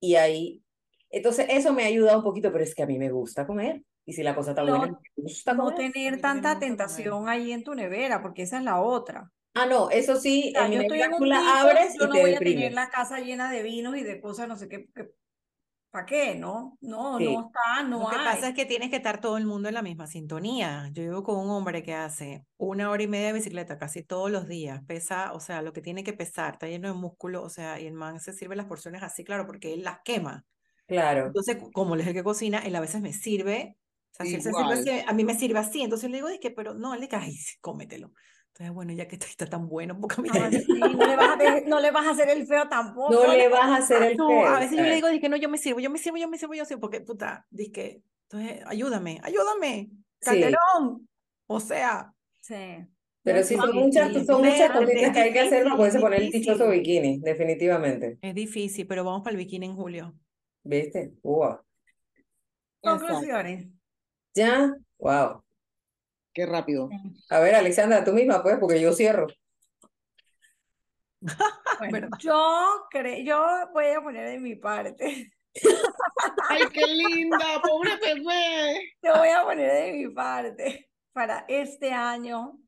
y 0.00 0.14
ahí. 0.16 0.62
Entonces, 1.10 1.46
eso 1.50 1.72
me 1.74 1.84
ha 1.84 1.86
ayudado 1.86 2.18
un 2.18 2.24
poquito, 2.24 2.50
pero 2.52 2.64
es 2.64 2.74
que 2.74 2.82
a 2.82 2.86
mí 2.86 2.98
me 2.98 3.10
gusta 3.10 3.46
comer. 3.46 3.82
Y 4.04 4.12
si 4.12 4.22
la 4.22 4.34
cosa 4.34 4.50
está 4.50 4.62
No- 4.64 4.78
buena, 4.78 4.92
me 5.16 5.22
gusta 5.22 5.54
No 5.54 5.64
comer. 5.70 5.92
tener 5.92 6.20
tanta 6.20 6.58
tentación 6.58 7.28
ahí 7.28 7.52
en 7.52 7.62
tu 7.62 7.74
nevera, 7.74 8.20
porque 8.22 8.42
esa 8.42 8.58
es 8.58 8.64
la 8.64 8.80
otra. 8.80 9.30
Ah, 9.54 9.66
no, 9.66 9.90
eso 9.90 10.16
sí, 10.16 10.52
O 10.56 10.58
sea, 10.58 10.64
en 10.64 10.70
mi 10.70 10.76
yo 10.76 10.82
estoy 10.82 11.02
en 11.02 11.12
un 11.14 11.20
piso, 11.20 11.34
abres 11.36 11.94
yo 11.98 12.04
y 12.04 12.08
no 12.08 12.12
te 12.14 12.20
voy 12.20 12.34
a 12.34 12.38
tener 12.38 12.72
la 12.72 12.88
casa 12.88 13.20
llena 13.20 13.50
de 13.50 13.62
vinos 13.62 13.96
y 13.96 14.02
de 14.02 14.20
cosas, 14.20 14.48
no 14.48 14.56
sé 14.56 14.66
qué, 14.68 14.88
¿para 15.90 16.06
qué? 16.06 16.34
No, 16.34 16.78
no, 16.80 17.18
Sí. 17.18 17.24
no 17.26 17.46
está, 17.48 17.82
no 17.82 18.00
Lo 18.00 18.08
que 18.08 18.16
hay. 18.16 18.24
pasa 18.24 18.48
es 18.48 18.54
que 18.54 18.64
tienes 18.64 18.88
que 18.88 18.96
estar 18.96 19.20
todo 19.20 19.36
el 19.36 19.44
mundo 19.44 19.68
en 19.68 19.74
la 19.74 19.82
misma 19.82 20.06
sintonía. 20.06 20.88
Yo 20.94 21.02
vivo 21.02 21.22
con 21.22 21.36
un 21.38 21.50
hombre 21.50 21.82
que 21.82 21.92
hace 21.92 22.46
una 22.56 22.88
hora 22.90 23.02
y 23.02 23.08
media 23.08 23.26
de 23.26 23.32
bicicleta 23.34 23.78
casi 23.78 24.02
todos 24.02 24.30
los 24.30 24.48
días. 24.48 24.80
Pesa, 24.86 25.34
o 25.34 25.40
sea, 25.40 25.60
lo 25.60 25.74
que 25.74 25.82
tiene 25.82 26.02
que 26.02 26.14
pesar, 26.14 26.54
está 26.54 26.66
lleno 26.66 26.88
de 26.88 26.94
músculo, 26.94 27.42
o 27.42 27.50
sea, 27.50 27.78
y 27.78 27.86
el 27.86 27.92
man 27.92 28.20
se 28.20 28.32
sirve 28.32 28.56
las 28.56 28.66
porciones 28.66 29.02
así, 29.02 29.22
claro, 29.22 29.46
porque 29.46 29.74
él 29.74 29.84
las 29.84 29.98
quema. 30.02 30.46
Claro, 30.86 31.26
Entonces, 31.26 31.58
como 31.74 31.94
él 31.94 32.00
es 32.00 32.06
el 32.06 32.14
que 32.14 32.24
cocina, 32.24 32.58
él 32.60 32.74
a 32.74 32.80
veces 32.80 33.02
me 33.02 33.12
sirve, 33.12 33.76
o 34.12 34.14
sea, 34.14 34.26
si 34.26 34.34
él 34.34 34.42
se 34.42 34.50
sirve 34.50 34.60
Igual. 34.62 34.78
así, 34.78 34.90
a 35.06 35.12
mí 35.14 35.24
me 35.24 35.34
sirve 35.34 35.58
así. 35.58 35.82
Entonces 35.82 36.10
le 36.10 36.18
digo, 36.18 36.28
es 36.28 36.38
que, 36.38 36.50
pero 36.50 36.74
no, 36.74 36.94
le 36.96 37.08
sí, 37.32 37.56
cómetelo. 37.60 38.12
Entonces, 38.48 38.74
bueno, 38.74 38.92
ya 38.92 39.08
que 39.08 39.16
está, 39.16 39.26
está 39.26 39.46
tan 39.46 39.66
bueno, 39.66 39.98
porque 39.98 40.16
a 40.18 40.22
mí 40.22 40.28
Ah, 40.32 40.50
sí, 40.50 40.66
no 40.68 41.06
le 41.06 41.16
vas 41.16 41.40
a 41.40 41.60
no 41.66 41.80
le 41.80 41.90
vas 41.90 42.06
a 42.06 42.10
hacer 42.10 42.28
el 42.28 42.46
feo 42.46 42.68
tampoco. 42.68 43.10
no 43.12 43.32
le 43.32 43.48
vas 43.48 43.70
a 43.70 43.76
hacer 43.76 44.02
el 44.02 44.16
No, 44.18 44.28
feo. 44.28 44.46
a 44.46 44.60
veces 44.60 44.76
yo 44.76 44.82
le 44.84 44.94
digo, 44.94 45.08
dije, 45.08 45.28
no, 45.30 45.36
yo 45.36 45.48
me 45.48 45.56
sirvo, 45.56 45.80
yo 45.80 45.88
me 45.88 45.98
sirvo, 45.98 46.18
yo 46.18 46.28
me 46.28 46.36
sirvo, 46.36 46.52
yo 46.54 46.64
sirvo, 46.66 46.80
porque, 46.82 47.00
puta, 47.00 47.46
dije, 47.50 48.02
entonces, 48.28 48.62
ayúdame, 48.66 49.20
ayúdame, 49.22 49.90
Sí. 50.20 50.26
Calderón. 50.26 51.08
O 51.46 51.58
sea, 51.60 52.12
Sí. 52.40 52.54
Pero 53.24 53.38
No, 53.38 53.44
sí, 53.44 53.56
no, 53.56 53.66
son 53.66 53.76
muchas, 53.76 54.26
son 54.26 54.42
muchas 54.44 54.70
cositas 54.72 55.12
que 55.12 55.20
hay 55.20 55.32
que 55.32 55.40
hacer 55.40 55.62
para 55.64 55.76
poderse 55.76 56.00
poner 56.00 56.22
el 56.22 56.30
dichoso 56.30 56.68
bikini, 56.68 57.20
definitivamente. 57.20 58.18
es 58.20 58.34
difícil, 58.34 58.86
pero 58.86 59.04
vamos 59.04 59.22
para 59.22 59.32
el 59.32 59.38
bikini 59.38 59.66
en 59.66 59.76
julio. 59.76 60.14
¿Viste? 60.64 61.12
Wow. 61.22 61.58
Conclusiones. 62.80 63.68
¿Ya? 64.34 64.74
Wow. 64.98 65.42
Qué 66.32 66.46
rápido. 66.46 66.88
A 67.28 67.40
ver, 67.40 67.54
Alexandra, 67.54 68.04
tú 68.04 68.12
misma, 68.12 68.42
pues, 68.42 68.58
porque 68.58 68.80
yo 68.80 68.92
cierro. 68.92 69.26
Bueno, 71.78 72.08
yo 72.18 72.86
creo, 72.90 73.24
yo 73.24 73.72
voy 73.72 73.86
a 73.86 74.00
poner 74.00 74.30
de 74.30 74.38
mi 74.38 74.54
parte. 74.54 75.32
¡Ay, 76.48 76.62
qué 76.72 76.86
linda! 76.86 77.60
¡Pobre 77.60 77.96
bebé! 77.96 78.94
Yo 79.02 79.16
voy 79.18 79.28
a 79.28 79.42
poner 79.42 79.72
de 79.72 79.92
mi 79.92 80.14
parte 80.14 80.90
para 81.12 81.44
este 81.48 81.90
año 81.90 82.58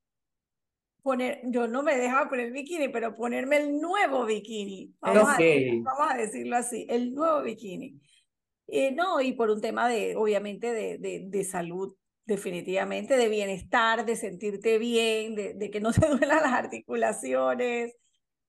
poner, 1.05 1.43
yo 1.45 1.69
no 1.69 1.83
me 1.83 1.97
dejaba 1.97 2.29
poner 2.29 2.51
bikini, 2.51 2.89
pero 2.89 3.15
ponerme 3.15 3.59
el 3.59 3.79
nuevo 3.81 4.25
bikini. 4.25 4.95
Vamos, 5.01 5.29
a, 5.29 5.35
Ok. 5.35 5.85
vamos 5.85 6.11
a 6.11 6.17
decirlo 6.17 6.57
así, 6.57 6.87
el 6.89 7.15
nuevo 7.15 7.43
bikini. 7.43 8.01
Eh, 8.67 8.93
no, 8.93 9.21
y 9.21 9.33
por 9.33 9.51
un 9.51 9.61
tema 9.61 9.89
de, 9.89 10.17
obviamente, 10.17 10.73
de, 10.73 10.99
de, 10.99 11.25
de 11.27 11.45
salud, 11.45 11.95
definitivamente, 12.25 13.17
de 13.17 13.29
bienestar, 13.29 14.07
de 14.07 14.17
sentirte 14.17 14.79
bien, 14.79 15.35
de, 15.35 15.55
de 15.55 15.71
que 15.71 15.81
no 15.81 15.93
te 15.93 16.07
duelan 16.09 16.43
las 16.43 16.53
articulaciones, 16.53 17.95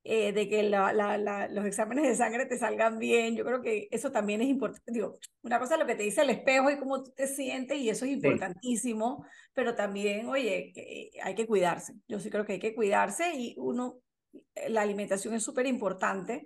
eh, 0.03 0.33
de 0.33 0.47
que 0.47 0.63
la, 0.63 0.93
la, 0.93 1.17
la, 1.17 1.47
los 1.49 1.65
exámenes 1.65 2.07
de 2.07 2.15
sangre 2.15 2.45
te 2.45 2.57
salgan 2.57 2.99
bien. 2.99 3.35
Yo 3.35 3.43
creo 3.45 3.61
que 3.61 3.87
eso 3.91 4.11
también 4.11 4.41
es 4.41 4.47
importante. 4.49 4.91
Digo, 4.91 5.17
una 5.41 5.59
cosa 5.59 5.75
es 5.75 5.79
lo 5.79 5.87
que 5.87 5.95
te 5.95 6.03
dice 6.03 6.21
el 6.21 6.29
espejo 6.29 6.69
y 6.71 6.77
cómo 6.79 7.03
tú 7.03 7.11
te 7.15 7.27
sientes, 7.27 7.77
y 7.79 7.89
eso 7.89 8.05
es 8.05 8.11
importantísimo, 8.11 9.25
pero 9.53 9.75
también, 9.75 10.27
oye, 10.27 10.71
que 10.73 11.11
hay 11.23 11.35
que 11.35 11.47
cuidarse. 11.47 11.93
Yo 12.07 12.19
sí 12.19 12.29
creo 12.29 12.45
que 12.45 12.53
hay 12.53 12.59
que 12.59 12.75
cuidarse 12.75 13.33
y 13.35 13.55
uno, 13.57 13.99
la 14.69 14.81
alimentación 14.81 15.33
es 15.33 15.43
súper 15.43 15.65
importante. 15.67 16.45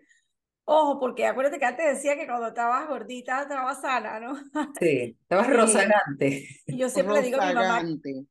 Ojo, 0.71 0.99
porque 0.99 1.25
acuérdate 1.25 1.58
que 1.58 1.65
antes 1.65 1.86
decía 1.95 2.15
que 2.15 2.27
cuando 2.27 2.47
estabas 2.49 2.88
gordita 2.88 3.41
estabas 3.41 3.82
sana, 3.82 4.19
¿no? 4.19 4.36
Sí, 4.79 5.17
estabas 5.21 5.49
rozagante. 5.49 6.47
Y 6.67 6.77
yo 6.77 6.89
siempre 6.89 7.15
le 7.15 7.21
digo 7.23 7.41
a 7.41 7.47
mi 7.47 7.53
mamá 7.55 7.82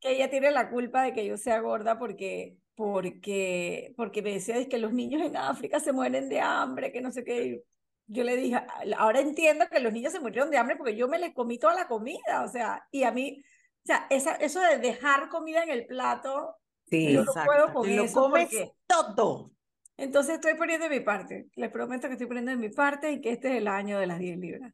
que 0.01 0.13
ella 0.13 0.31
tiene 0.31 0.53
la 0.53 0.71
culpa 0.71 1.03
de 1.03 1.13
que 1.13 1.27
yo 1.27 1.37
sea 1.37 1.59
gorda 1.61 1.99
porque, 1.99 2.57
porque, 2.77 3.93
porque 3.97 4.23
me 4.23 4.35
decía 4.35 4.57
"Es 4.57 4.69
que 4.69 4.79
los 4.79 4.93
niños 4.93 5.23
en 5.23 5.37
África 5.37 5.81
se 5.81 5.93
mueren 5.93 6.29
de 6.29 6.41
hambre, 6.41 6.93
que 6.93 7.01
no 7.01 7.11
sé 7.11 7.25
qué. 7.25 7.65
Yo 8.07 8.23
le 8.23 8.37
dije, 8.37 8.61
ahora 8.97 9.19
entiendo 9.21 9.67
que 9.69 9.81
los 9.81 9.93
niños 9.93 10.13
se 10.13 10.21
murieron 10.21 10.51
de 10.51 10.59
hambre 10.59 10.77
porque 10.77 10.95
yo 10.97 11.09
me 11.09 11.19
les 11.19 11.35
comí 11.35 11.59
toda 11.59 11.75
la 11.75 11.89
comida, 11.89 12.45
o 12.45 12.49
sea, 12.49 12.87
y 12.93 13.03
a 13.03 13.11
mí, 13.11 13.43
o 13.43 13.87
sea, 13.87 14.07
esa, 14.11 14.37
eso 14.37 14.61
de 14.61 14.79
dejar 14.79 15.29
comida 15.29 15.63
en 15.65 15.71
el 15.71 15.87
plato, 15.87 16.55
Sí, 16.91 17.13
Yo 17.13 17.23
no 17.25 17.33
puedo 17.45 17.73
con 17.75 17.97
lo 17.97 18.05
eso 18.05 18.21
comes 18.21 18.45
porque- 18.45 18.73
todo. 18.87 19.51
Entonces 19.99 20.37
estoy 20.37 20.55
poniendo 20.55 20.89
de 20.89 20.99
mi 20.99 21.05
parte. 21.05 21.49
Les 21.57 21.71
prometo 21.71 22.07
que 22.07 22.15
estoy 22.15 22.29
poniendo 22.29 22.53
de 22.53 22.57
mi 22.57 22.71
parte 22.71 23.13
y 23.13 23.21
que 23.21 23.33
este 23.33 23.49
es 23.51 23.57
el 23.57 23.69
año 23.69 23.99
de 23.99 24.07
las 24.07 24.19
10 24.21 24.39
libras. 24.39 24.73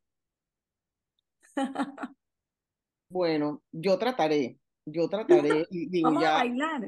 Bueno, 3.09 3.63
yo 3.71 3.97
trataré. 3.99 4.59
Yo 4.87 5.09
trataré. 5.09 5.67
Y 5.71 5.89
digo, 5.91 6.09
Vamos 6.11 6.25
a 6.25 6.33
bailar. 6.33 6.83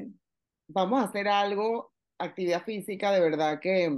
vamos 0.67 1.01
a 1.01 1.05
hacer 1.05 1.27
algo, 1.29 1.93
actividad 2.19 2.65
física, 2.65 3.13
de 3.13 3.21
verdad 3.21 3.61
que, 3.61 3.89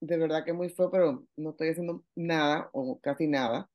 de 0.00 0.16
verdad 0.16 0.42
que 0.44 0.54
muy 0.54 0.70
feo, 0.70 0.90
pero 0.90 1.26
no 1.36 1.50
estoy 1.50 1.68
haciendo 1.68 2.02
nada 2.16 2.70
o 2.72 2.98
casi 3.00 3.26
nada. 3.26 3.68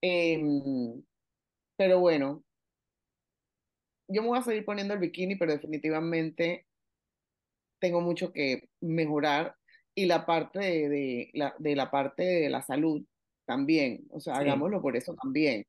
Em, 0.00 1.02
pero 1.76 1.98
bueno, 1.98 2.44
yo 4.08 4.22
me 4.22 4.28
voy 4.28 4.38
a 4.38 4.42
seguir 4.42 4.64
poniendo 4.64 4.94
el 4.94 5.00
bikini, 5.00 5.34
pero 5.34 5.52
definitivamente 5.52 6.67
tengo 7.80 8.00
mucho 8.00 8.32
que 8.32 8.68
mejorar 8.80 9.56
y 9.94 10.06
la 10.06 10.26
parte 10.26 10.58
de, 10.60 10.88
de 10.88 11.30
la, 11.34 11.54
de 11.58 11.76
la 11.76 11.90
parte 11.90 12.22
de 12.24 12.50
la 12.50 12.62
salud 12.62 13.04
también, 13.46 14.06
o 14.10 14.20
sea, 14.20 14.34
Sí. 14.34 14.40
hagámoslo 14.40 14.80
por 14.82 14.96
eso 14.96 15.14
también, 15.14 15.66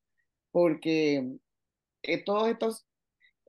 porque 0.51 1.37
eh, 2.03 2.23
todos 2.23 2.49
estos, 2.49 2.87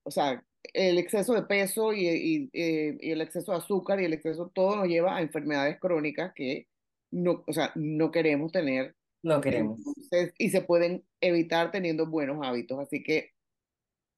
o 0.04 0.10
sea, 0.10 0.44
el 0.74 0.98
exceso 0.98 1.34
de 1.34 1.42
peso 1.44 1.92
y, 1.92 2.06
y, 2.08 2.50
eh, 2.52 2.96
y 3.00 3.10
el 3.12 3.20
exceso 3.22 3.52
de 3.52 3.58
azúcar 3.58 4.00
y 4.00 4.04
el 4.06 4.12
exceso, 4.14 4.50
todo 4.54 4.76
nos 4.76 4.88
lleva 4.88 5.16
a 5.16 5.22
enfermedades 5.22 5.78
crónicas 5.80 6.32
que 6.34 6.68
no, 7.12 7.44
o 7.46 7.52
sea, 7.52 7.72
no 7.76 8.10
queremos 8.12 8.52
tener 8.52 8.96
no 9.22 9.40
queremos. 9.40 9.78
entonces, 9.86 10.34
y 10.38 10.50
se 10.50 10.62
pueden 10.62 11.04
evitar 11.20 11.70
teniendo 11.72 12.06
buenos 12.08 12.38
hábitos. 12.46 12.78
Así 12.80 13.02
que, 13.02 13.32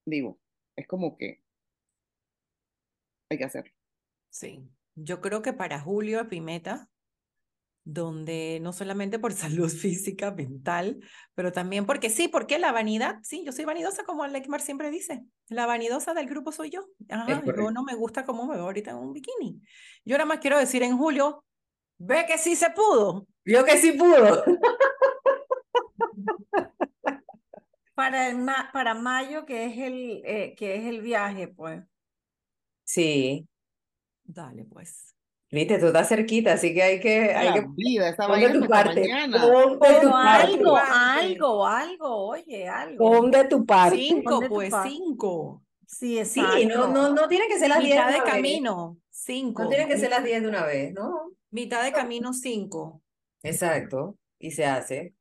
digo, 0.07 0.41
es 0.77 0.87
como 0.89 1.17
que 1.19 1.43
hay 3.31 3.39
que 3.39 3.45
hacerlo. 3.45 3.73
Sí, 4.33 4.67
yo 4.95 5.21
creo 5.21 5.43
que 5.43 5.53
para 5.53 5.79
julio 5.79 6.21
es 6.23 6.31
mi 6.31 6.41
meta, 6.41 6.89
donde 7.85 8.61
no 8.63 8.73
solamente 8.73 9.19
por 9.19 9.33
salud 9.35 9.69
física, 9.69 10.31
mental, 10.31 11.01
pero 11.35 11.53
también 11.53 11.85
porque 11.85 12.09
sí, 12.09 12.29
porque 12.29 12.59
la 12.59 12.73
vanidad, 12.73 13.17
sí, 13.23 13.45
yo 13.45 13.53
soy 13.53 13.67
vanidosa 13.67 14.05
como 14.05 14.23
Alexmar 14.23 14.63
siempre 14.63 14.91
dice, 14.91 15.23
la 15.49 15.67
vanidosa 15.67 16.15
del 16.15 16.29
grupo 16.29 16.51
soy 16.51 16.71
yo. 16.71 16.87
Ajá, 17.11 17.43
yo 17.45 17.71
no 17.71 17.83
me 17.85 17.95
gusta 17.95 18.25
cómo 18.25 18.47
me 18.47 18.55
veo 18.55 18.65
ahorita 18.65 18.93
en 18.93 18.97
un 18.97 19.13
bikini. 19.13 19.61
Yo 20.07 20.17
nada 20.17 20.25
más 20.25 20.39
quiero 20.39 20.59
decir 20.59 20.83
en 20.83 20.97
julio, 20.97 21.45
ve 21.99 22.25
que 22.27 22.39
sí 22.39 22.57
se 22.57 22.71
pudo. 22.71 23.27
Yo 23.45 23.65
que 23.67 23.77
sí 23.77 23.93
pudo. 23.93 24.45
Para, 27.95 28.31
el 28.31 28.39
ma- 28.39 28.71
para 28.73 28.95
mayo, 28.95 29.45
que 29.45 29.67
es 29.67 29.77
el, 29.79 30.23
eh, 30.25 30.55
que 30.57 30.77
es 30.77 30.85
el 30.87 31.03
viaje, 31.03 31.49
pues. 31.49 31.85
Sí, 32.85 33.47
Dale, 34.35 34.65
pues. 34.65 35.15
viste, 35.51 35.79
tú 35.79 35.87
estás 35.87 36.09
cerquita, 36.09 36.55
así 36.55 36.73
que 36.75 36.83
hay 36.83 37.01
que, 37.01 37.35
hay 37.35 37.53
que 37.53 37.67
vida, 37.77 38.09
esa 38.09 38.27
tu 38.53 38.67
parte. 38.67 39.01
mañana. 39.01 39.41
Pon 39.43 39.79
de 39.79 39.79
tu 39.79 39.79
Pero 39.81 40.11
parte. 40.11 40.53
algo, 40.53 40.73
parte. 40.73 40.93
algo, 40.95 41.67
algo, 41.67 42.17
oye, 42.29 42.69
algo. 42.69 42.99
Pon 42.99 43.31
de 43.31 43.45
tu 43.45 43.67
parte. 43.67 43.97
Cinco, 43.97 44.31
¿Dónde 44.31 44.49
tú 44.49 44.55
pues, 44.55 44.75
cinco. 44.83 45.63
Sí, 45.87 46.25
Sí, 46.25 46.41
exacto. 46.41 46.69
no, 46.69 46.89
no, 46.89 47.15
no 47.15 47.29
tiene 47.29 47.47
que 47.49 47.59
ser 47.59 47.69
las 47.69 47.83
10 47.83 47.91
Mitad 47.91 48.07
de 48.07 48.13
de 48.13 48.19
una 48.21 48.25
vez. 48.25 48.33
camino, 48.33 48.99
cinco. 49.11 49.63
No 49.63 49.69
tiene 49.69 49.87
que 49.89 49.99
ser 49.99 50.11
las 50.11 50.25
10 50.25 50.43
de 50.43 50.49
una 50.49 50.65
vez, 50.65 50.93
¿no? 50.95 51.33
Mitad 51.51 51.85
de 51.85 51.93
camino, 51.93 52.33
cinco. 52.33 53.03
Exacto, 53.43 54.17
y 54.39 54.53
se 54.53 54.65
hace. 54.67 55.15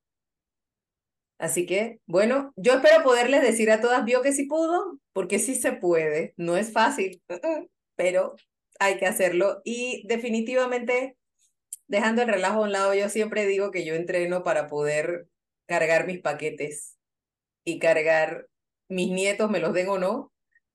Así 1.38 1.66
que, 1.66 2.00
bueno, 2.06 2.54
yo 2.56 2.74
espero 2.74 3.04
poderles 3.04 3.42
decir 3.42 3.72
a 3.72 3.82
todas, 3.82 4.06
vio 4.06 4.22
que 4.22 4.32
sí 4.32 4.46
pudo, 4.46 5.00
porque 5.12 5.40
sí 5.40 5.56
se 5.56 5.74
puede, 5.74 6.34
no 6.38 6.56
es 6.56 6.72
fácil, 6.72 7.22
pero 7.96 8.36
hay 8.82 8.98
que 8.98 9.06
hacerlo. 9.06 9.62
Y 9.64 10.04
definitivamente, 10.08 11.16
dejando 11.88 12.24
el 12.24 12.30
relajo 12.30 12.60
a 12.60 12.64
un 12.64 12.72
lado, 12.72 12.96
yo 12.96 13.10
siempre 13.10 13.46
digo 13.46 13.70
que 13.70 13.86
yo 13.86 13.94
entreno 13.94 14.44
para 14.44 14.68
poder 14.68 15.28
cargar 15.68 16.08
mis 16.08 16.20
paquetes 16.20 16.98
y 17.64 17.78
cargar 17.78 18.48
mis 18.90 19.12
nietos, 19.12 19.52
me 19.52 19.60
los 19.60 19.74
den 19.74 19.88
o 19.90 20.00
no, 20.00 20.34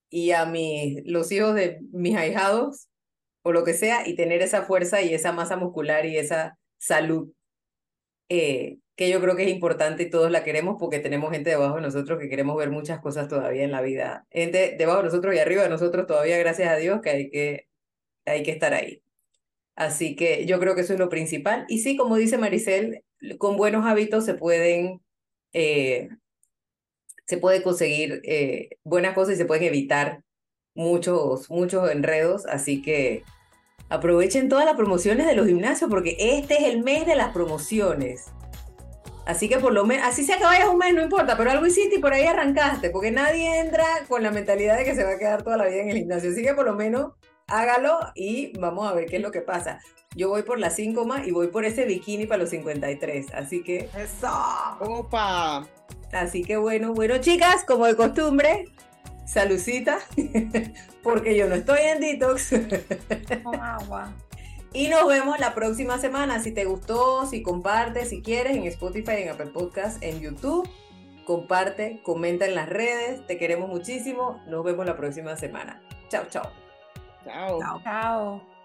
y 0.09 0.31
a 0.31 0.47
mis, 0.47 1.03
los 1.05 1.33
hijos 1.33 1.57
de 1.57 1.81
mis 1.93 2.17
ahijados, 2.17 2.89
o 3.43 3.53
lo 3.53 3.65
que 3.65 3.75
sea, 3.75 4.07
y 4.07 4.15
tener 4.15 4.41
esa 4.41 4.63
fuerza 4.63 5.03
y 5.03 5.13
esa 5.13 5.33
masa 5.33 5.57
muscular 5.57 6.07
y 6.07 6.17
esa 6.17 6.59
salud 6.79 7.33
eh, 8.29 8.79
que 8.95 9.11
yo 9.11 9.21
creo 9.21 9.37
que 9.37 9.45
es 9.45 9.51
importante 9.51 10.05
y 10.05 10.11
todos 10.11 10.31
la 10.31 10.45
queremos 10.45 10.77
porque 10.79 11.01
tenemos 11.01 11.33
gente 11.33 11.51
debajo 11.51 11.77
de 11.77 11.83
nosotros 11.83 12.19
que 12.21 12.29
queremos 12.29 12.57
ver 12.57 12.71
muchas 12.71 13.01
cosas 13.01 13.29
todavía 13.29 13.65
en 13.65 13.73
la 13.73 13.83
vida. 13.83 14.27
Gente 14.31 14.77
debajo 14.79 14.99
de 14.99 15.05
nosotros 15.07 15.35
y 15.35 15.39
arriba 15.39 15.63
de 15.65 15.69
nosotros 15.69 16.07
todavía, 16.07 16.39
gracias 16.39 16.69
a 16.71 16.77
Dios, 16.77 17.01
que 17.03 17.11
hay 17.11 17.31
que, 17.31 17.69
hay 18.27 18.43
que 18.43 18.51
estar 18.51 18.75
ahí. 18.75 19.03
Así 19.77 20.17
que 20.17 20.47
yo 20.47 20.59
creo 20.59 20.75
que 20.75 20.81
eso 20.83 20.95
es 20.95 20.99
lo 20.99 21.09
principal. 21.09 21.67
Y 21.69 21.79
sí, 21.81 21.97
como 21.97 22.17
dice 22.17 22.39
Maricel, 22.39 23.05
con 23.39 23.57
buenos 23.57 23.85
hábitos 23.87 24.25
se 24.25 24.35
pueden, 24.35 25.03
eh, 25.53 26.09
se 27.27 27.39
puede 27.39 27.63
conseguir 27.63 28.21
eh, 28.25 28.71
buenas 28.85 29.15
cosas 29.15 29.35
y 29.35 29.39
se 29.39 29.45
pueden 29.45 29.65
evitar 29.65 30.23
muchos, 30.75 31.51
muchos 31.51 31.91
enredos. 31.91 32.47
Así 32.47 32.83
que 32.83 33.23
aprovechen 33.89 34.49
todas 34.49 34.65
las 34.65 34.77
promociones 34.77 35.27
de 35.27 35.35
los 35.35 35.47
gimnasios 35.47 35.91
porque 35.91 36.17
este 36.19 36.55
es 36.55 36.65
el 36.65 36.83
mes 36.83 37.07
de 37.07 37.17
las 37.17 37.33
promociones. 37.33 38.27
Así 39.27 39.49
que 39.49 39.59
por 39.59 39.73
lo 39.73 39.85
menos, 39.85 40.07
así 40.07 40.23
sea 40.23 40.39
que 40.39 40.45
vayas 40.45 40.69
un 40.69 40.79
mes, 40.79 40.95
no 40.95 41.03
importa, 41.03 41.37
pero 41.37 41.51
algo 41.51 41.67
hiciste 41.67 41.97
y 41.97 41.99
por 41.99 42.13
ahí 42.13 42.25
arrancaste, 42.25 42.91
porque 42.91 43.11
nadie 43.11 43.59
entra 43.59 43.85
con 44.09 44.23
la 44.23 44.31
mentalidad 44.31 44.79
de 44.79 44.85
que 44.85 44.95
se 44.95 45.03
va 45.03 45.11
a 45.11 45.19
quedar 45.19 45.43
toda 45.43 45.57
la 45.57 45.67
vida 45.67 45.83
en 45.83 45.91
el 45.91 45.97
gimnasio. 45.99 46.31
Así 46.31 46.43
que 46.43 46.55
por 46.55 46.65
lo 46.65 46.75
menos 46.75 47.13
hágalo 47.49 47.99
y 48.15 48.57
vamos 48.59 48.89
a 48.89 48.95
ver 48.95 49.07
qué 49.07 49.17
es 49.17 49.23
lo 49.23 49.31
que 49.31 49.41
pasa. 49.41 49.81
Yo 50.15 50.29
voy 50.29 50.43
por 50.43 50.59
las 50.59 50.75
5 50.77 51.05
más 51.05 51.27
y 51.27 51.31
voy 51.31 51.49
por 51.49 51.65
ese 51.65 51.85
bikini 51.85 52.27
para 52.27 52.43
los 52.43 52.51
53. 52.51 53.35
Así 53.35 53.63
que. 53.63 53.91
¡Eso! 53.97 54.31
Opa. 54.81 55.67
Así 56.13 56.43
que 56.43 56.57
bueno, 56.57 56.95
bueno, 56.95 57.19
chicas, 57.19 57.65
como 57.65 57.87
de 57.87 57.97
costumbre, 57.97 58.65
salucita, 59.27 59.99
porque 61.03 61.37
yo 61.37 61.49
no 61.49 61.55
estoy 61.55 61.81
en 61.81 62.01
detox. 62.01 62.55
Con 63.43 63.61
agua. 63.61 64.15
Y 64.73 64.89
nos 64.89 65.07
vemos 65.07 65.39
la 65.39 65.55
próxima 65.55 65.99
semana. 65.99 66.43
Si 66.43 66.53
te 66.53 66.65
gustó, 66.65 67.27
si 67.27 67.43
compartes, 67.43 68.11
si 68.11 68.23
quieres, 68.23 68.57
en 68.57 68.65
Spotify, 68.65 69.23
en 69.23 69.31
Apple 69.31 69.47
Podcast, 69.47 70.03
en 70.03 70.21
YouTube. 70.21 70.69
Comparte, 71.25 72.01
comenta 72.03 72.47
en 72.47 72.55
las 72.55 72.69
redes. 72.69 73.27
Te 73.27 73.39
queremos 73.39 73.69
muchísimo. 73.69 74.43
Nos 74.47 74.65
vemos 74.65 74.87
la 74.87 74.97
próxima 74.97 75.37
semana. 75.37 75.83
Chao, 76.09 76.25
chao. 76.31 76.66
Chao. 77.27 77.61
Chao. 77.61 77.81
Chao. 77.85 78.56